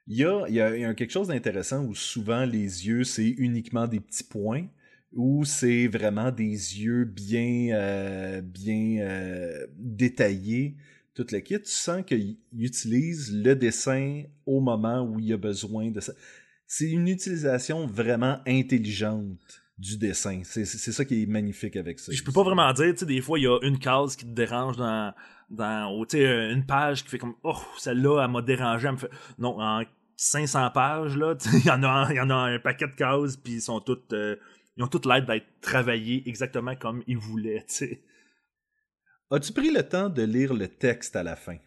Il 0.08 0.16
y 0.16 0.24
a, 0.24 0.48
y 0.48 0.60
a- 0.60 0.94
quelque 0.94 1.12
chose 1.12 1.28
d'intéressant 1.28 1.84
où 1.84 1.94
souvent 1.94 2.44
les 2.44 2.86
yeux, 2.86 3.04
c'est 3.04 3.28
uniquement 3.28 3.86
des 3.86 4.00
petits 4.00 4.24
points, 4.24 4.66
ou 5.12 5.44
c'est 5.44 5.86
vraiment 5.86 6.30
des 6.30 6.50
yeux 6.80 7.04
bien, 7.04 7.68
euh, 7.74 8.40
bien 8.40 9.00
euh, 9.00 9.66
détaillés. 9.76 10.76
Tout 11.14 11.26
le 11.30 11.40
kit, 11.40 11.60
tu 11.60 11.70
sens 11.70 12.04
qu'il 12.06 12.36
utilise 12.58 13.34
le 13.34 13.54
dessin 13.54 14.22
au 14.46 14.60
moment 14.60 15.02
où 15.02 15.18
il 15.18 15.32
a 15.32 15.36
besoin 15.36 15.90
de 15.90 16.00
ça. 16.00 16.12
C'est 16.66 16.88
une 16.90 17.08
utilisation 17.08 17.86
vraiment 17.86 18.38
intelligente 18.46 19.62
du 19.78 19.96
dessin. 19.96 20.42
C'est 20.44 20.64
ça 20.64 21.04
qui 21.04 21.22
est 21.22 21.26
magnifique 21.26 21.76
avec 21.76 21.98
ça. 21.98 22.12
Je 22.12 22.22
peux 22.22 22.32
pas 22.32 22.42
vraiment 22.42 22.72
dire, 22.72 22.92
tu 22.92 23.00
sais, 23.00 23.06
des 23.06 23.20
fois, 23.20 23.38
il 23.38 23.42
y 23.42 23.46
a 23.46 23.58
une 23.62 23.78
case 23.78 24.16
qui 24.16 24.24
te 24.24 24.30
dérange 24.30 24.76
dans, 24.76 25.12
dans 25.50 26.04
sais, 26.08 26.24
une 26.52 26.64
page 26.66 27.04
qui 27.04 27.10
fait 27.10 27.18
comme, 27.18 27.34
oh, 27.42 27.56
celle-là, 27.78 28.24
elle 28.24 28.30
m'a 28.30 28.42
dérangé, 28.42 28.86
elle 28.86 28.94
me 28.94 28.98
fait, 28.98 29.10
non, 29.38 29.58
500 30.18 30.70
pages, 30.72 31.16
là, 31.16 31.36
il 31.54 31.64
y 31.64 31.70
en 31.70 31.82
a, 31.84 32.12
y 32.12 32.20
en 32.20 32.28
a 32.28 32.34
un 32.34 32.58
paquet 32.58 32.88
de 32.88 32.94
cases, 32.94 33.36
puis 33.36 33.54
ils 33.54 33.62
sont 33.62 33.80
toutes, 33.80 34.12
euh, 34.12 34.36
ils 34.76 34.82
ont 34.82 34.88
toutes 34.88 35.06
l'air 35.06 35.24
d'être 35.24 35.46
travaillées 35.60 36.28
exactement 36.28 36.74
comme 36.74 37.02
ils 37.06 37.16
voulaient, 37.16 37.64
tu. 37.66 37.98
As-tu 39.30 39.52
pris 39.52 39.70
le 39.70 39.82
temps 39.82 40.08
de 40.08 40.22
lire 40.22 40.54
le 40.54 40.68
texte 40.68 41.14
à 41.14 41.22
la 41.22 41.36
fin? 41.36 41.58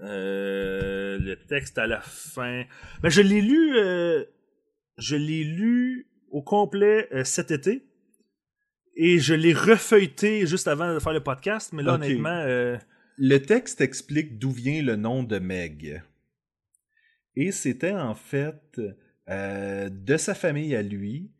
Euh, 0.00 1.18
le 1.18 1.34
texte 1.46 1.78
à 1.78 1.86
la 1.86 2.00
fin. 2.00 2.64
Ben, 3.02 3.08
je 3.08 3.22
l'ai 3.22 3.40
lu, 3.40 3.76
euh, 3.76 4.22
je 4.96 5.16
l'ai 5.16 5.42
lu 5.42 6.06
au 6.30 6.42
complet 6.42 7.08
euh, 7.12 7.24
cet 7.24 7.50
été. 7.50 7.84
Et 8.94 9.18
je 9.18 9.34
l'ai 9.34 9.54
refeuilleté 9.54 10.46
juste 10.46 10.68
avant 10.68 10.92
de 10.92 10.98
faire 10.98 11.12
le 11.12 11.22
podcast, 11.22 11.72
mais 11.72 11.82
là, 11.82 11.94
honnêtement, 11.94 12.44
Le 13.16 13.38
texte 13.38 13.80
explique 13.80 14.38
d'où 14.38 14.50
vient 14.50 14.82
le 14.82 14.96
nom 14.96 15.22
de 15.22 15.38
Meg. 15.38 16.02
Et 17.40 17.52
c'était 17.52 17.92
en 17.92 18.16
fait 18.16 18.80
euh, 19.30 19.88
de 19.90 20.16
sa 20.16 20.34
famille 20.34 20.74
à 20.74 20.82
lui. 20.82 21.30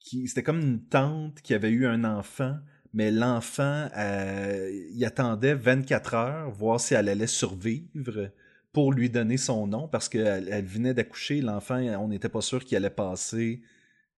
C'était 0.00 0.42
comme 0.42 0.60
une 0.60 0.82
tante 0.82 1.40
qui 1.42 1.54
avait 1.54 1.70
eu 1.70 1.86
un 1.86 2.02
enfant, 2.02 2.56
mais 2.92 3.12
l'enfant, 3.12 3.88
euh, 3.96 4.68
il 4.92 5.04
attendait 5.04 5.54
24 5.54 6.14
heures, 6.14 6.50
voir 6.50 6.80
si 6.80 6.94
elle 6.94 7.08
allait 7.08 7.28
survivre 7.28 8.32
pour 8.72 8.92
lui 8.92 9.10
donner 9.10 9.36
son 9.36 9.68
nom, 9.68 9.86
parce 9.86 10.08
qu'elle 10.08 10.48
elle 10.50 10.64
venait 10.64 10.92
d'accoucher, 10.92 11.40
l'enfant, 11.40 11.78
on 12.00 12.08
n'était 12.08 12.28
pas 12.28 12.40
sûr 12.40 12.64
qu'il 12.64 12.76
allait 12.76 12.90
passer 12.90 13.62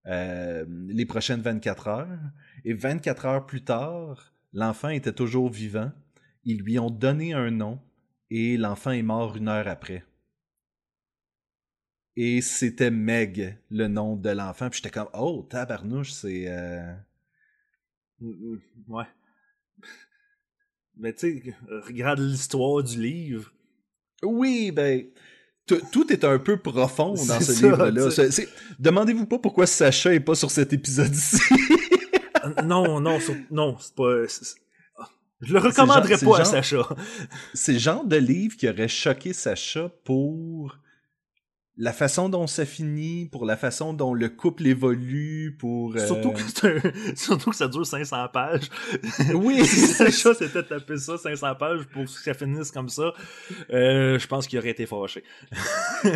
euh, 0.07 0.65
les 0.87 1.05
prochaines 1.05 1.41
24 1.41 1.87
heures. 1.87 2.19
Et 2.65 2.73
24 2.73 3.25
heures 3.27 3.45
plus 3.45 3.63
tard, 3.63 4.33
l'enfant 4.53 4.89
était 4.89 5.13
toujours 5.13 5.51
vivant. 5.51 5.91
Ils 6.45 6.63
lui 6.63 6.79
ont 6.79 6.89
donné 6.89 7.33
un 7.33 7.51
nom 7.51 7.79
et 8.31 8.57
l'enfant 8.57 8.89
est 8.89 9.03
mort 9.03 9.37
une 9.37 9.49
heure 9.49 9.67
après. 9.67 10.03
Et 12.15 12.41
c'était 12.41 12.91
Meg, 12.91 13.57
le 13.69 13.87
nom 13.87 14.15
de 14.15 14.29
l'enfant. 14.29 14.69
Puis 14.69 14.81
j'étais 14.83 14.91
comme, 14.99 15.09
oh, 15.13 15.47
tabarnouche, 15.49 16.11
c'est... 16.11 16.45
euh, 16.47 16.93
mm, 18.19 18.29
mm, 18.29 18.59
ouais. 18.89 19.05
Mais 20.97 21.13
tu 21.13 21.41
sais, 21.41 21.55
regarde 21.87 22.19
l'histoire 22.19 22.83
du 22.83 23.01
livre. 23.01 23.51
Oui, 24.23 24.71
ben... 24.71 25.05
Tout 25.91 26.11
est 26.11 26.25
un 26.25 26.37
peu 26.37 26.57
profond 26.57 27.13
dans 27.13 27.39
ce 27.39 27.63
livre-là. 27.63 28.09
Demandez-vous 28.77 29.25
pas 29.25 29.39
pourquoi 29.39 29.65
Sacha 29.65 30.13
est 30.13 30.19
pas 30.19 30.35
sur 30.35 30.51
cet 30.51 30.73
épisode-ci. 30.73 31.37
Euh, 32.43 32.63
non, 32.63 32.99
non, 32.99 33.19
sur- 33.19 33.35
non, 33.51 33.77
c'est 33.79 33.93
pas. 33.93 34.25
Je 35.41 35.53
le 35.53 35.59
recommanderais 35.59 36.17
pas 36.17 36.39
à 36.39 36.43
Sacha. 36.45 36.89
c'est 37.53 37.73
le 37.73 37.77
genre 37.77 38.03
de 38.03 38.15
livre 38.15 38.57
qui 38.57 38.67
aurait 38.67 38.87
choqué 38.87 39.31
Sacha 39.31 39.89
pour 40.03 40.75
la 41.83 41.93
façon 41.93 42.29
dont 42.29 42.45
ça 42.45 42.63
finit, 42.63 43.25
pour 43.31 43.43
la 43.43 43.57
façon 43.57 43.91
dont 43.93 44.13
le 44.13 44.29
couple 44.29 44.67
évolue, 44.67 45.55
pour... 45.57 45.95
euh, 45.95 46.05
Surtout, 46.05 46.29
que 46.31 46.67
un- 46.67 47.15
Surtout 47.15 47.49
que 47.49 47.55
ça 47.55 47.67
dure 47.67 47.83
500 47.87 48.27
pages. 48.31 48.69
Oui, 49.33 49.65
si 49.65 50.03
le 50.03 50.11
chat 50.11 50.35
s'était 50.35 50.61
tapé 50.61 50.97
ça, 50.97 51.17
500 51.17 51.55
pages, 51.55 51.85
pour 51.91 52.03
que 52.03 52.09
ça 52.11 52.35
finisse 52.35 52.69
comme 52.69 52.87
ça, 52.87 53.13
euh, 53.73 54.19
je 54.19 54.27
pense 54.27 54.45
qu'il 54.45 54.59
aurait 54.59 54.69
été 54.69 54.85
fâché. 54.85 55.23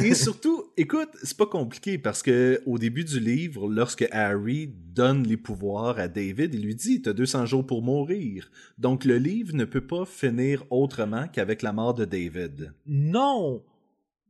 Et 0.04 0.14
surtout, 0.26 0.66
écoute, 0.78 1.10
c'est 1.24 1.36
pas 1.36 1.48
compliqué 1.48 1.98
parce 1.98 2.22
que 2.22 2.62
au 2.68 2.78
début 2.78 3.04
du 3.04 3.20
livre, 3.20 3.68
lorsque 3.68 4.08
Harry 4.12 4.68
donne 4.94 5.24
les 5.24 5.38
pouvoirs 5.38 5.98
à 5.98 6.08
David, 6.08 6.54
il 6.54 6.62
lui 6.62 6.76
dit 6.76 7.02
"T'as 7.02 7.14
200 7.14 7.48
jours 7.48 7.66
pour 7.66 7.82
mourir." 7.82 8.52
Donc 8.78 9.04
le 9.04 9.18
livre 9.18 9.56
ne 9.56 9.66
peut 9.66 9.86
pas 9.86 10.06
finir 10.06 10.64
autrement 10.70 11.28
qu'avec 11.28 11.64
la 11.64 11.74
mort 11.74 11.96
de 11.96 12.06
David. 12.06 12.72
Non! 12.86 13.64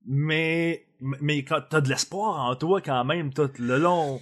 Mais, 0.07 0.85
mais 0.99 1.43
quand 1.43 1.61
t'as 1.69 1.81
de 1.81 1.89
l'espoir 1.89 2.49
en 2.49 2.55
toi 2.55 2.81
quand 2.81 3.03
même 3.05 3.33
tout 3.33 3.49
le 3.59 3.77
long. 3.77 4.21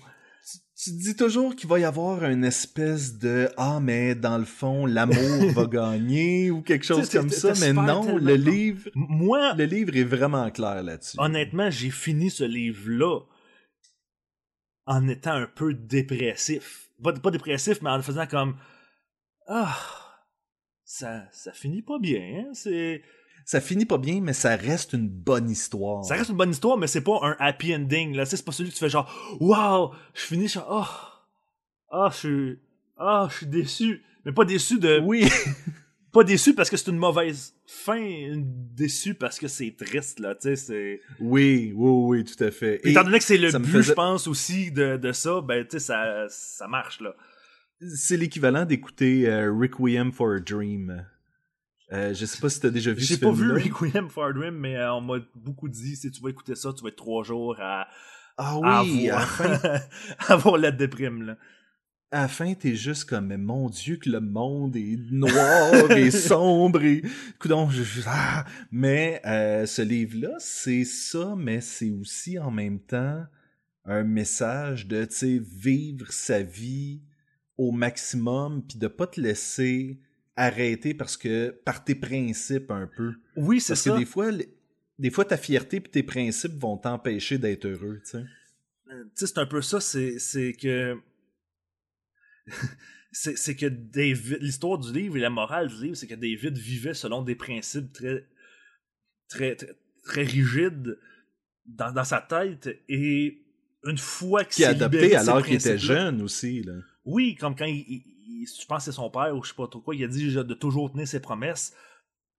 Tu 0.76 0.92
te 0.92 1.02
dis 1.04 1.16
toujours 1.16 1.56
qu'il 1.56 1.70
va 1.70 1.80
y 1.80 1.86
avoir 1.86 2.26
une 2.26 2.44
espèce 2.44 3.18
de 3.18 3.50
ah 3.58 3.80
mais 3.82 4.16
dans 4.16 4.38
le 4.38 4.44
fond 4.46 4.86
l'amour 4.86 5.52
va 5.54 5.66
gagner 5.66 6.52
ou 6.52 6.62
quelque 6.62 6.86
chose 6.86 7.10
comme 7.10 7.30
ça, 7.30 7.54
mais 7.62 7.72
non, 7.72 8.18
le 8.18 8.36
livre, 8.36 8.90
Moi, 8.96 9.54
le 9.54 9.66
livre 9.66 9.96
est 9.96 10.04
vraiment 10.04 10.50
clair 10.50 10.84
là-dessus. 10.84 11.16
honnêtement, 11.20 11.70
j'ai 11.70 11.92
fini 11.92 12.30
ce 12.30 12.44
livre-là 12.44 13.22
en 14.86 15.08
étant 15.08 15.34
un 15.34 15.48
peu 15.48 15.74
dépressif. 15.74 16.90
Pas, 17.02 17.14
pas 17.14 17.32
dépressif, 17.32 17.82
mais 17.82 17.90
en 17.90 18.02
faisant 18.02 18.28
comme 18.28 18.58
Ah, 19.48 19.78
ça, 20.84 21.24
ça 21.32 21.52
finit 21.54 21.82
pas 21.82 22.00
bien, 22.00 22.46
hein? 22.46 22.50
C'est. 22.54 23.02
Ça 23.46 23.60
finit 23.62 23.86
pas 23.86 23.98
bien, 23.98 24.22
mais 24.22 24.34
ça 24.34 24.56
reste 24.56 24.94
une 24.94 25.10
bonne 25.10 25.50
histoire. 25.50 26.04
Ça 26.06 26.16
reste 26.16 26.30
une 26.30 26.38
bonne 26.38 26.52
histoire, 26.52 26.78
mais 26.78 26.88
c'est 26.88 27.02
pas 27.04 27.20
un 27.24 27.36
happy 27.40 27.76
ending. 27.76 28.16
Là, 28.16 28.26
c'est 28.26 28.44
pas 28.44 28.52
celui 28.52 28.70
que 28.70 28.76
tu 28.76 28.80
fais 28.80 28.90
genre, 28.90 29.38
waouh, 29.40 29.92
je 30.14 30.22
finis 30.22 30.48
genre, 30.48 30.68
oh, 30.70 31.96
ah, 31.96 32.10
je 32.12 32.18
suis, 32.18 32.60
ah, 32.98 33.28
je 33.30 33.38
suis 33.38 33.48
déçu. 33.48 34.04
Mais 34.26 34.32
pas 34.32 34.46
déçu 34.46 34.80
de, 34.80 35.00
Oui. 35.00 35.28
pas 36.14 36.24
déçu 36.24 36.54
parce 36.54 36.70
que 36.70 36.78
c'est 36.78 36.90
une 36.92 36.98
mauvaise 36.98 37.54
fin, 37.68 38.02
déçu 38.38 39.14
parce 39.16 39.38
que 39.40 39.48
c'est 39.48 39.76
triste 39.78 40.20
là. 40.20 40.36
Tu 40.36 40.42
sais, 40.50 40.56
c'est. 40.56 41.02
Oui, 41.20 41.74
oui, 41.76 42.20
oui, 42.20 42.24
tout 42.24 42.42
à 42.44 42.52
fait. 42.52 42.80
Et 42.86 42.92
étant 42.92 43.04
donné 43.04 43.18
que 43.18 43.26
c'est 43.26 43.38
le 43.38 43.52
but, 43.52 43.66
faisait- 43.66 43.84
je 43.90 43.94
pense 43.94 44.28
aussi 44.28 44.72
de, 44.72 44.96
de 44.98 45.12
ça, 45.12 45.42
ben 45.42 45.64
tu 45.66 45.72
sais, 45.72 45.80
ça, 45.80 46.26
ça 46.30 46.68
marche 46.68 47.02
là. 47.02 47.14
c'est 47.96 48.16
l'équivalent 48.16 48.64
d'écouter 48.66 49.28
euh, 49.28 49.52
Requiem 49.52 50.12
for 50.14 50.34
a 50.36 50.40
Dream. 50.40 51.06
Euh, 51.94 52.14
je 52.14 52.26
sais 52.26 52.40
pas 52.42 52.50
si 52.50 52.60
t'as 52.60 52.70
déjà 52.72 52.92
vu 52.92 53.02
J'ai 53.02 53.18
pas 53.18 53.32
vu 53.32 53.44
film-là. 53.44 53.64
Requiem 53.80 54.10
for 54.10 54.26
a 54.26 54.34
Dream, 54.34 54.56
mais 54.56 54.76
euh, 54.78 54.94
on 54.96 55.02
m'a 55.02 55.20
beaucoup 55.36 55.70
dit 55.70 55.96
si 55.96 56.10
tu 56.12 56.22
vas 56.22 56.30
écouter 56.30 56.56
ça, 56.56 56.74
tu 56.74 56.82
vas 56.84 56.90
être 56.90 56.96
trois 56.96 57.24
jours 57.24 57.56
à, 57.60 57.88
Ah 58.38 58.56
à 58.64 58.84
oui, 58.84 59.10
à 59.10 59.16
la 59.16 59.22
avoir, 59.22 59.28
fin, 59.60 59.80
à 60.20 60.34
avoir 60.34 60.58
la 60.58 60.72
déprime 60.72 61.22
là. 61.24 61.38
à 62.12 62.22
la 62.22 62.28
fin, 62.28 62.52
t'es 62.56 62.76
juste 62.76 63.06
comme, 63.06 63.28
mais 63.28 63.38
mon 63.38 63.70
Dieu, 63.70 63.98
que 63.98 64.10
le 64.10 64.22
monde 64.22 64.76
est 64.76 64.98
noir 65.12 65.92
et 65.92 66.10
sombre 66.30 66.82
et... 66.84 67.04
Je- 67.44 68.02
ah! 68.08 68.46
Mais 68.72 69.22
euh, 69.26 69.66
ce 69.68 69.82
livre-là, 69.84 70.36
c'est 70.40 70.86
ça, 70.86 71.36
mais 71.38 71.62
c'est 71.62 71.92
aussi 71.92 72.40
en 72.40 72.50
même 72.52 72.80
temps 72.80 73.24
un 73.86 74.04
message 74.04 74.88
de, 74.88 75.06
tu 75.06 75.16
sais, 75.16 75.42
vivre 75.44 76.12
sa 76.12 76.42
vie 76.42 77.02
au 77.58 77.72
maximum, 77.72 78.64
puis 78.68 78.80
de 78.80 78.88
pas 78.88 79.06
te 79.08 79.20
laisser 79.22 80.00
arrêter 80.36 80.94
parce 80.94 81.16
que 81.18 81.50
par 81.66 81.84
tes 81.84 81.96
principes 81.96 82.72
un 82.72 82.88
peu. 82.88 83.14
Oui, 83.36 83.60
c'est 83.62 83.74
Parce 83.74 83.82
ça. 83.82 83.92
que 83.94 84.00
des 84.00 84.06
fois, 84.06 84.32
les- 84.32 84.50
des 85.00 85.10
fois, 85.12 85.26
ta 85.26 85.38
fierté 85.38 85.78
et 85.78 85.82
tes 85.82 86.04
principes 86.04 86.54
vont 86.60 86.78
t'empêcher 86.78 87.38
d'être 87.38 87.66
heureux, 87.66 88.00
tu 88.04 88.12
sais. 88.12 88.24
Euh, 88.92 89.04
c'est 89.16 89.38
un 89.38 89.46
peu 89.46 89.62
ça, 89.62 89.80
c'est, 89.82 90.18
que. 90.54 90.98
c'est, 93.12 93.56
que 93.56 93.66
David. 93.94 94.38
L'histoire 94.42 94.78
du 94.78 94.92
livre 94.94 95.18
et 95.18 95.22
la 95.22 95.30
morale 95.30 95.68
du 95.70 95.84
livre, 95.84 95.96
c'est 95.96 96.08
que 96.08 96.16
David 96.16 96.58
vivait 96.58 96.94
selon 96.94 97.22
des 97.22 97.36
principes 97.36 97.92
très. 97.94 98.28
très, 99.30 99.56
très, 99.56 99.76
très 100.04 100.24
rigides 100.24 100.98
dans, 101.66 101.92
dans 101.92 102.04
sa 102.04 102.22
tête. 102.22 102.70
Et 102.90 103.42
une 103.86 103.98
fois 103.98 104.44
qu'il 104.46 104.64
s'est 104.66 104.78
ces 104.78 105.16
alors 105.16 105.44
qu'il 105.44 105.56
était 105.56 105.78
jeune 105.78 106.22
aussi, 106.22 106.62
là. 106.64 106.74
Oui, 107.06 107.36
comme 107.36 107.56
quand 107.56 107.66
il- 107.66 108.04
je 108.46 108.66
pense 108.66 108.80
que 108.80 108.92
c'est 108.92 108.96
son 108.96 109.10
père 109.10 109.36
ou 109.36 109.44
je 109.44 109.50
sais 109.50 109.56
pas 109.56 109.68
trop 109.68 109.80
quoi, 109.80 109.96
il 109.96 110.04
a 110.04 110.08
dit 110.08 110.34
de 110.34 110.54
toujours 110.54 110.92
tenir 110.92 111.08
ses 111.08 111.20
promesses. 111.22 111.74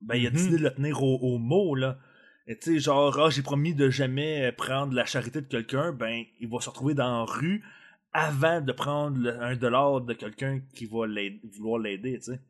Ben, 0.01 0.17
il 0.17 0.27
a 0.27 0.31
Mhm. 0.31 0.37
décidé 0.37 0.57
de 0.59 0.63
le 0.63 0.75
tenir 0.75 1.03
au, 1.03 1.17
au 1.19 1.39
mot, 1.39 1.75
là. 1.75 1.99
Et 2.47 2.59
tu 2.59 2.75
sais, 2.75 2.79
genre, 2.79 3.19
ah, 3.19 3.31
j'ai 3.31 3.41
promis 3.43 3.75
de 3.75 3.89
jamais 3.89 4.53
prendre 4.53 4.93
la 4.93 5.07
charité 5.07 5.41
de 5.41 5.47
quelqu'un, 5.47 5.93
ben, 5.93 6.25
il 6.41 6.49
va 6.49 6.61
se 6.61 6.69
retrouver 6.69 6.93
dans 6.95 7.21
la 7.21 7.25
rue 7.33 7.65
avant 8.13 8.61
de 8.61 8.71
prendre 8.73 9.17
le- 9.19 9.41
un 9.43 9.57
dollar 9.57 10.01
de 10.03 10.13
quelqu'un 10.13 10.61
qui 10.75 10.85
va 10.87 11.07
vouloir 11.57 11.79
l'aider, 11.79 12.19
tu 12.19 12.33
sais. 12.33 12.41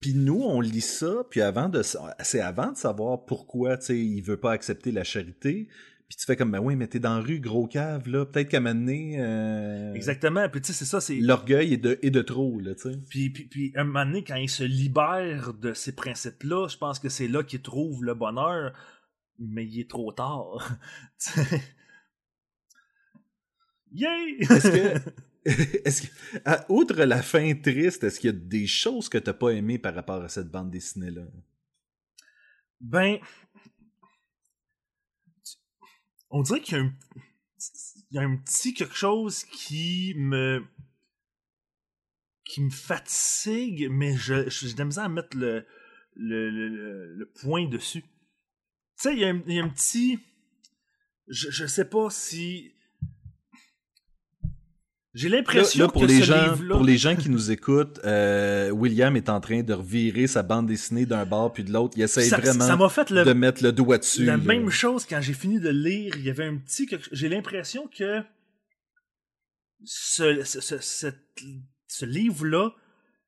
Puis 0.00 0.14
nous, 0.14 0.40
on 0.40 0.60
lit 0.60 0.80
ça, 0.80 1.24
puis 1.28 1.40
avant 1.40 1.68
de, 1.68 1.82
c'est 1.82 2.40
avant 2.40 2.70
de 2.70 2.76
savoir 2.76 3.24
pourquoi, 3.24 3.76
tu 3.78 3.86
sais, 3.86 3.98
il 3.98 4.20
veut 4.22 4.36
pas 4.38 4.52
accepter 4.52 4.92
la 4.92 5.02
charité. 5.02 5.68
Puis 6.08 6.16
tu 6.16 6.24
fais 6.24 6.36
comme, 6.36 6.50
ben 6.50 6.60
oui, 6.60 6.74
mais 6.74 6.86
t'es 6.86 7.00
dans 7.00 7.16
la 7.16 7.20
rue, 7.22 7.38
gros 7.38 7.66
cave, 7.66 8.08
là. 8.08 8.24
Peut-être 8.24 8.48
qu'à 8.48 8.56
un 8.56 8.60
moment 8.60 8.74
donné, 8.74 9.16
euh, 9.20 9.92
Exactement, 9.92 10.48
puis 10.48 10.62
tu 10.62 10.68
sais, 10.68 10.72
c'est 10.72 10.86
ça, 10.86 11.02
c'est... 11.02 11.16
l'orgueil 11.16 11.74
est 11.74 11.78
de, 11.78 11.98
est 12.00 12.10
de 12.10 12.22
trop, 12.22 12.58
là, 12.60 12.74
tu 12.74 12.90
sais. 12.90 12.98
Puis, 13.10 13.28
puis, 13.28 13.44
puis, 13.44 13.72
un 13.76 13.84
moment 13.84 14.06
donné, 14.06 14.24
quand 14.24 14.36
il 14.36 14.48
se 14.48 14.64
libère 14.64 15.52
de 15.52 15.74
ces 15.74 15.94
principes-là, 15.94 16.68
je 16.68 16.78
pense 16.78 16.98
que 16.98 17.10
c'est 17.10 17.28
là 17.28 17.42
qu'il 17.42 17.60
trouve 17.60 18.04
le 18.04 18.14
bonheur, 18.14 18.72
mais 19.38 19.66
il 19.66 19.80
est 19.80 19.90
trop 19.90 20.10
tard. 20.12 20.78
Yay! 23.92 24.36
Est-ce 24.40 24.70
que, 24.70 25.10
est-ce 25.84 26.02
que, 26.02 26.08
à- 26.46 26.64
outre 26.70 27.02
la 27.04 27.22
fin 27.22 27.54
triste, 27.54 28.04
est-ce 28.04 28.18
qu'il 28.20 28.30
y 28.30 28.34
a 28.34 28.36
des 28.36 28.66
choses 28.66 29.08
que 29.10 29.18
t'as 29.18 29.34
pas 29.34 29.50
aimées 29.50 29.78
par 29.78 29.94
rapport 29.94 30.22
à 30.22 30.28
cette 30.28 30.48
bande 30.50 30.70
dessinée-là? 30.70 31.22
Ben, 32.80 33.18
on 36.30 36.42
dirait 36.42 36.60
qu'il 36.60 36.78
y 38.10 38.18
a 38.18 38.22
un, 38.22 38.36
petit 38.36 38.74
quelque 38.74 38.94
chose 38.96 39.44
qui 39.44 40.14
me, 40.16 40.64
qui 42.44 42.62
me 42.62 42.70
fatigue, 42.70 43.88
mais 43.90 44.16
je, 44.16 44.48
j'ai 44.48 44.72
de 44.72 44.78
la 44.78 44.84
misère 44.84 45.04
à 45.04 45.08
mettre 45.08 45.36
le, 45.36 45.66
le, 46.16 46.50
le, 46.50 47.14
le- 47.14 47.30
point 47.40 47.68
dessus. 47.68 48.02
Tu 48.02 48.08
sais, 48.96 49.12
il 49.14 49.20
y, 49.20 49.24
a 49.24 49.28
un- 49.30 49.42
il 49.46 49.54
y 49.54 49.60
a 49.60 49.64
un 49.64 49.68
petit, 49.68 50.18
je, 51.28 51.50
je 51.50 51.66
sais 51.66 51.84
pas 51.84 52.10
si, 52.10 52.72
j'ai 55.18 55.28
l'impression 55.28 55.84
là, 55.86 55.90
pour, 55.90 56.02
que 56.02 56.06
les 56.06 56.20
ce 56.20 56.24
gens, 56.24 56.42
livre-là, 56.42 56.74
pour 56.76 56.84
les 56.84 56.96
gens 56.96 57.16
qui 57.16 57.28
nous 57.28 57.50
écoutent, 57.50 58.00
euh, 58.04 58.70
William 58.70 59.16
est 59.16 59.28
en 59.28 59.40
train 59.40 59.62
de 59.62 59.72
revirer 59.72 60.26
sa 60.26 60.42
bande 60.42 60.66
dessinée 60.66 61.06
d'un 61.06 61.24
bord 61.24 61.52
puis 61.52 61.64
de 61.64 61.72
l'autre. 61.72 61.94
Il 61.96 62.02
essaie 62.02 62.22
ça, 62.22 62.38
vraiment 62.38 62.66
ça 62.66 62.76
m'a 62.76 62.88
fait 62.88 63.10
le, 63.10 63.24
de 63.24 63.32
mettre 63.32 63.62
le 63.62 63.72
doigt 63.72 63.98
dessus. 63.98 64.24
La 64.24 64.36
là. 64.36 64.42
même 64.42 64.70
chose 64.70 65.04
quand 65.06 65.20
j'ai 65.20 65.32
fini 65.34 65.58
de 65.60 65.70
lire, 65.70 66.14
il 66.16 66.24
y 66.24 66.30
avait 66.30 66.46
un 66.46 66.56
petit. 66.56 66.88
J'ai 67.12 67.28
l'impression 67.28 67.88
que 67.88 68.22
ce, 69.84 70.42
ce, 70.44 70.60
ce, 70.60 70.78
cette- 70.78 71.40
ce 71.86 72.04
livre-là, 72.04 72.70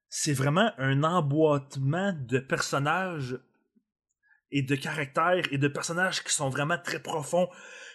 c'est 0.09 0.33
vraiment 0.33 0.71
un 0.79 1.03
emboîtement 1.03 2.13
de 2.29 2.39
personnages 2.39 3.39
et 4.51 4.63
de 4.63 4.75
caractères 4.75 5.45
et 5.53 5.59
de 5.59 5.69
personnages 5.69 6.23
qui 6.25 6.35
sont 6.35 6.49
vraiment 6.51 6.79
très 6.79 7.01
profonds, 7.01 7.49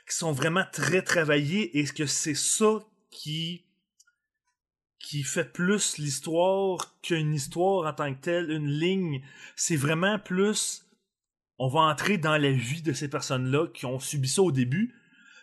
qui 0.10 0.16
sont 0.16 0.32
vraiment 0.32 0.64
très 0.72 1.02
travaillés, 1.02 1.78
et 1.78 1.84
que 1.86 2.06
c'est 2.06 2.36
ça 2.36 2.80
qui 3.12 3.65
qui 5.06 5.22
fait 5.22 5.46
plus 5.46 6.00
l'histoire 6.00 6.96
qu'une 7.04 7.36
histoire 7.36 7.88
en 7.88 7.94
tant 7.94 8.12
que 8.12 8.20
telle, 8.20 8.50
une 8.50 8.68
ligne. 8.68 9.22
C'est 9.56 9.76
vraiment 9.76 10.18
plus 10.18 10.84
on 11.60 11.68
va 11.68 11.82
entrer 11.82 12.18
dans 12.18 12.38
la 12.38 12.52
vie 12.52 12.82
de 12.82 12.92
ces 12.92 13.08
personnes-là 13.08 13.68
qui 13.68 13.86
ont 13.86 14.00
subi 14.00 14.28
ça 14.28 14.42
au 14.42 14.52
début, 14.52 14.96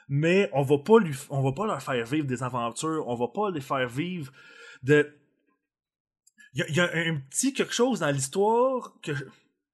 mais 0.09 0.51
on 0.53 0.63
va 0.63 0.79
pas 0.79 0.97
on 1.31 1.43
va 1.43 1.53
pas 1.53 1.67
leur 1.67 1.81
faire 1.81 2.05
vivre 2.05 2.27
des 2.27 2.43
aventures, 2.43 3.07
on 3.07 3.15
va 3.15 3.29
pas 3.29 3.53
les 3.53 3.61
faire 3.61 3.89
vivre 3.89 4.33
de. 4.83 5.17
Il 6.55 6.67
y 6.75 6.81
a, 6.81 6.91
un 6.93 7.17
petit 7.31 7.55
quelque 7.55 7.73
chose 7.73 8.01
dans 8.01 8.11
l'histoire 8.11 8.93
que 9.01 9.15
je, 9.15 9.25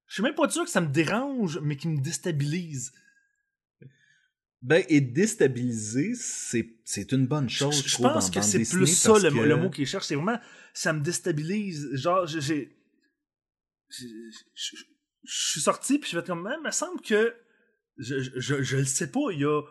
je 0.06 0.14
suis 0.14 0.22
même 0.22 0.34
pas 0.34 0.50
sûr 0.50 0.64
que 0.64 0.70
ça 0.70 0.82
me 0.82 0.92
dérange, 0.92 1.58
mais 1.60 1.76
qui 1.76 1.88
me 1.88 2.00
déstabilise. 2.00 2.92
Ben, 4.60 4.84
et 4.88 5.00
déstabiliser, 5.00 6.14
c'est, 6.16 6.68
c'est 6.84 7.12
une 7.12 7.26
bonne 7.26 7.48
chose, 7.48 7.80
je, 7.80 7.88
je, 7.88 7.94
trouve, 7.94 8.12
pense 8.12 8.28
en 8.28 8.30
que 8.32 8.42
c'est 8.42 8.68
plus 8.68 8.88
ça 8.88 9.12
le, 9.12 9.30
que- 9.30 9.38
le 9.38 9.56
mot 9.56 9.70
qu'il 9.70 9.86
cherche. 9.86 10.06
C'est 10.06 10.16
vraiment, 10.16 10.38
ça 10.72 10.92
me 10.92 11.00
déstabilise. 11.00 11.88
Genre, 11.94 12.26
j'ai, 12.26 12.76
je 13.88 14.76
suis 15.24 15.60
sorti 15.60 15.98
puis 15.98 16.10
je 16.10 16.16
vais 16.16 16.20
être 16.20 16.26
comme, 16.26 16.52
il 16.58 16.64
me 16.64 16.70
semble 16.72 17.00
que 17.02 17.34
je, 17.98 18.16
je, 18.36 18.62
je, 18.62 18.76
le 18.78 18.84
sais 18.84 19.10
pas. 19.10 19.30
Il 19.30 19.40
y 19.40 19.44
a, 19.44 19.62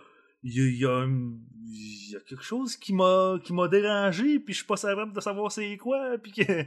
il 0.44 0.54
y 0.54 0.62
a, 0.62 0.68
il 0.68 0.78
y 0.78 0.86
a, 0.86 1.06
il 1.06 2.12
y 2.12 2.16
a 2.16 2.20
quelque 2.22 2.44
chose 2.44 2.78
qui 2.78 2.94
m'a, 2.94 3.40
qui 3.44 3.52
m'a 3.54 3.68
dérangé 3.68 4.40
puis 4.40 4.54
je 4.54 4.60
suis 4.60 4.68
pas 4.68 4.78
capable 4.78 5.14
de 5.14 5.20
savoir 5.20 5.52
c'est 5.52 5.76
quoi 5.78 6.18
puis 6.18 6.32
que 6.32 6.66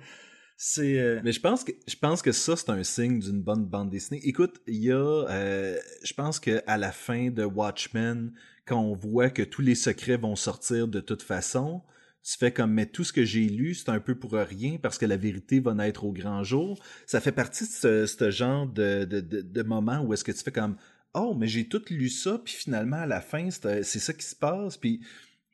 euh, 0.79 1.21
Mais 1.25 1.33
je 1.33 1.41
pense 1.41 1.65
que 1.65 1.73
je 1.87 1.97
pense 1.97 2.23
que 2.23 2.33
ça 2.33 2.57
c'est 2.57 2.71
un 2.71 2.83
signe 2.83 3.19
d'une 3.19 3.43
bonne 3.43 3.65
bande 3.65 3.91
dessinée. 3.91 4.21
Écoute, 4.25 4.61
il 4.67 4.85
y 4.85 4.93
a, 4.93 4.97
euh, 4.97 5.79
je 6.03 6.13
pense 6.15 6.39
que 6.41 6.63
à 6.67 6.77
la 6.77 6.93
fin 6.93 7.31
de 7.31 7.45
Watchmen, 7.45 8.33
quand 8.67 8.81
on 8.81 8.95
voit 8.95 9.31
que 9.31 9.43
tous 9.43 9.63
les 9.63 9.75
secrets 9.75 10.17
vont 10.17 10.37
sortir 10.37 10.89
de 10.89 11.01
toute 11.01 11.23
façon, 11.23 11.83
tu 12.23 12.37
fais 12.37 12.53
comme, 12.53 12.73
mais 12.73 12.87
tout 12.87 13.05
ce 13.05 13.13
que 13.13 13.25
j'ai 13.25 13.49
lu, 13.49 13.75
c'est 13.75 13.89
un 13.89 14.01
peu 14.01 14.15
pour 14.15 14.33
rien 14.33 14.77
parce 14.81 14.99
que 14.99 15.07
la 15.07 15.17
vérité 15.17 15.61
va 15.61 15.75
naître 15.75 16.05
au 16.05 16.13
grand 16.13 16.45
jour. 16.45 16.79
Ça 17.07 17.21
fait 17.21 17.33
partie 17.33 17.65
de 17.65 18.07
ce, 18.07 18.31
genre 18.31 18.67
de, 18.67 19.05
de, 19.05 19.21
de, 19.21 19.63
moment 19.63 20.03
où 20.03 20.13
est-ce 20.13 20.25
que 20.25 20.33
tu 20.33 20.43
fais 20.43 20.53
comme, 20.53 20.77
oh, 21.15 21.35
mais 21.35 21.49
j'ai 21.49 21.67
tout 21.67 21.83
lu 21.91 22.09
ça, 22.09 22.41
puis 22.45 22.55
finalement, 22.55 22.99
à 22.99 23.07
la 23.07 23.21
fin, 23.21 23.51
c'est 23.51 23.83
ça 23.83 24.13
qui 24.13 24.25
se 24.25 24.37
passe, 24.37 24.77
puis, 24.77 25.01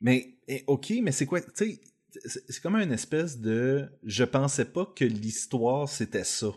mais, 0.01 0.35
eh, 0.47 0.63
ok, 0.67 0.93
mais 1.01 1.11
c'est 1.11 1.25
quoi, 1.25 1.41
tu 1.41 1.49
sais, 1.53 1.81
c'est 2.25 2.61
comme 2.61 2.75
une 2.75 2.91
espèce 2.91 3.39
de, 3.39 3.87
je 4.03 4.23
pensais 4.23 4.65
pas 4.65 4.85
que 4.85 5.05
l'histoire 5.05 5.87
c'était 5.89 6.23
ça. 6.23 6.47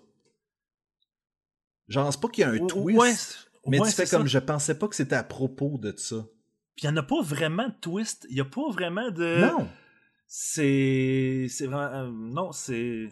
Genre, 1.88 2.12
c'est 2.12 2.20
pas 2.20 2.28
qu'il 2.28 2.42
y 2.42 2.44
a 2.44 2.50
un 2.50 2.66
twist, 2.66 3.50
mais 3.66 3.80
tu 3.80 3.90
fais 3.90 4.06
comme, 4.06 4.26
je 4.26 4.38
pensais 4.38 4.78
pas 4.78 4.88
que 4.88 4.94
c'était 4.94 5.16
à 5.16 5.24
propos 5.24 5.76
de 5.78 5.94
ça. 5.96 6.24
Puis 6.76 6.86
il 6.86 6.90
n'y 6.90 6.98
en 6.98 7.02
a 7.02 7.02
pas 7.02 7.20
vraiment 7.20 7.68
de 7.68 7.74
twist, 7.80 8.26
il 8.30 8.36
y 8.36 8.40
a 8.40 8.44
pas 8.44 8.70
vraiment 8.70 9.10
de... 9.10 9.40
Non! 9.40 9.68
c'est 10.32 11.46
c'est 11.48 11.66
vraiment 11.66 11.92
euh, 11.92 12.08
non 12.08 12.52
c'est 12.52 13.08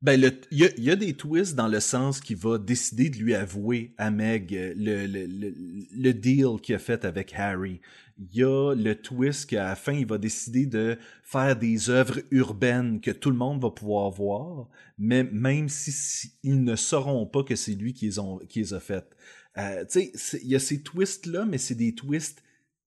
ben, 0.00 0.20
il 0.52 0.58
y, 0.64 0.82
y 0.82 0.90
a, 0.90 0.96
des 0.96 1.14
twists 1.14 1.56
dans 1.56 1.66
le 1.66 1.80
sens 1.80 2.20
qu'il 2.20 2.36
va 2.36 2.58
décider 2.58 3.10
de 3.10 3.16
lui 3.16 3.34
avouer 3.34 3.94
à 3.98 4.10
Meg 4.12 4.54
euh, 4.54 4.72
le, 4.76 5.06
le, 5.06 5.26
le, 5.26 5.54
le 5.92 6.12
deal 6.12 6.60
qu'il 6.62 6.76
a 6.76 6.78
fait 6.78 7.04
avec 7.04 7.34
Harry. 7.34 7.80
Il 8.18 8.36
y 8.36 8.44
a 8.44 8.74
le 8.74 8.94
twist 8.94 9.46
qu'à 9.50 9.64
la 9.64 9.76
fin, 9.76 9.92
il 9.92 10.06
va 10.06 10.18
décider 10.18 10.66
de 10.66 10.98
faire 11.22 11.56
des 11.56 11.90
œuvres 11.90 12.20
urbaines 12.30 13.00
que 13.00 13.10
tout 13.10 13.30
le 13.30 13.36
monde 13.36 13.60
va 13.60 13.70
pouvoir 13.70 14.10
voir, 14.10 14.68
mais 14.98 15.24
même 15.24 15.68
si, 15.68 16.32
ils 16.42 16.62
ne 16.62 16.76
sauront 16.76 17.26
pas 17.26 17.42
que 17.42 17.56
c'est 17.56 17.74
lui 17.74 17.92
qui 17.92 18.06
les, 18.06 18.18
ont, 18.18 18.38
qui 18.48 18.60
les 18.60 18.74
a 18.74 18.80
faites. 18.80 19.16
Euh, 19.56 19.84
tu 19.84 20.10
sais, 20.14 20.40
il 20.42 20.48
y 20.48 20.56
a 20.56 20.60
ces 20.60 20.82
twists-là, 20.82 21.44
mais 21.44 21.58
c'est 21.58 21.74
des 21.74 21.94
twists 21.94 22.42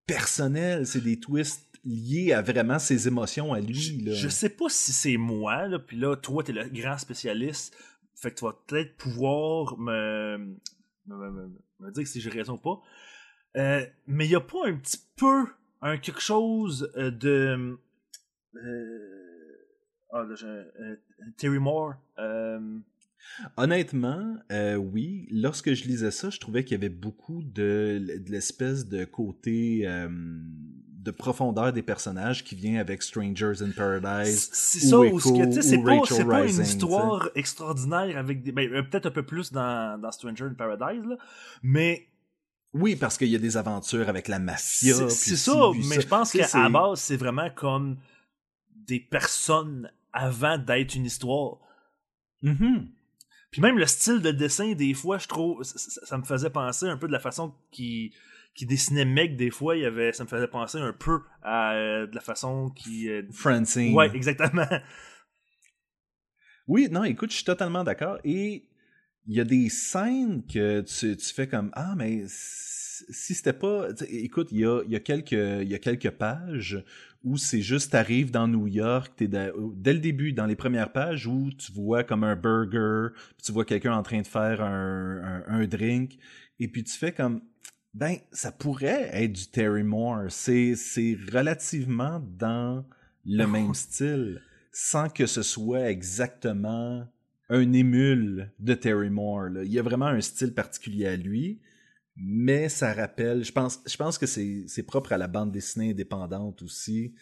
personnels, 0.05 0.86
c'est 0.88 1.01
des 1.01 1.20
twists 1.20 1.66
lié 1.84 2.34
à 2.34 2.41
vraiment 2.41 2.79
ses 2.79 3.07
émotions 3.07 3.53
à 3.53 3.59
lui. 3.59 4.03
Je, 4.13 4.29
sais 4.29 4.49
pas 4.49 4.69
si 4.69 4.93
c'est 4.93 5.17
moi, 5.17 5.67
là, 5.67 5.79
puis 5.79 5.97
là, 5.97 6.15
toi, 6.15 6.43
t'es 6.43 6.53
le 6.53 6.67
grand 6.69 6.97
spécialiste, 6.97 7.75
fait 8.15 8.32
que 8.32 8.36
tu 8.39 8.45
vas 8.45 8.55
peut-être 8.67 8.95
pouvoir 8.97 9.77
me, 9.79 10.55
me, 11.07 11.91
dire 11.91 12.07
si 12.07 12.21
j'ai 12.21 12.29
raison 12.29 12.53
ou 12.53 12.57
pas. 12.57 12.82
Euh, 13.57 13.86
mais 14.07 14.25
il 14.25 14.32
y 14.32 14.36
a 14.36 14.41
pas 14.41 14.67
un 14.67 14.75
petit 14.75 14.99
peu 15.17 15.45
un 15.82 15.97
quelque 15.97 16.21
chose 16.21 16.91
euh, 16.95 17.11
de... 17.11 17.77
Euh, 18.55 19.67
ah, 20.13 20.23
là, 20.23 20.63
Terry 21.38 21.59
Moore. 21.59 21.95
Honnêtement, 23.55 24.38
oui. 24.77 25.27
Lorsque 25.32 25.73
je 25.73 25.86
lisais 25.86 26.11
ça, 26.11 26.29
je 26.29 26.39
trouvais 26.39 26.63
qu'il 26.63 26.73
y 26.73 26.79
avait 26.79 26.89
beaucoup 26.89 27.43
de, 27.43 27.99
de 28.19 28.32
l'espèce 28.32 28.88
de 28.88 29.05
côté 29.05 29.88
de 31.01 31.09
profondeur 31.09 31.73
des 31.73 31.81
personnages 31.81 32.43
qui 32.43 32.53
vient 32.53 32.79
avec 32.79 33.01
Strangers 33.01 33.61
in 33.61 33.71
Paradise. 33.71 34.49
C'est 34.53 34.79
ça, 34.79 34.99
ou 34.99 35.19
c'est 35.19 35.83
pas, 35.83 36.01
c'est 36.05 36.25
pas 36.25 36.45
une 36.45 36.61
histoire 36.61 37.29
extraordinaire 37.33 38.17
avec 38.17 38.43
des, 38.43 38.51
ben, 38.51 38.71
euh, 38.71 38.83
peut-être 38.83 39.07
un 39.07 39.11
peu 39.11 39.23
plus 39.23 39.51
dans, 39.51 39.99
dans 39.99 40.11
Stranger 40.11 40.45
in 40.45 40.53
Paradise, 40.53 41.03
là, 41.03 41.15
mais 41.63 42.07
oui, 42.73 42.95
parce 42.95 43.17
qu'il 43.17 43.27
y 43.27 43.35
a 43.35 43.39
des 43.39 43.57
aventures 43.57 44.07
avec 44.07 44.27
la 44.27 44.39
mafia. 44.39 45.09
C'est 45.09 45.35
ça, 45.35 45.71
mais 45.89 45.99
je 45.99 46.07
pense 46.07 46.31
qu'à 46.31 46.69
base, 46.69 46.99
c'est 46.99 47.17
vraiment 47.17 47.49
comme 47.49 47.97
des 48.75 48.99
personnes 48.99 49.91
avant 50.13 50.57
d'être 50.57 50.95
une 50.95 51.05
histoire. 51.05 51.57
Mm-hmm. 52.43 52.87
Puis 53.51 53.61
même 53.61 53.77
le 53.77 53.85
style 53.85 54.21
de 54.21 54.31
dessin, 54.31 54.73
des 54.73 54.93
fois, 54.93 55.17
je 55.17 55.27
trouve, 55.27 55.63
ça, 55.63 56.17
me 56.17 56.23
faisait 56.23 56.49
penser 56.49 56.87
un 56.87 56.95
peu 56.95 57.07
de 57.07 57.11
la 57.11 57.19
façon 57.19 57.53
qui 57.71 58.13
qui 58.53 58.65
dessinait 58.65 59.05
Meg 59.05 59.35
des 59.35 59.49
fois, 59.49 59.75
il 59.75 59.83
y 59.83 59.85
avait, 59.85 60.13
ça 60.13 60.23
me 60.23 60.29
faisait 60.29 60.47
penser 60.47 60.77
un 60.77 60.93
peu 60.93 61.21
à 61.41 61.73
euh, 61.73 62.07
de 62.07 62.15
la 62.15 62.21
façon 62.21 62.69
qui. 62.69 63.09
Euh, 63.09 63.23
Francine. 63.31 63.93
Ouais, 63.93 64.09
exactement. 64.13 64.67
Oui, 66.67 66.87
non, 66.91 67.03
écoute, 67.03 67.31
je 67.31 67.37
suis 67.37 67.45
totalement 67.45 67.83
d'accord. 67.83 68.19
Et 68.23 68.67
il 69.27 69.35
y 69.35 69.39
a 69.39 69.43
des 69.43 69.69
scènes 69.69 70.43
que 70.45 70.81
tu, 70.81 71.17
tu 71.17 71.33
fais 71.33 71.47
comme 71.47 71.71
Ah, 71.73 71.95
mais 71.97 72.23
si 72.27 73.33
c'était 73.33 73.53
pas. 73.53 73.89
Écoute, 74.09 74.49
il 74.51 74.59
y 74.59 74.65
a, 74.65 74.81
il 74.85 74.91
y, 74.91 74.95
a 74.95 74.99
quelques, 74.99 75.31
il 75.31 75.67
y 75.67 75.75
a 75.75 75.79
quelques 75.79 76.11
pages 76.11 76.83
où 77.23 77.37
c'est 77.37 77.61
juste, 77.61 77.91
t'arrives 77.91 78.31
dans 78.31 78.47
New 78.47 78.67
York, 78.67 79.13
t'es 79.15 79.27
dès 79.27 79.93
le 79.93 79.99
début, 79.99 80.33
dans 80.33 80.47
les 80.47 80.55
premières 80.55 80.91
pages, 80.91 81.27
où 81.27 81.51
tu 81.51 81.71
vois 81.71 82.03
comme 82.03 82.23
un 82.23 82.35
burger, 82.35 83.13
puis 83.37 83.45
tu 83.45 83.51
vois 83.51 83.65
quelqu'un 83.65 83.93
en 83.93 84.01
train 84.01 84.21
de 84.21 84.27
faire 84.27 84.61
un, 84.61 85.43
un, 85.45 85.61
un 85.61 85.67
drink, 85.67 86.17
et 86.59 86.67
puis 86.67 86.83
tu 86.83 86.97
fais 86.97 87.11
comme 87.11 87.41
ben, 87.93 88.17
ça 88.31 88.51
pourrait 88.51 89.09
être 89.11 89.33
du 89.33 89.47
Terry 89.47 89.83
Moore. 89.83 90.25
C'est, 90.29 90.75
c'est 90.75 91.17
relativement 91.31 92.21
dans 92.37 92.85
le 93.25 93.45
même 93.47 93.73
style, 93.73 94.41
sans 94.71 95.09
que 95.09 95.25
ce 95.25 95.41
soit 95.41 95.89
exactement 95.89 97.05
un 97.49 97.73
émule 97.73 98.51
de 98.59 98.73
Terry 98.73 99.09
Moore. 99.09 99.49
Là. 99.49 99.63
Il 99.63 99.71
y 99.71 99.79
a 99.79 99.83
vraiment 99.83 100.07
un 100.07 100.21
style 100.21 100.53
particulier 100.53 101.07
à 101.07 101.17
lui, 101.17 101.59
mais 102.15 102.69
ça 102.69 102.93
rappelle, 102.93 103.43
je 103.43 103.51
pense, 103.51 103.81
je 103.85 103.97
pense 103.97 104.17
que 104.17 104.25
c'est, 104.25 104.63
c'est 104.67 104.83
propre 104.83 105.11
à 105.11 105.17
la 105.17 105.27
bande 105.27 105.51
dessinée 105.51 105.91
indépendante 105.91 106.61
aussi, 106.61 107.13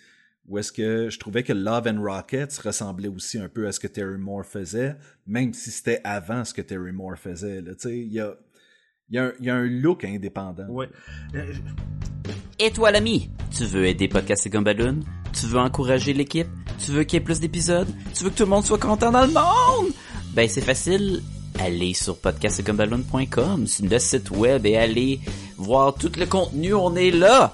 où 0.48 0.58
est-ce 0.58 0.72
que 0.72 1.10
je 1.10 1.20
trouvais 1.20 1.44
que 1.44 1.54
Love 1.54 1.88
and 1.88 2.02
Rockets 2.02 2.58
ressemblait 2.60 3.08
aussi 3.08 3.40
un 3.40 3.50
peu 3.50 3.68
à 3.68 3.72
ce 3.72 3.80
que 3.80 3.88
Terry 3.88 4.18
Moore 4.18 4.46
faisait, 4.46 4.96
même 5.26 5.54
si 5.54 5.72
c'était 5.72 6.02
avant 6.04 6.46
ce 6.46 6.54
que 6.54 6.62
Terry 6.62 6.92
Moore 6.92 7.18
faisait. 7.18 7.62
Là. 7.62 7.74
Il 7.86 8.12
y 8.12 8.20
a, 8.20 8.36
il 9.12 9.34
y, 9.42 9.50
a 9.50 9.56
un, 9.56 9.66
look 9.66 10.04
indépendant. 10.06 10.68
Ouais. 10.68 10.90
Euh, 11.36 11.52
Et 12.60 12.72
toi, 12.72 12.92
l'ami, 12.92 13.30
tu 13.56 13.66
veux 13.66 13.86
aider 13.86 14.08
Podcast 14.08 14.46
et 14.46 14.50
Gumballoon? 14.50 15.00
Tu 15.34 15.48
veux 15.48 15.60
encourager 15.60 16.14
l'équipe? 16.14 16.48
Tu 16.78 16.92
veux 16.92 17.04
qu'il 17.04 17.20
y 17.20 17.22
ait 17.22 17.26
plus 17.26 17.40
d'épisodes? 17.40 17.88
Tu 18.14 18.24
veux 18.24 18.30
que 18.30 18.36
tout 18.36 18.44
le 18.44 18.50
monde 18.50 18.66
soit 18.66 18.78
content 18.78 19.12
dans 19.12 19.26
le 19.26 19.34
monde? 19.34 19.92
Ben, 20.34 20.48
c'est 20.48 20.62
facile. 20.62 21.22
Allez 21.60 21.94
sur 21.94 22.18
podcastgumballoon.com, 22.20 23.68
sur 23.68 23.86
le 23.86 24.00
site 24.00 24.32
web 24.32 24.66
et 24.66 24.78
allez 24.78 25.20
voir 25.58 25.96
tout 25.96 26.12
le 26.18 26.26
contenu. 26.26 26.74
On 26.74 26.96
est 26.96 27.12
là! 27.12 27.54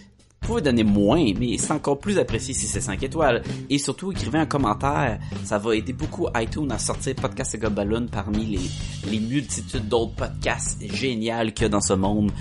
vous 0.41 0.47
pouvez 0.47 0.61
donner 0.61 0.83
moins, 0.83 1.23
mais 1.39 1.55
c'est 1.59 1.71
encore 1.71 1.99
plus 1.99 2.17
apprécié 2.17 2.55
si 2.55 2.65
c'est 2.65 2.81
5 2.81 3.03
étoiles. 3.03 3.43
Et 3.69 3.77
surtout, 3.77 4.11
écrivez 4.11 4.39
un 4.39 4.47
commentaire. 4.47 5.19
Ça 5.43 5.59
va 5.59 5.75
aider 5.75 5.93
beaucoup 5.93 6.27
iTunes 6.35 6.71
à 6.71 6.79
sortir 6.79 7.15
Podcast 7.15 7.53
et 7.53 7.59
Balloon 7.59 8.07
parmi 8.11 8.45
les, 8.47 9.11
les 9.11 9.19
multitudes 9.19 9.87
d'autres 9.87 10.15
podcasts 10.15 10.81
géniaux 10.81 11.51
qu'il 11.51 11.61
y 11.61 11.65
a 11.65 11.69
dans 11.69 11.79
ce 11.79 11.93
monde. 11.93 12.31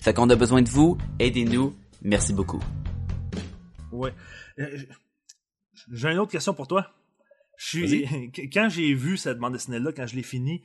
Fait 0.00 0.14
qu'on 0.14 0.30
a 0.30 0.36
besoin 0.36 0.62
de 0.62 0.68
vous. 0.68 0.96
Aidez-nous. 1.18 1.74
Merci 2.00 2.32
beaucoup. 2.32 2.62
Ouais. 3.90 4.14
Euh, 4.60 4.78
j'ai 5.90 6.12
une 6.12 6.18
autre 6.18 6.30
question 6.30 6.54
pour 6.54 6.68
toi. 6.68 6.94
quand 7.74 8.68
j'ai 8.70 8.94
vu 8.94 9.16
cette 9.16 9.38
bande 9.38 9.54
dessinée-là, 9.54 9.90
quand 9.90 10.06
je 10.06 10.14
l'ai 10.14 10.22
finie, 10.22 10.62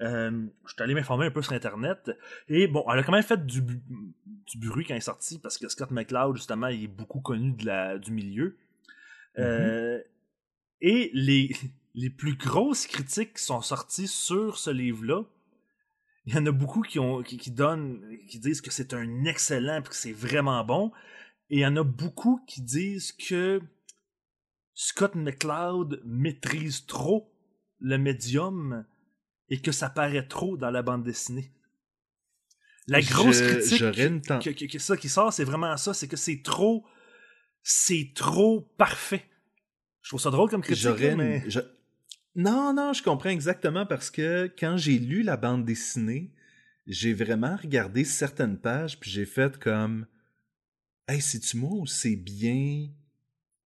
euh, 0.00 0.46
je 0.66 0.72
suis 0.74 0.82
allé 0.82 0.94
m'informer 0.94 1.26
un 1.26 1.30
peu 1.32 1.42
sur 1.42 1.54
Internet. 1.54 2.12
Et 2.48 2.68
bon, 2.68 2.84
elle 2.92 3.00
a 3.00 3.02
quand 3.02 3.12
même 3.12 3.22
fait 3.22 3.44
du, 3.44 3.62
du 4.46 4.58
bruit 4.58 4.84
quand 4.84 4.94
elle 4.94 4.98
est 4.98 5.00
sortie, 5.00 5.38
parce 5.38 5.58
que 5.58 5.68
Scott 5.68 5.90
McCloud, 5.90 6.36
justement, 6.36 6.68
il 6.68 6.84
est 6.84 6.88
beaucoup 6.88 7.20
connu 7.20 7.52
de 7.52 7.66
la, 7.66 7.98
du 7.98 8.12
milieu. 8.12 8.56
Euh, 9.38 9.98
mm-hmm. 9.98 10.02
et 10.82 11.10
les, 11.14 11.56
les 11.94 12.10
plus 12.10 12.36
grosses 12.36 12.86
critiques 12.86 13.34
qui 13.34 13.42
sont 13.42 13.62
sorties 13.62 14.08
sur 14.08 14.58
ce 14.58 14.70
livre-là, 14.70 15.22
il 16.26 16.34
y 16.34 16.38
en 16.38 16.46
a 16.46 16.52
beaucoup 16.52 16.82
qui, 16.82 16.98
ont, 16.98 17.22
qui, 17.22 17.36
qui 17.36 17.50
donnent, 17.50 18.00
qui 18.28 18.38
disent 18.38 18.60
que 18.60 18.70
c'est 18.70 18.94
un 18.94 19.24
excellent, 19.24 19.82
que 19.82 19.94
c'est 19.94 20.12
vraiment 20.12 20.64
bon. 20.64 20.90
Et 21.50 21.56
il 21.56 21.60
y 21.60 21.66
en 21.66 21.76
a 21.76 21.84
beaucoup 21.84 22.40
qui 22.46 22.62
disent 22.62 23.12
que 23.12 23.60
Scott 24.72 25.14
McCloud 25.14 26.00
maîtrise 26.04 26.86
trop 26.86 27.30
le 27.78 27.98
médium 27.98 28.86
et 29.50 29.60
que 29.60 29.70
ça 29.70 29.90
paraît 29.90 30.26
trop 30.26 30.56
dans 30.56 30.70
la 30.70 30.82
bande 30.82 31.04
dessinée. 31.04 31.52
La 32.86 33.00
grosse 33.00 33.40
critique 33.40 33.80
que, 34.70 34.78
ça 34.78 34.96
qui 34.96 35.08
sort, 35.08 35.32
c'est 35.32 35.44
vraiment 35.44 35.76
ça, 35.76 35.94
c'est 35.94 36.08
que 36.08 36.16
c'est 36.16 36.42
trop, 36.42 36.84
c'est 37.62 38.12
trop 38.14 38.60
parfait. 38.76 39.24
Je 40.02 40.10
trouve 40.10 40.20
ça 40.20 40.30
drôle 40.30 40.50
comme 40.50 40.62
critique, 40.62 40.90
mais... 41.16 41.44
Non, 42.36 42.74
non, 42.74 42.92
je 42.92 43.02
comprends 43.02 43.30
exactement 43.30 43.86
parce 43.86 44.10
que 44.10 44.52
quand 44.58 44.76
j'ai 44.76 44.98
lu 44.98 45.22
la 45.22 45.36
bande 45.36 45.64
dessinée, 45.64 46.32
j'ai 46.86 47.14
vraiment 47.14 47.56
regardé 47.56 48.04
certaines 48.04 48.58
pages 48.58 48.98
puis 48.98 49.10
j'ai 49.10 49.24
fait 49.24 49.56
comme, 49.58 50.06
hey, 51.06 51.20
c'est-tu 51.20 51.56
moi 51.56 51.70
ou 51.72 51.86
c'est 51.86 52.16
bien, 52.16 52.88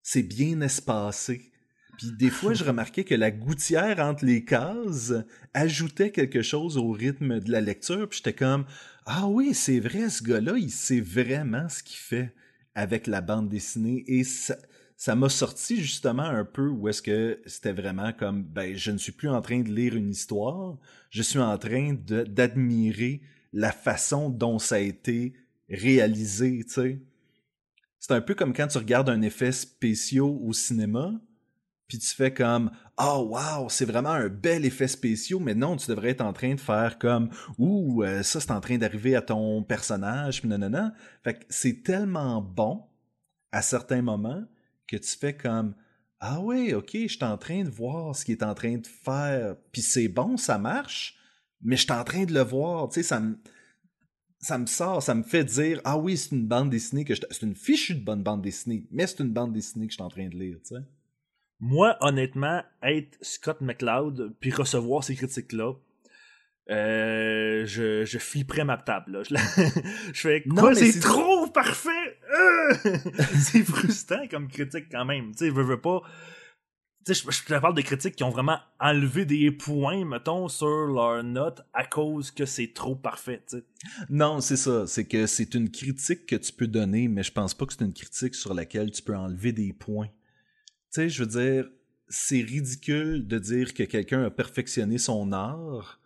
c'est 0.02 0.22
bien 0.22 0.60
espacé? 0.60 1.50
Puis 1.96 2.12
des 2.12 2.30
fois, 2.30 2.52
je 2.52 2.62
remarquais 2.64 3.04
que 3.04 3.14
la 3.14 3.30
gouttière 3.30 3.98
entre 4.00 4.24
les 4.24 4.44
cases 4.44 5.14
ajoutait 5.54 6.12
quelque 6.12 6.42
chose 6.42 6.76
au 6.76 6.92
rythme 6.92 7.40
de 7.40 7.50
la 7.50 7.60
lecture. 7.60 8.08
Puis 8.08 8.18
j'étais 8.18 8.34
comme, 8.34 8.66
ah 9.11 9.26
oui, 9.26 9.54
c'est 9.54 9.80
vrai, 9.80 10.11
ce 10.11 10.22
gars-là, 10.22 10.59
il 10.59 10.70
sait 10.70 11.00
vraiment 11.00 11.66
ce 11.70 11.82
qu'il 11.82 11.96
fait 11.96 12.34
avec 12.74 13.06
la 13.06 13.22
bande 13.22 13.48
dessinée. 13.48 14.04
Et 14.06 14.22
ça, 14.22 15.14
m'a 15.16 15.30
sorti 15.30 15.80
justement 15.80 16.24
un 16.24 16.44
peu 16.44 16.68
où 16.68 16.88
est-ce 16.88 17.00
que 17.00 17.40
c'était 17.46 17.72
vraiment 17.72 18.12
comme, 18.12 18.42
ben, 18.42 18.76
je 18.76 18.90
ne 18.90 18.98
suis 18.98 19.12
plus 19.12 19.30
en 19.30 19.40
train 19.40 19.61
de 19.61 19.70
lire 19.70 19.96
une 19.96 20.11
histoire, 20.11 20.76
je 21.09 21.22
suis 21.22 21.38
en 21.38 21.56
train 21.56 21.94
d'admirer 21.94 23.22
la 23.54 23.72
façon 23.72 24.28
dont 24.28 24.59
ça 24.59 24.74
a 24.74 24.80
été 24.80 25.32
réalisé. 25.70 26.66
C'est 26.68 28.12
un 28.12 28.20
peu 28.20 28.34
comme 28.34 28.52
quand 28.52 28.68
tu 28.68 28.76
regardes 28.76 29.09
un 29.09 29.22
effet 29.22 29.52
spécial 29.52 30.24
au 30.24 30.52
cinéma, 30.52 31.18
puis 31.89 31.99
tu 31.99 32.14
fais 32.14 32.32
comme 32.32 32.70
oh 32.99 33.30
wow 33.32 33.68
c'est 33.68 33.84
vraiment 33.84 34.11
un 34.11 34.28
bel 34.28 34.64
effet 34.64 34.89
spécial 34.89 35.41
mais 35.41 35.55
non 35.55 35.76
tu 35.76 35.89
devrais 35.89 36.11
être 36.11 36.20
en 36.20 36.32
train 36.32 36.55
de 36.55 36.61
faire 36.61 36.99
comme 36.99 37.30
ouh 37.59 38.05
euh, 38.05 38.22
ça 38.22 38.41
c'est 38.41 38.51
en 38.51 38.61
train 38.61 38.78
d'arriver 38.78 39.16
à 39.16 39.22
ton 39.22 39.62
personnage 39.62 40.41
puis 40.41 40.49
non 40.49 40.59
non 40.59 40.70
non 40.70 40.93
fait 41.24 41.34
que 41.34 41.45
c'est 41.49 41.82
tellement 41.82 42.41
bon 42.43 42.84
à 43.51 43.62
certains 43.62 44.03
moments 44.03 44.45
que 44.86 44.97
tu 44.97 45.16
fais 45.18 45.36
comme 45.36 45.74
ah 46.20 46.41
oui 46.41 46.74
ok 46.74 46.91
je 46.93 47.07
suis 47.07 47.24
en 47.24 47.39
train 47.39 47.64
de 47.64 47.70
voir 47.70 48.14
ce 48.14 48.24
qu'il 48.24 48.32
est 48.36 48.45
en 48.45 48.55
train 48.55 48.76
de 48.76 48.86
faire 48.86 49.57
puis 49.72 49.82
c'est 49.82 50.09
bon 50.09 50.36
ça 50.36 50.59
marche 50.59 51.18
mais 51.62 51.76
je 51.76 51.82
suis 51.82 51.93
en 51.93 52.05
train 52.05 52.24
de 52.24 52.32
le 52.32 52.43
voir. 52.43 52.89
Tu 52.89 52.95
sais 52.95 53.03
ça 53.03 53.20
me 53.20 53.36
ça 54.41 54.57
me 54.57 54.66
sort, 54.66 55.03
ça 55.03 55.16
me 55.16 55.24
fait 55.24 55.45
dire 55.45 55.80
ah 55.84 55.99
oui, 55.99 56.16
c'est 56.16 56.30
une 56.34 56.47
bande 56.47 56.70
dessinée 56.70 57.05
que 57.05 57.14
je 57.14 57.22
c'est 57.30 57.43
une 57.43 57.57
fichue 57.57 57.97
de 57.97 58.05
bonne 58.05 58.22
bande 58.22 58.43
dessinée, 58.43 58.86
mais 58.91 59.07
c'est 59.07 59.20
une 59.20 59.32
bande 59.32 59.53
dessinée 59.53 59.86
que 59.86 59.93
je 59.93 59.97
suis 59.97 60.03
en 60.03 60.09
train 60.09 60.28
de 60.28 60.36
lire, 60.36 60.59
tu 60.61 60.76
sais. 60.76 60.82
Moi, 61.61 61.96
honnêtement, 62.00 62.62
être 62.82 63.18
Scott 63.20 63.61
McCloud 63.61 64.34
puis 64.40 64.52
recevoir 64.52 65.02
ces 65.02 65.16
critiques-là, 65.16 65.74
euh, 66.70 67.64
je, 67.66 68.04
je 68.04 68.18
flipperais 68.18 68.64
ma 68.64 68.76
table. 68.76 69.22
Je, 69.28 69.34
je 70.12 70.20
fais 70.20 70.42
quoi, 70.42 70.74
c'est 70.74 71.00
trop 71.00 71.46
parfait! 71.46 72.18
Euh! 72.30 72.74
c'est 73.38 73.62
frustrant 73.62 74.26
comme 74.30 74.48
critique 74.48 74.86
quand 74.90 75.06
même. 75.06 75.32
Tu 75.32 75.38
sais, 75.38 75.46
je 75.46 75.52
veux 75.52 75.80
pas. 75.80 76.02
Tu 77.06 77.14
sais, 77.14 77.24
je, 77.30 77.59
parle 77.59 77.74
de 77.74 77.80
critiques 77.80 78.16
qui 78.16 78.24
ont 78.24 78.30
vraiment 78.30 78.59
enlevé 78.78 79.24
des 79.24 79.50
points, 79.50 80.04
mettons, 80.04 80.48
sur 80.48 80.66
leur 80.66 81.24
note 81.24 81.62
à 81.72 81.84
cause 81.84 82.30
que 82.30 82.44
c'est 82.44 82.74
trop 82.74 82.94
parfait. 82.94 83.42
Tu 83.48 83.59
sais. 83.59 83.64
Non, 84.11 84.42
c'est 84.42 84.59
ça. 84.59 84.86
C'est 84.86 85.06
que 85.06 85.26
c'est 85.26 85.54
une 85.54 85.70
critique 85.70 86.26
que 86.26 86.36
tu 86.36 86.52
peux 86.52 86.66
donner, 86.66 87.09
mais 87.09 87.22
je 87.22 87.32
pense 87.32 87.54
pas 87.54 87.64
que 87.64 87.72
c'est 87.72 87.84
une 87.84 87.94
critique 87.94 88.34
sur 88.34 88.52
laquelle 88.52 88.90
tu 88.90 89.00
peux 89.00 89.16
enlever 89.16 89.52
des 89.52 89.72
points. 89.72 90.09
Tu 90.93 91.03
sais, 91.03 91.09
je 91.09 91.22
veux 91.22 91.28
dire, 91.28 91.70
c'est 92.09 92.41
ridicule 92.41 93.26
de 93.26 93.39
dire 93.39 93.74
que 93.74 93.82
quelqu'un 93.82 94.24
a 94.24 94.30
perfectionné 94.30 94.99
son 94.99 95.32
art 95.32 96.01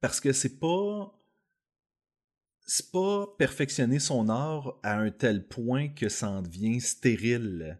parce 0.00 0.20
que 0.20 0.32
c'est 0.32 0.58
pas. 0.58 1.12
C'est 2.68 2.90
pas 2.90 3.28
perfectionner 3.38 4.00
son 4.00 4.28
art 4.28 4.80
à 4.82 4.98
un 4.98 5.12
tel 5.12 5.46
point 5.46 5.88
que 5.88 6.08
ça 6.08 6.28
en 6.30 6.42
devient 6.42 6.80
stérile. 6.80 7.78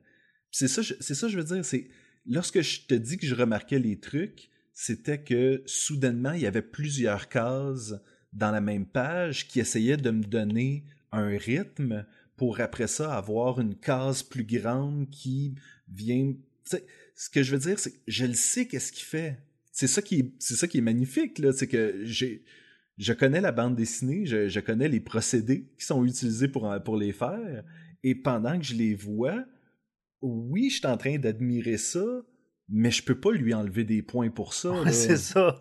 C'est 0.52 0.68
ça, 0.68 0.82
je 0.82 1.36
veux 1.36 1.44
dire. 1.44 1.82
Lorsque 2.24 2.60
je 2.60 2.86
te 2.86 2.94
dis 2.94 3.18
que 3.18 3.26
je 3.26 3.34
remarquais 3.34 3.80
les 3.80 3.98
trucs, 3.98 4.48
c'était 4.72 5.22
que 5.22 5.62
soudainement 5.66 6.32
il 6.32 6.42
y 6.42 6.46
avait 6.46 6.62
plusieurs 6.62 7.28
cases 7.28 7.94
dans 8.32 8.52
la 8.52 8.60
même 8.60 8.86
page 8.86 9.48
qui 9.48 9.58
essayaient 9.58 9.96
de 9.96 10.10
me 10.10 10.22
donner 10.22 10.84
un 11.10 11.36
rythme 11.36 12.06
pour 12.36 12.60
après 12.60 12.86
ça 12.86 13.14
avoir 13.14 13.60
une 13.60 13.74
case 13.74 14.22
plus 14.22 14.44
grande 14.44 15.08
qui 15.10 15.54
vient. 15.88 16.34
ce 16.64 17.30
que 17.30 17.42
je 17.42 17.52
veux 17.52 17.60
dire, 17.60 17.78
c'est 17.78 17.92
que 17.92 17.98
je 18.06 18.26
le 18.26 18.34
sais 18.34 18.66
qu'est-ce 18.66 18.92
qu'il 18.92 19.04
fait. 19.04 19.38
C'est 19.72 19.86
ça 19.86 20.02
qui 20.02 20.20
est, 20.20 20.32
c'est 20.38 20.56
ça 20.56 20.66
qui 20.66 20.78
est 20.78 20.82
magnifique 20.82 21.38
là, 21.38 21.52
c'est 21.52 21.66
que 21.66 22.00
j'ai, 22.04 22.44
je 22.98 23.12
connais 23.12 23.40
la 23.40 23.52
bande 23.52 23.76
dessinée, 23.76 24.24
je, 24.24 24.48
je, 24.48 24.60
connais 24.60 24.88
les 24.88 25.00
procédés 25.00 25.68
qui 25.78 25.84
sont 25.84 26.04
utilisés 26.04 26.48
pour 26.48 26.72
pour 26.84 26.96
les 26.96 27.12
faire, 27.12 27.62
et 28.02 28.14
pendant 28.14 28.58
que 28.58 28.64
je 28.64 28.74
les 28.74 28.94
vois, 28.94 29.44
oui, 30.22 30.70
je 30.70 30.78
suis 30.78 30.86
en 30.86 30.96
train 30.96 31.18
d'admirer 31.18 31.76
ça, 31.76 32.04
mais 32.68 32.90
je 32.90 33.02
peux 33.02 33.18
pas 33.18 33.32
lui 33.32 33.54
enlever 33.54 33.84
des 33.84 34.02
points 34.02 34.30
pour 34.30 34.54
ça. 34.54 34.72
c'est 34.90 35.16
ça. 35.16 35.60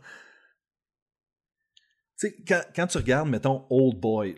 Tu 2.18 2.28
sais, 2.28 2.36
quand, 2.47 2.61
quand, 2.76 2.88
tu 2.88 2.97
regardes, 2.97 3.30
mettons, 3.30 3.66
Old 3.70 3.99
Boy, 3.99 4.36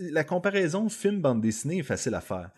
la 0.00 0.24
comparaison 0.24 0.88
film-bande 0.88 1.40
dessinée 1.40 1.78
est 1.78 1.84
facile 1.84 2.14
à 2.14 2.20
faire 2.20 2.50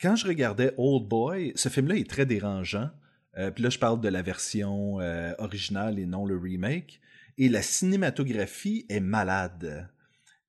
quand 0.00 0.16
je 0.16 0.26
regardais 0.26 0.74
Old 0.76 1.08
Boy, 1.08 1.52
ce 1.54 1.68
film-là 1.68 1.96
est 1.96 2.08
très 2.08 2.26
dérangeant. 2.26 2.90
Euh, 3.38 3.50
puis 3.50 3.62
là, 3.62 3.70
je 3.70 3.78
parle 3.78 4.00
de 4.00 4.08
la 4.08 4.22
version 4.22 5.00
euh, 5.00 5.34
originale 5.38 5.98
et 5.98 6.06
non 6.06 6.24
le 6.24 6.36
remake. 6.36 7.00
Et 7.38 7.48
la 7.48 7.62
cinématographie 7.62 8.86
est 8.88 9.00
malade. 9.00 9.90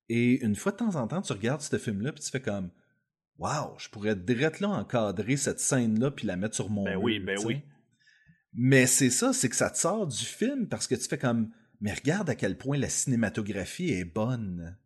Et 0.10 0.44
une 0.44 0.56
fois 0.56 0.72
de 0.72 0.78
temps 0.78 0.96
en 0.96 1.08
temps, 1.08 1.22
tu 1.22 1.34
regardes 1.34 1.62
ce 1.62 1.78
film-là, 1.78 2.14
puis 2.14 2.24
tu 2.24 2.32
fais 2.32 2.42
comme 2.42 2.70
Waouh, 3.38 3.78
je 3.78 3.90
pourrais 3.90 4.16
direct 4.16 4.62
là 4.62 4.70
encadrer 4.70 5.38
cette 5.38 5.60
scène-là, 5.60 6.12
puis 6.12 6.26
la 6.26 6.38
mettre 6.38 6.56
sur 6.56 6.70
mon. 6.70 6.86
Ben 6.86 6.96
oui, 6.96 7.20
ben 7.20 7.38
oui. 7.46 7.62
Mais 8.54 8.88
c'est 8.88 9.12
ça, 9.12 9.34
c'est 9.34 9.50
que 9.50 9.56
ça 9.56 9.70
te 9.70 9.78
sort 9.78 10.08
du 10.08 10.24
film 10.24 10.68
parce 10.68 10.88
que 10.88 10.96
tu 10.96 11.08
fais 11.08 11.20
comme 11.20 11.52
Mais 11.80 11.94
regarde 11.94 12.30
à 12.30 12.36
quel 12.36 12.58
point 12.58 12.78
la 12.78 12.90
cinématographie 12.90 13.92
est 13.92 14.06
bonne. 14.06 14.78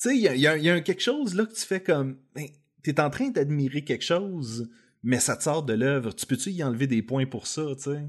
Tu 0.00 0.08
sais, 0.08 0.16
il 0.16 0.22
y 0.22 0.28
a, 0.46 0.56
y 0.56 0.68
a, 0.68 0.80
quelque 0.80 1.02
chose 1.02 1.34
là 1.34 1.46
que 1.46 1.54
tu 1.54 1.64
fais 1.64 1.82
comme. 1.82 2.18
Ben, 2.34 2.48
tu 2.82 2.90
es 2.90 3.00
en 3.00 3.10
train 3.10 3.30
d'admirer 3.30 3.84
quelque 3.84 4.04
chose, 4.04 4.70
mais 5.02 5.20
ça 5.20 5.36
te 5.36 5.44
sort 5.44 5.62
de 5.62 5.72
l'œuvre. 5.72 6.12
Tu 6.12 6.26
peux-tu 6.26 6.50
y 6.50 6.62
enlever 6.62 6.86
des 6.86 7.02
points 7.02 7.26
pour 7.26 7.46
ça, 7.46 7.64
tu 7.76 7.82
sais? 7.82 8.02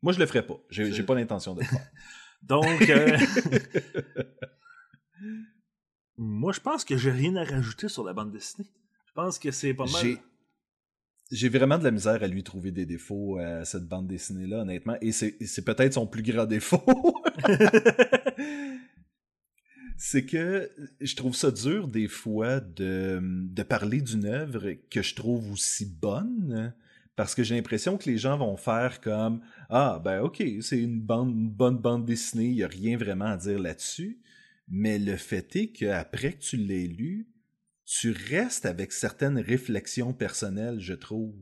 Moi, 0.00 0.12
je 0.12 0.20
le 0.20 0.26
ferais 0.26 0.46
pas. 0.46 0.58
J'ai 0.70 1.02
pas 1.02 1.14
l'intention 1.14 1.54
de 1.54 1.60
le 1.60 1.66
faire. 1.66 1.90
Donc, 2.42 2.88
euh, 2.88 3.18
moi, 6.16 6.52
je 6.52 6.60
pense 6.60 6.84
que 6.84 6.96
j'ai 6.96 7.10
rien 7.10 7.34
à 7.34 7.44
rajouter 7.44 7.88
sur 7.88 8.04
la 8.04 8.12
bande 8.12 8.30
dessinée. 8.30 8.70
Je 9.06 9.12
pense 9.12 9.40
que 9.40 9.50
c'est 9.50 9.74
pas 9.74 9.86
mal. 9.86 10.18
J'ai 11.30 11.48
vraiment 11.48 11.78
de 11.78 11.84
la 11.84 11.90
misère 11.90 12.22
à 12.22 12.26
lui 12.26 12.42
trouver 12.42 12.70
des 12.70 12.86
défauts 12.86 13.38
à 13.38 13.64
cette 13.64 13.86
bande 13.86 14.06
dessinée-là, 14.06 14.62
honnêtement. 14.62 14.96
Et 15.02 15.12
c'est 15.12 15.64
peut-être 15.64 15.94
son 15.94 16.06
plus 16.06 16.22
grand 16.22 16.46
défaut. 16.46 16.82
c'est 19.98 20.24
que 20.24 20.70
je 21.00 21.16
trouve 21.16 21.34
ça 21.34 21.50
dur 21.50 21.88
des 21.88 22.06
fois 22.06 22.60
de, 22.60 23.20
de 23.20 23.62
parler 23.64 24.00
d'une 24.00 24.26
œuvre 24.26 24.72
que 24.90 25.02
je 25.02 25.14
trouve 25.14 25.52
aussi 25.52 25.84
bonne 25.86 26.72
parce 27.16 27.34
que 27.34 27.42
j'ai 27.42 27.56
l'impression 27.56 27.98
que 27.98 28.08
les 28.08 28.16
gens 28.16 28.38
vont 28.38 28.56
faire 28.56 29.00
comme 29.00 29.40
ah 29.68 30.00
ben 30.02 30.20
ok 30.20 30.40
c'est 30.60 30.78
une 30.78 31.00
bande 31.00 31.34
bonne 31.34 31.78
bande 31.78 32.06
dessinée 32.06 32.46
il 32.46 32.54
y 32.54 32.62
a 32.62 32.68
rien 32.68 32.96
vraiment 32.96 33.24
à 33.24 33.36
dire 33.36 33.58
là-dessus 33.58 34.20
mais 34.68 35.00
le 35.00 35.16
fait 35.16 35.56
est 35.56 35.72
qu'après 35.72 36.34
que 36.34 36.42
tu 36.42 36.56
l'aies 36.56 36.86
lu 36.86 37.26
tu 37.90 38.12
restes 38.12 38.66
avec 38.66 38.92
certaines 38.92 39.38
réflexions 39.38 40.12
personnelles 40.12 40.80
je 40.80 40.94
trouve 40.94 41.34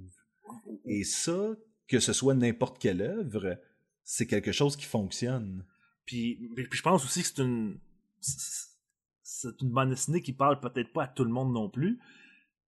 et 0.84 1.04
ça 1.04 1.56
que 1.88 1.98
ce 1.98 2.12
soit 2.12 2.34
n'importe 2.34 2.78
quelle 2.78 3.02
œuvre 3.02 3.58
c'est 4.04 4.26
quelque 4.26 4.52
chose 4.52 4.76
qui 4.76 4.84
fonctionne 4.84 5.64
puis, 6.06 6.50
puis 6.54 6.68
je 6.70 6.82
pense 6.82 7.04
aussi 7.04 7.22
que 7.22 7.28
c'est 7.28 7.42
une 7.42 7.78
c'est 9.22 9.60
une 9.60 9.70
bande 9.70 9.90
dessinée 9.90 10.22
qui 10.22 10.32
parle 10.32 10.60
peut-être 10.60 10.92
pas 10.92 11.04
à 11.04 11.08
tout 11.08 11.24
le 11.24 11.30
monde 11.30 11.52
non 11.52 11.68
plus, 11.68 11.98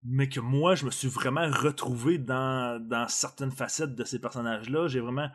mais 0.05 0.29
que 0.29 0.41
moi, 0.41 0.75
je 0.75 0.85
me 0.85 0.91
suis 0.91 1.09
vraiment 1.09 1.49
retrouvé 1.49 2.19
dans, 2.19 2.85
dans 2.85 3.09
certaines 3.09 3.51
facettes 3.51 3.95
de 3.95 4.05
ces 4.05 4.21
personnages-là. 4.21 4.89
J'ai 4.89 5.01
vraiment 5.01 5.29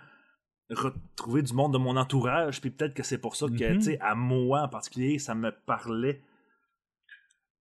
retrouvé 0.69 1.41
du 1.41 1.53
monde 1.53 1.73
de 1.73 1.77
mon 1.77 1.97
entourage, 1.97 2.61
puis 2.61 2.71
peut-être 2.71 2.93
que 2.93 3.03
c'est 3.03 3.17
pour 3.17 3.35
ça 3.35 3.47
que, 3.47 3.53
mm-hmm. 3.53 3.77
tu 3.77 3.81
sais, 3.83 3.99
à 3.99 4.15
moi 4.15 4.61
en 4.63 4.69
particulier, 4.69 5.17
ça 5.17 5.33
me 5.33 5.51
parlait. 5.65 6.21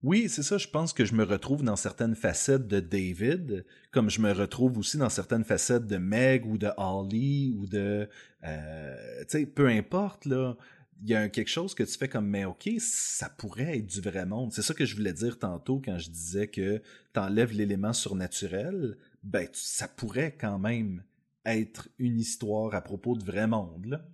Oui, 0.03 0.29
c'est 0.29 0.43
ça. 0.43 0.59
Je 0.59 0.67
pense 0.69 0.93
que 0.93 1.05
je 1.05 1.15
me 1.15 1.23
retrouve 1.23 1.63
dans 1.63 1.77
certaines 1.77 2.17
facettes 2.17 2.67
de 2.67 2.81
David, 2.81 3.65
comme 3.93 4.11
je 4.11 4.21
me 4.21 4.33
retrouve 4.33 4.79
aussi 4.79 4.97
dans 4.99 5.09
certaines 5.09 5.45
facettes 5.45 5.87
de 5.87 5.97
Meg 5.97 6.45
ou 6.47 6.59
de 6.59 6.71
Holly 6.77 7.55
ou 7.57 7.67
de, 7.67 8.09
euh, 8.45 9.21
tu 9.21 9.27
sais, 9.29 9.47
peu 9.47 9.69
importe 9.69 10.27
là 10.27 10.57
il 11.03 11.11
y 11.11 11.15
a 11.15 11.29
quelque 11.29 11.49
chose 11.49 11.75
que 11.75 11.83
tu 11.83 11.99
fais 11.99 12.09
comme, 12.09 12.29
mais 12.29 12.45
ok, 12.45 12.71
ça 12.79 13.29
pourrait 13.29 13.79
être 13.79 13.87
du 13.87 14.01
vrai 14.01 14.25
monde. 14.25 14.53
C'est 14.53 14.63
ça 14.63 14.73
que 14.75 14.85
je 14.85 14.95
voulais 14.95 15.13
dire 15.13 15.39
tantôt 15.39 15.81
quand 15.85 15.99
je 15.99 16.11
disais 16.11 16.47
que 16.49 16.81
t'enlèves 17.13 17.53
l'élément 17.53 17.93
surnaturel, 17.93 18.97
ben, 19.25 19.49
ça 19.53 19.89
pourrait 19.89 20.37
quand 20.39 20.59
même 20.61 21.03
être 21.45 21.89
une 21.99 22.21
histoire 22.21 22.75
à 22.75 22.81
propos 22.83 23.17
de 23.17 23.25
vrai 23.25 23.49
monde, 23.49 23.87
là. 23.87 24.05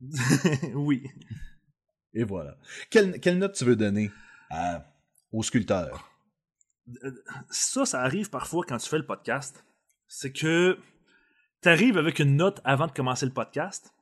Oui. 0.74 1.02
Et 2.18 2.24
voilà. 2.24 2.56
Quelle, 2.90 3.20
quelle, 3.20 3.38
note 3.38 3.54
tu 3.54 3.64
veux 3.64 3.76
donner 3.76 4.10
au 5.30 5.44
sculpteur? 5.44 6.10
Ça, 7.48 7.86
ça 7.86 8.02
arrive 8.02 8.28
parfois 8.28 8.64
quand 8.66 8.76
tu 8.78 8.88
fais 8.88 8.98
le 8.98 9.06
podcast. 9.06 9.64
C'est 10.08 10.32
que 10.32 10.76
tu 11.62 11.68
arrives 11.68 11.96
avec 11.96 12.18
une 12.18 12.34
note 12.34 12.60
avant 12.64 12.88
de 12.88 12.92
commencer 12.92 13.24
le 13.24 13.32
podcast. 13.32 13.94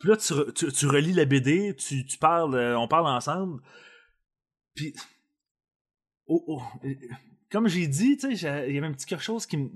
Puis 0.00 0.08
là, 0.08 0.16
tu, 0.16 0.72
tu, 0.72 0.86
relis 0.86 1.12
la 1.12 1.24
BD, 1.24 1.76
tu, 1.76 2.04
tu 2.04 2.18
parles, 2.18 2.56
euh, 2.56 2.76
on 2.76 2.88
parle 2.88 3.06
ensemble. 3.06 3.62
Puis, 4.74 4.92
oh, 6.26 6.44
oh, 6.48 6.62
comme 7.48 7.68
j'ai 7.68 7.86
dit, 7.86 8.18
il 8.24 8.42
y 8.42 8.46
avait 8.48 8.80
un 8.80 8.92
petit 8.92 9.06
quelque 9.06 9.22
chose 9.22 9.46
qui 9.46 9.56
me, 9.56 9.70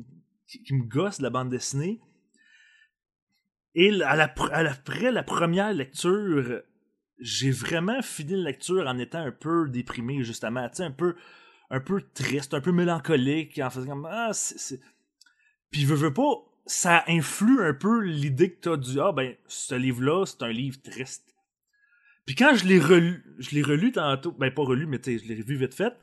qui, 0.49 0.75
me 0.75 0.83
gosse 0.83 1.19
de 1.19 1.23
la 1.23 1.31
bande 1.31 1.51
dessinée. 1.51 2.01
Et 3.81 4.03
à 4.03 4.17
la, 4.17 4.25
après 4.25 5.13
la 5.13 5.23
première 5.23 5.73
lecture, 5.73 6.63
j'ai 7.21 7.53
vraiment 7.53 8.03
fini 8.03 8.33
la 8.33 8.51
lecture 8.51 8.89
en 8.89 8.99
étant 8.99 9.21
un 9.21 9.31
peu 9.31 9.69
déprimé, 9.69 10.25
justement. 10.25 10.69
un 10.79 10.91
peu, 10.91 11.15
un 11.71 11.79
peu 11.79 12.03
triste, 12.13 12.55
un 12.55 12.61
peu 12.61 12.73
mélancolique, 12.73 13.57
en 13.61 13.71
faisant 13.71 13.87
comme 13.87 14.09
Ah, 14.11 14.31
c'est. 14.33 14.81
Puis, 15.71 15.85
veux, 15.85 15.95
veux 15.95 16.13
pas, 16.13 16.43
ça 16.67 17.05
influe 17.07 17.63
un 17.63 17.73
peu 17.73 18.01
l'idée 18.01 18.51
que 18.53 18.61
t'as 18.63 18.77
du 18.77 18.99
Ah, 18.99 19.13
ben, 19.13 19.37
ce 19.47 19.77
livre-là, 19.77 20.27
c'est 20.27 20.43
un 20.43 20.51
livre 20.51 20.83
triste. 20.83 21.33
Puis 22.27 22.35
quand 22.35 22.57
je 22.57 22.67
l'ai 22.67 22.81
relu, 22.81 23.25
je 23.39 23.51
l'ai 23.51 23.63
relu 23.63 23.93
tantôt, 23.93 24.33
ben 24.33 24.53
pas 24.53 24.65
relu, 24.65 24.87
mais 24.87 24.99
je 25.07 25.25
l'ai 25.25 25.41
revu 25.41 25.57
vite 25.57 25.73
fait. 25.73 25.95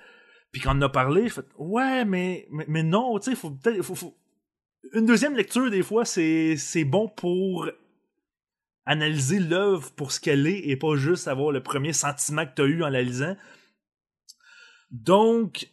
Puis 0.53 0.61
quand 0.61 0.77
on 0.77 0.81
a 0.81 0.87
parlé, 0.87 1.27
je 1.27 1.33
fais 1.33 1.41
Ouais, 1.57 2.05
mais, 2.05 2.47
mais, 2.49 2.83
non, 2.83 3.19
tu 3.19 3.31
sais, 3.31 3.35
faut 3.35 3.51
peut-être. 3.51 3.81
Faut, 3.83 4.17
Une 4.93 5.05
deuxième 5.05 5.35
lecture, 5.35 5.69
des 5.69 5.83
fois, 5.83 6.05
c'est 6.05 6.85
bon 6.85 7.07
pour 7.07 7.69
analyser 8.85 9.39
l'œuvre 9.39 9.91
pour 9.91 10.11
ce 10.11 10.19
qu'elle 10.19 10.45
est 10.47 10.59
et 10.67 10.77
pas 10.77 10.95
juste 10.95 11.27
avoir 11.27 11.51
le 11.51 11.63
premier 11.63 11.93
sentiment 11.93 12.45
que 12.45 12.53
tu 12.55 12.61
as 12.61 12.65
eu 12.65 12.83
en 12.83 12.89
la 12.89 13.01
lisant. 13.01 13.35
Donc, 14.91 15.69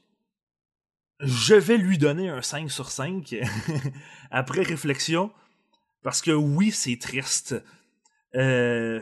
je 1.20 1.54
vais 1.54 1.76
lui 1.76 1.98
donner 1.98 2.28
un 2.28 2.42
5 2.42 2.70
sur 2.70 2.90
5 2.90 3.36
après 4.30 4.62
réflexion. 4.62 5.30
Parce 6.02 6.20
que 6.20 6.32
oui, 6.32 6.72
c'est 6.72 6.98
triste. 6.98 7.54
Euh, 8.34 9.00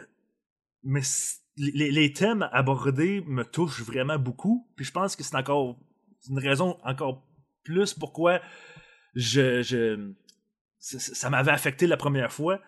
mais 0.82 1.00
les, 1.56 2.12
thèmes 2.12 2.48
abordés 2.52 3.22
me 3.26 3.44
touchent 3.44 3.82
vraiment 3.82 4.18
beaucoup. 4.18 4.68
Puis 4.76 4.84
je 4.84 4.92
pense 4.92 5.16
que 5.16 5.22
c'est 5.22 5.36
encore 5.36 5.78
une 6.28 6.38
raison 6.38 6.78
encore 6.84 7.26
plus 7.62 7.94
pourquoi 7.94 8.40
je, 9.14 9.62
je 9.62 10.12
ça 10.80 11.30
m'avait 11.30 11.50
affecté 11.50 11.86
la 11.86 11.96
première 11.96 12.32
fois. 12.32 12.60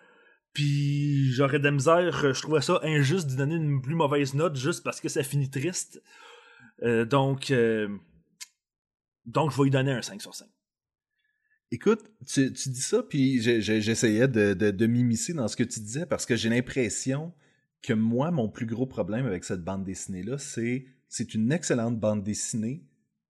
Puis 0.53 1.31
j'aurais 1.31 1.59
de 1.59 1.67
la 1.67 2.11
je 2.11 2.41
trouvais 2.41 2.61
ça 2.61 2.79
injuste 2.83 3.27
de 3.27 3.35
donner 3.35 3.55
une 3.55 3.81
plus 3.81 3.95
mauvaise 3.95 4.35
note 4.35 4.55
juste 4.55 4.83
parce 4.83 5.01
que 5.01 5.09
ça 5.09 5.23
finit 5.23 5.49
triste. 5.49 6.01
Euh, 6.83 7.05
donc, 7.05 7.49
euh, 7.49 7.87
donc 9.25 9.51
je 9.51 9.57
vais 9.57 9.63
lui 9.63 9.71
donner 9.71 9.91
un 9.91 10.01
5 10.01 10.21
sur 10.21 10.35
5. 10.35 10.47
Écoute, 11.71 12.03
tu, 12.27 12.51
dis 12.51 12.81
ça, 12.81 13.01
puis 13.01 13.41
j'essayais 13.41 14.27
de, 14.27 14.53
de, 14.53 14.85
m'immiscer 14.85 15.33
dans 15.33 15.47
ce 15.47 15.55
que 15.55 15.63
tu 15.63 15.79
disais 15.79 16.05
parce 16.05 16.27
que 16.27 16.35
j'ai 16.35 16.49
l'impression 16.49 17.33
que 17.81 17.93
moi, 17.93 18.29
mon 18.29 18.47
plus 18.47 18.67
gros 18.67 18.85
problème 18.85 19.25
avec 19.25 19.43
cette 19.43 19.63
bande 19.63 19.83
dessinée-là, 19.83 20.37
c'est 20.37 20.85
c'est 21.09 21.33
une 21.33 21.51
excellente 21.51 21.99
bande 21.99 22.23
dessinée. 22.23 22.83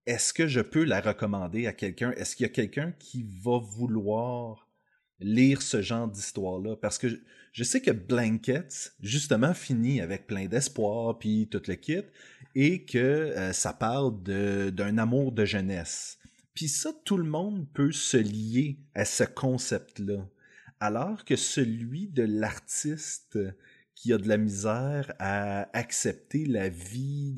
Est-ce 0.05 0.33
que 0.33 0.47
je 0.47 0.59
peux 0.59 0.83
la 0.83 0.99
recommander 0.99 1.65
à 1.65 1.73
quelqu'un? 1.73 2.11
Est-ce 2.11 2.35
qu'il 2.35 2.45
y 2.45 2.49
a 2.49 2.53
quelqu'un 2.53 2.91
qui 2.99 3.25
va 3.41 3.57
vouloir 3.59 4.67
lire 5.19 5.61
ce 5.61 5.81
genre 5.81 6.09
d'histoire-là? 6.09 6.75
Parce 6.75 6.97
que 6.97 7.07
je, 7.53 7.63
sais 7.63 7.81
que 7.81 7.91
Blankets, 7.91 8.93
justement, 9.01 9.53
finit 9.53 10.01
avec 10.01 10.27
plein 10.27 10.47
d'espoir, 10.47 11.19
puis 11.19 11.47
tout 11.49 11.61
le 11.67 11.75
kit, 11.75 12.01
et 12.53 12.83
que 12.83 12.97
euh, 12.97 13.53
ça 13.53 13.71
parle 13.71 14.21
d'un 14.23 14.97
amour 14.97 15.31
de 15.31 15.45
jeunesse. 15.45 16.17
Puis 16.53 16.67
ça, 16.67 16.91
tout 17.05 17.17
le 17.17 17.23
monde 17.23 17.65
peut 17.73 17.93
se 17.93 18.17
lier 18.17 18.79
à 18.95 19.05
ce 19.05 19.23
concept-là. 19.23 20.27
Alors 20.81 21.23
que 21.23 21.37
celui 21.37 22.09
de 22.09 22.23
l'artiste 22.23 23.39
qui 23.95 24.11
a 24.11 24.17
de 24.17 24.27
la 24.27 24.37
misère 24.37 25.13
à 25.17 25.69
accepter 25.77 26.45
la 26.45 26.67
vie, 26.67 27.35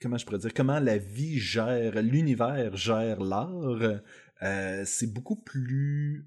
comment 0.00 0.16
je 0.16 0.24
pourrais 0.24 0.38
dire, 0.38 0.54
comment 0.54 0.80
la 0.80 0.98
vie 0.98 1.38
gère, 1.38 2.02
l'univers 2.02 2.76
gère 2.76 3.20
l'art, 3.20 4.00
euh, 4.42 4.82
c'est 4.84 5.12
beaucoup 5.12 5.36
plus 5.36 6.26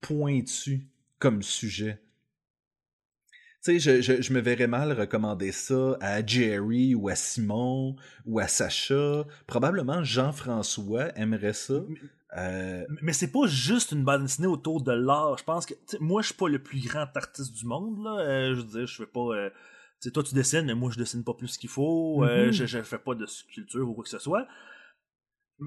pointu 0.00 0.86
comme 1.18 1.42
sujet. 1.42 2.00
Tu 3.64 3.80
sais, 3.80 4.00
je, 4.00 4.22
je, 4.22 4.32
me 4.32 4.38
verrais 4.38 4.68
mal 4.68 4.92
recommander 4.92 5.50
ça 5.50 5.96
à 6.00 6.24
Jerry 6.24 6.94
ou 6.94 7.08
à 7.08 7.16
Simon 7.16 7.96
ou 8.24 8.38
à 8.38 8.46
Sacha. 8.46 9.26
Probablement 9.48 10.04
Jean-François 10.04 11.08
aimerait 11.18 11.54
ça. 11.54 11.82
Euh, 12.36 12.84
mais 13.02 13.12
c'est 13.12 13.32
pas 13.32 13.46
juste 13.46 13.92
une 13.92 14.04
bande 14.04 14.22
dessinée 14.22 14.46
autour 14.46 14.82
de 14.82 14.92
l'art. 14.92 15.38
Je 15.38 15.44
pense 15.44 15.66
que 15.66 15.74
moi, 16.00 16.22
je 16.22 16.28
suis 16.28 16.36
pas 16.36 16.48
le 16.48 16.58
plus 16.58 16.86
grand 16.86 17.06
artiste 17.16 17.54
du 17.54 17.66
monde. 17.66 18.02
Là. 18.04 18.20
Euh, 18.20 18.54
je 18.54 18.60
veux 18.60 18.66
dire, 18.66 18.86
je 18.86 18.96
fais 18.96 19.06
pas. 19.06 19.34
Euh, 19.34 19.50
toi, 20.12 20.22
tu 20.22 20.34
dessines, 20.34 20.66
mais 20.66 20.74
moi, 20.74 20.90
je 20.90 20.98
dessine 20.98 21.24
pas 21.24 21.34
plus 21.34 21.56
qu'il 21.56 21.70
faut. 21.70 22.24
Mm-hmm. 22.24 22.52
je, 22.52 22.66
je 22.66 22.82
fais 22.82 22.98
pas 22.98 23.14
de 23.14 23.26
sculpture 23.26 23.88
ou 23.88 23.94
quoi 23.94 24.04
que 24.04 24.10
ce 24.10 24.18
soit. 24.18 24.46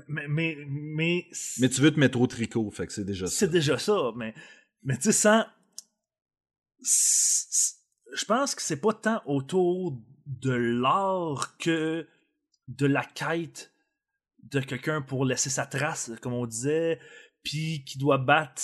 Mais, 0.07 0.27
mais, 0.27 0.57
mais, 0.67 1.27
mais 1.59 1.69
tu 1.69 1.81
veux 1.81 1.91
te 1.91 1.99
mettre 1.99 2.19
au 2.19 2.27
tricot, 2.27 2.71
fait 2.71 2.87
que 2.87 2.93
c'est 2.93 3.03
déjà 3.03 3.27
ça. 3.27 3.35
C'est 3.35 3.49
déjà 3.49 3.77
ça, 3.77 4.11
mais, 4.15 4.33
mais 4.83 4.95
tu 4.97 5.11
sais, 5.11 5.11
sans. 5.11 5.45
Je 8.13 8.25
pense 8.25 8.55
que 8.55 8.61
c'est 8.61 8.79
pas 8.79 8.93
tant 8.93 9.21
autour 9.25 9.97
de 10.25 10.51
l'art 10.51 11.57
que 11.57 12.07
de 12.67 12.85
la 12.85 13.03
quête 13.03 13.73
de 14.43 14.59
quelqu'un 14.59 15.01
pour 15.01 15.25
laisser 15.25 15.49
sa 15.49 15.65
trace, 15.65 16.11
comme 16.21 16.33
on 16.33 16.45
disait, 16.45 16.99
puis 17.43 17.83
qui 17.85 17.97
doit 17.97 18.17
battre, 18.17 18.61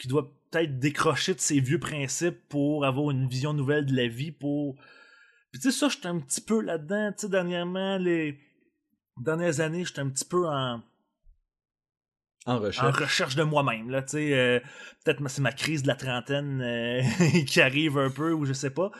qui 0.00 0.08
doit 0.08 0.34
peut-être 0.50 0.78
décrocher 0.78 1.34
de 1.34 1.40
ses 1.40 1.60
vieux 1.60 1.78
principes 1.78 2.48
pour 2.48 2.84
avoir 2.84 3.10
une 3.10 3.28
vision 3.28 3.52
nouvelle 3.52 3.86
de 3.86 3.94
la 3.94 4.08
vie, 4.08 4.32
pour... 4.32 4.76
Puis 5.52 5.60
tu 5.60 5.70
sais, 5.70 5.78
ça, 5.78 5.88
j'étais 5.88 6.08
un 6.08 6.18
petit 6.18 6.40
peu 6.40 6.60
là-dedans, 6.60 7.12
tu 7.12 7.20
sais, 7.20 7.28
dernièrement, 7.28 7.98
les 7.98 8.38
dernières 9.18 9.60
années, 9.60 9.84
j'étais 9.84 10.00
un 10.00 10.08
petit 10.08 10.24
peu 10.24 10.48
en... 10.48 10.82
En 12.44 12.58
recherche. 12.58 12.86
En 12.86 13.04
recherche 13.04 13.36
de 13.36 13.44
moi-même, 13.44 13.88
là, 13.90 14.02
tu 14.02 14.12
sais. 14.12 14.34
Euh, 14.34 14.58
peut-être 15.04 15.24
c'est 15.28 15.42
ma 15.42 15.52
crise 15.52 15.82
de 15.82 15.88
la 15.88 15.94
trentaine 15.94 16.60
euh, 16.60 17.02
qui 17.46 17.60
arrive 17.60 17.98
un 17.98 18.10
peu, 18.10 18.32
ou 18.32 18.46
je 18.46 18.52
sais 18.52 18.70
pas. 18.70 18.90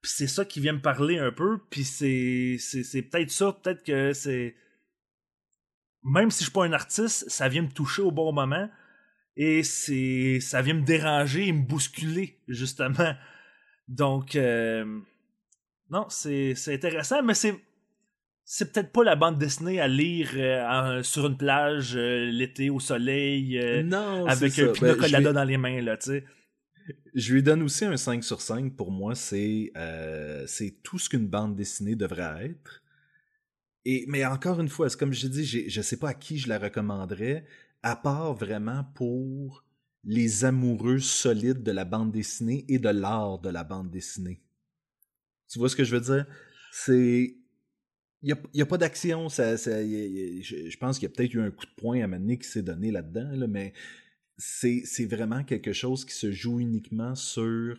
Puis 0.00 0.12
c'est 0.14 0.26
ça 0.26 0.44
qui 0.44 0.60
vient 0.60 0.72
me 0.72 0.80
parler 0.80 1.18
un 1.18 1.32
peu, 1.32 1.58
puis 1.70 1.84
c'est, 1.84 2.56
c'est 2.58 3.02
peut-être 3.02 3.30
ça, 3.30 3.52
peut-être 3.52 3.84
que 3.84 4.14
c'est 4.14 4.54
même 6.04 6.30
si 6.30 6.40
je 6.40 6.44
suis 6.44 6.52
pas 6.52 6.64
un 6.64 6.72
artiste, 6.72 7.28
ça 7.28 7.48
vient 7.48 7.62
me 7.62 7.70
toucher 7.70 8.02
au 8.02 8.10
bon 8.10 8.32
moment 8.32 8.68
et 9.36 9.62
c'est 9.62 10.38
ça 10.40 10.62
vient 10.62 10.74
me 10.74 10.84
déranger 10.84 11.48
et 11.48 11.52
me 11.52 11.62
bousculer 11.62 12.40
justement. 12.48 13.14
Donc 13.88 14.36
euh, 14.36 15.00
non, 15.90 16.06
c'est 16.08 16.54
intéressant, 16.68 17.22
mais 17.22 17.34
c'est 17.34 17.54
c'est 18.44 18.72
peut-être 18.72 18.92
pas 18.92 19.04
la 19.04 19.14
bande 19.14 19.38
dessinée 19.38 19.78
à 19.78 19.88
lire 19.88 20.30
euh, 20.34 21.02
sur 21.02 21.26
une 21.26 21.36
plage 21.36 21.94
euh, 21.96 22.30
l'été 22.30 22.70
au 22.70 22.80
soleil 22.80 23.58
avec 24.26 24.58
un 24.58 24.72
pina 24.72 24.94
ben, 24.94 25.32
dans 25.34 25.44
les 25.44 25.58
mains 25.58 25.82
là, 25.82 25.98
tu 25.98 26.10
sais. 26.10 26.24
Je 27.14 27.34
lui 27.34 27.42
donne 27.42 27.62
aussi 27.62 27.84
un 27.84 27.98
5 27.98 28.24
sur 28.24 28.40
5. 28.40 28.74
Pour 28.74 28.90
moi, 28.90 29.14
c'est 29.14 29.72
c'est 30.46 30.82
tout 30.82 30.98
ce 30.98 31.10
qu'une 31.10 31.28
bande 31.28 31.56
dessinée 31.56 31.94
devrait 31.94 32.46
être 32.46 32.82
mais 34.06 34.24
encore 34.26 34.60
une 34.60 34.68
fois, 34.68 34.88
c'est 34.90 34.98
comme 34.98 35.12
je 35.12 35.26
dis, 35.26 35.44
je 35.44 35.78
ne 35.78 35.82
sais 35.82 35.96
pas 35.96 36.10
à 36.10 36.14
qui 36.14 36.38
je 36.38 36.48
la 36.48 36.58
recommanderais, 36.58 37.44
à 37.82 37.96
part 37.96 38.34
vraiment 38.34 38.84
pour 38.94 39.64
les 40.04 40.44
amoureux 40.44 40.98
solides 40.98 41.62
de 41.62 41.72
la 41.72 41.84
bande 41.84 42.12
dessinée 42.12 42.64
et 42.68 42.78
de 42.78 42.88
l'art 42.88 43.38
de 43.38 43.48
la 43.48 43.64
bande 43.64 43.90
dessinée. 43.90 44.42
Tu 45.48 45.58
vois 45.58 45.68
ce 45.68 45.76
que 45.76 45.84
je 45.84 45.94
veux 45.94 46.00
dire? 46.00 46.26
C'est. 46.72 47.36
Il 48.20 48.36
n'y 48.52 48.62
a, 48.62 48.66
pas 48.66 48.78
d'action. 48.78 49.28
Ça, 49.28 49.54
je, 49.54 50.76
pense 50.78 50.98
qu'il 50.98 51.08
y 51.08 51.12
a 51.12 51.14
peut-être 51.14 51.34
eu 51.34 51.40
un 51.40 51.52
coup 51.52 51.66
de 51.66 51.80
poing 51.80 52.02
à 52.02 52.08
mener 52.08 52.36
qui 52.36 52.48
s'est 52.48 52.62
donné 52.62 52.90
là-dedans, 52.90 53.46
mais 53.48 53.72
c'est 54.36 55.06
vraiment 55.06 55.44
quelque 55.44 55.72
chose 55.72 56.04
qui 56.04 56.14
se 56.14 56.32
joue 56.32 56.58
uniquement 56.58 57.14
sur 57.14 57.78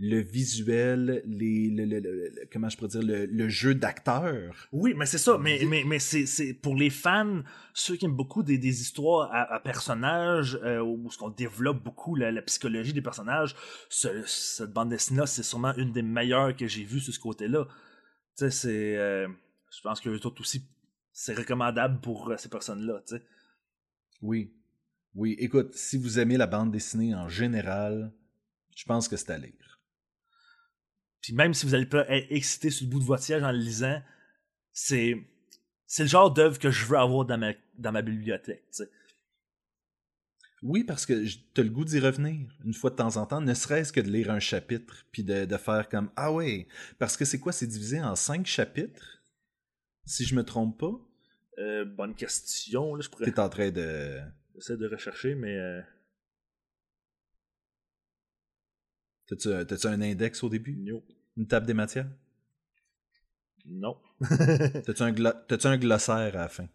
le 0.00 0.20
visuel, 0.20 1.22
les, 1.26 1.70
le, 1.70 1.84
le- 1.84 2.32
comment 2.52 2.68
je 2.68 2.76
pourrais 2.76 2.88
dire, 2.88 3.02
le, 3.02 3.48
jeu 3.48 3.74
d'acteur. 3.74 4.54
Oui, 4.70 4.94
mais 4.96 5.06
c'est 5.06 5.18
ça. 5.18 5.38
Mais, 5.38 5.64
mais, 5.66 5.82
mais 5.84 5.98
c'est, 5.98 6.26
c'est 6.26 6.54
pour 6.54 6.76
les 6.76 6.90
fans, 6.90 7.42
ceux 7.74 7.96
qui 7.96 8.04
aiment 8.04 8.14
beaucoup 8.16 8.42
des, 8.42 8.58
des 8.58 8.80
histoires 8.80 9.28
à, 9.32 9.54
à 9.54 9.60
personnages, 9.60 10.58
euh, 10.62 10.80
où 10.80 11.10
ce 11.10 11.18
qu'on 11.18 11.30
développe 11.30 11.82
beaucoup 11.82 12.14
la, 12.14 12.30
la 12.30 12.42
psychologie 12.42 12.92
des 12.92 13.02
personnages, 13.02 13.56
ce- 13.88 14.22
cette 14.26 14.72
bande 14.72 14.90
dessinée-là, 14.90 15.26
c'est 15.26 15.42
sûrement 15.42 15.74
une 15.76 15.92
des 15.92 16.02
meilleures 16.02 16.54
que 16.54 16.66
j'ai 16.68 16.84
vues 16.84 17.00
sur 17.00 17.12
ce 17.12 17.18
côté-là. 17.20 17.66
Tu 17.66 18.44
sais, 18.44 18.50
c'est... 18.50 18.96
euh, 18.96 19.26
je 19.70 19.80
pense 19.82 20.00
que 20.00 20.08
autres 20.10 20.40
aussi, 20.40 20.62
c'est 21.12 21.34
recommandable 21.34 22.00
pour 22.00 22.30
euh, 22.30 22.36
ces 22.36 22.48
personnes-là, 22.48 23.02
tu 23.06 23.16
sais. 23.16 23.22
Oui. 24.22 24.52
Oui, 25.14 25.34
écoute, 25.40 25.74
si 25.74 25.96
vous 25.98 26.20
aimez 26.20 26.36
la 26.36 26.46
bande 26.46 26.70
dessinée 26.70 27.14
en 27.14 27.28
général, 27.28 28.12
je 28.76 28.84
pense 28.84 29.08
que 29.08 29.16
c'est 29.16 29.30
à 29.30 29.38
lire. 29.38 29.67
Puis 31.28 31.36
même 31.36 31.52
si 31.52 31.66
vous 31.66 31.74
allez 31.74 31.84
pas 31.84 32.08
être 32.08 32.26
excité 32.32 32.70
sur 32.70 32.86
le 32.86 32.90
bout 32.90 33.00
de 33.00 33.04
votre 33.04 33.22
siège 33.22 33.42
en 33.42 33.52
le 33.52 33.58
lisant, 33.58 34.02
c'est... 34.72 35.14
C'est 35.84 36.04
le 36.04 36.08
genre 36.08 36.32
d'œuvre 36.32 36.58
que 36.58 36.70
je 36.70 36.86
veux 36.86 36.96
avoir 36.96 37.26
dans 37.26 37.36
ma, 37.36 37.52
dans 37.76 37.92
ma 37.92 38.00
bibliothèque. 38.00 38.64
Oui, 40.62 40.84
parce 40.84 41.04
que 41.04 41.22
tu 41.26 41.60
as 41.60 41.64
le 41.64 41.68
goût 41.68 41.84
d'y 41.84 41.98
revenir 42.00 42.48
une 42.64 42.72
fois 42.72 42.88
de 42.88 42.96
temps 42.96 43.18
en 43.18 43.26
temps, 43.26 43.42
ne 43.42 43.52
serait-ce 43.52 43.92
que 43.92 44.00
de 44.00 44.08
lire 44.10 44.30
un 44.30 44.40
chapitre, 44.40 45.04
puis 45.12 45.22
de, 45.22 45.44
de 45.44 45.56
faire 45.58 45.90
comme 45.90 46.10
Ah 46.16 46.32
ouais, 46.32 46.66
parce 46.98 47.18
que 47.18 47.26
c'est 47.26 47.38
quoi, 47.38 47.52
c'est 47.52 47.66
divisé 47.66 48.00
en 48.00 48.14
cinq 48.16 48.46
chapitres, 48.46 49.22
si 50.06 50.24
je 50.24 50.34
me 50.34 50.44
trompe 50.44 50.80
pas. 50.80 50.98
Euh, 51.58 51.84
bonne 51.84 52.14
question, 52.14 52.94
là, 52.94 53.02
je 53.02 53.10
pourrais 53.10 53.26
T'es 53.26 53.38
en 53.38 53.50
train 53.50 53.70
de. 53.70 54.18
essayer 54.56 54.78
de 54.78 54.88
rechercher, 54.88 55.34
mais... 55.34 55.54
euh, 55.58 55.82
T'as-tu 59.26 59.48
t'as-tu 59.66 59.86
un 59.88 60.00
index 60.00 60.42
au 60.42 60.48
début? 60.48 60.74
no. 60.74 61.04
Une 61.38 61.46
table 61.46 61.64
des 61.66 61.72
matières? 61.72 62.10
Non. 63.66 63.96
T'as-tu 64.84 65.02
un, 65.02 65.12
glo- 65.12 65.44
t'as-tu 65.46 65.66
un 65.68 65.76
glossaire 65.78 66.16
à 66.16 66.30
la 66.30 66.48
fin? 66.48 66.68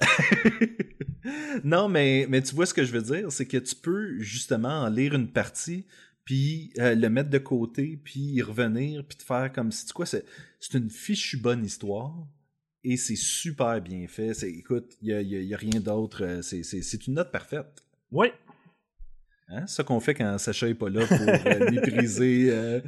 non, 1.64 1.88
mais, 1.88 2.26
mais 2.28 2.42
tu 2.42 2.54
vois 2.54 2.66
ce 2.66 2.74
que 2.74 2.84
je 2.84 2.92
veux 2.92 3.02
dire, 3.02 3.30
c'est 3.32 3.46
que 3.46 3.56
tu 3.56 3.74
peux 3.74 4.18
justement 4.20 4.82
en 4.82 4.88
lire 4.88 5.14
une 5.14 5.28
partie, 5.30 5.86
puis 6.24 6.72
euh, 6.78 6.94
le 6.94 7.08
mettre 7.10 7.30
de 7.30 7.38
côté, 7.38 7.98
puis 8.02 8.20
y 8.20 8.42
revenir, 8.42 9.04
puis 9.06 9.18
te 9.18 9.22
faire 9.22 9.52
comme 9.52 9.72
si 9.72 9.86
tu 9.86 9.92
quoi, 9.92 10.06
c'est, 10.06 10.24
une 10.74 10.90
fichue 10.90 11.38
bonne 11.38 11.64
histoire, 11.64 12.14
et 12.84 12.96
c'est 12.96 13.16
super 13.16 13.80
bien 13.80 14.06
fait. 14.08 14.34
C'est, 14.34 14.50
écoute, 14.50 14.96
il 15.02 15.08
y 15.08 15.12
a, 15.12 15.22
y 15.22 15.36
a- 15.36 15.40
y 15.42 15.54
a 15.54 15.56
rien 15.58 15.80
d'autre, 15.80 16.24
euh, 16.24 16.42
c'est 16.42 17.06
une 17.06 17.14
note 17.14 17.32
parfaite. 17.32 17.84
Oui. 18.12 18.28
Hein? 19.50 19.62
C'est 19.66 19.76
ça 19.76 19.82
qu'on 19.84 20.00
fait 20.00 20.14
quand 20.14 20.36
Sacha 20.38 20.68
est 20.68 20.74
pas 20.74 20.88
là 20.90 21.06
pour 21.06 21.18
euh, 21.20 21.70
mépriser. 21.70 22.48
euh. 22.50 22.80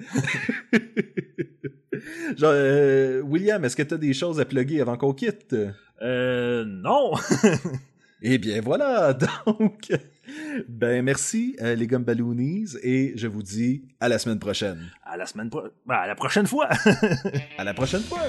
Genre, 2.37 2.53
euh, 2.55 3.21
William, 3.23 3.65
est-ce 3.65 3.77
que 3.77 3.83
tu 3.83 3.95
as 3.95 3.99
des 3.99 4.13
choses 4.13 4.41
à 4.41 4.45
plugger 4.45 4.81
avant 4.81 4.97
qu'on 4.97 5.13
quitte? 5.13 5.55
Euh, 6.03 6.65
non. 6.67 7.13
Eh 8.23 8.37
bien 8.37 8.61
voilà, 8.61 9.15
donc, 9.15 9.89
ben 10.69 11.03
merci 11.03 11.57
euh, 11.63 11.75
les 11.75 11.87
Gumballoonies 11.87 12.67
et 12.83 13.15
je 13.17 13.27
vous 13.27 13.43
dis 13.43 13.83
à 13.99 14.11
la 14.11 14.19
semaine 14.19 14.39
prochaine. 14.39 14.91
à 15.07 15.17
la 15.17 15.25
semaine 15.25 15.49
pro... 15.49 15.63
ben, 15.87 15.95
à 15.95 16.07
la 16.07 16.15
prochaine 16.15 16.47
fois. 16.47 16.69
À 17.57 17.65
la 17.65 17.73
prochaine 17.73 18.03
fois! 18.03 18.21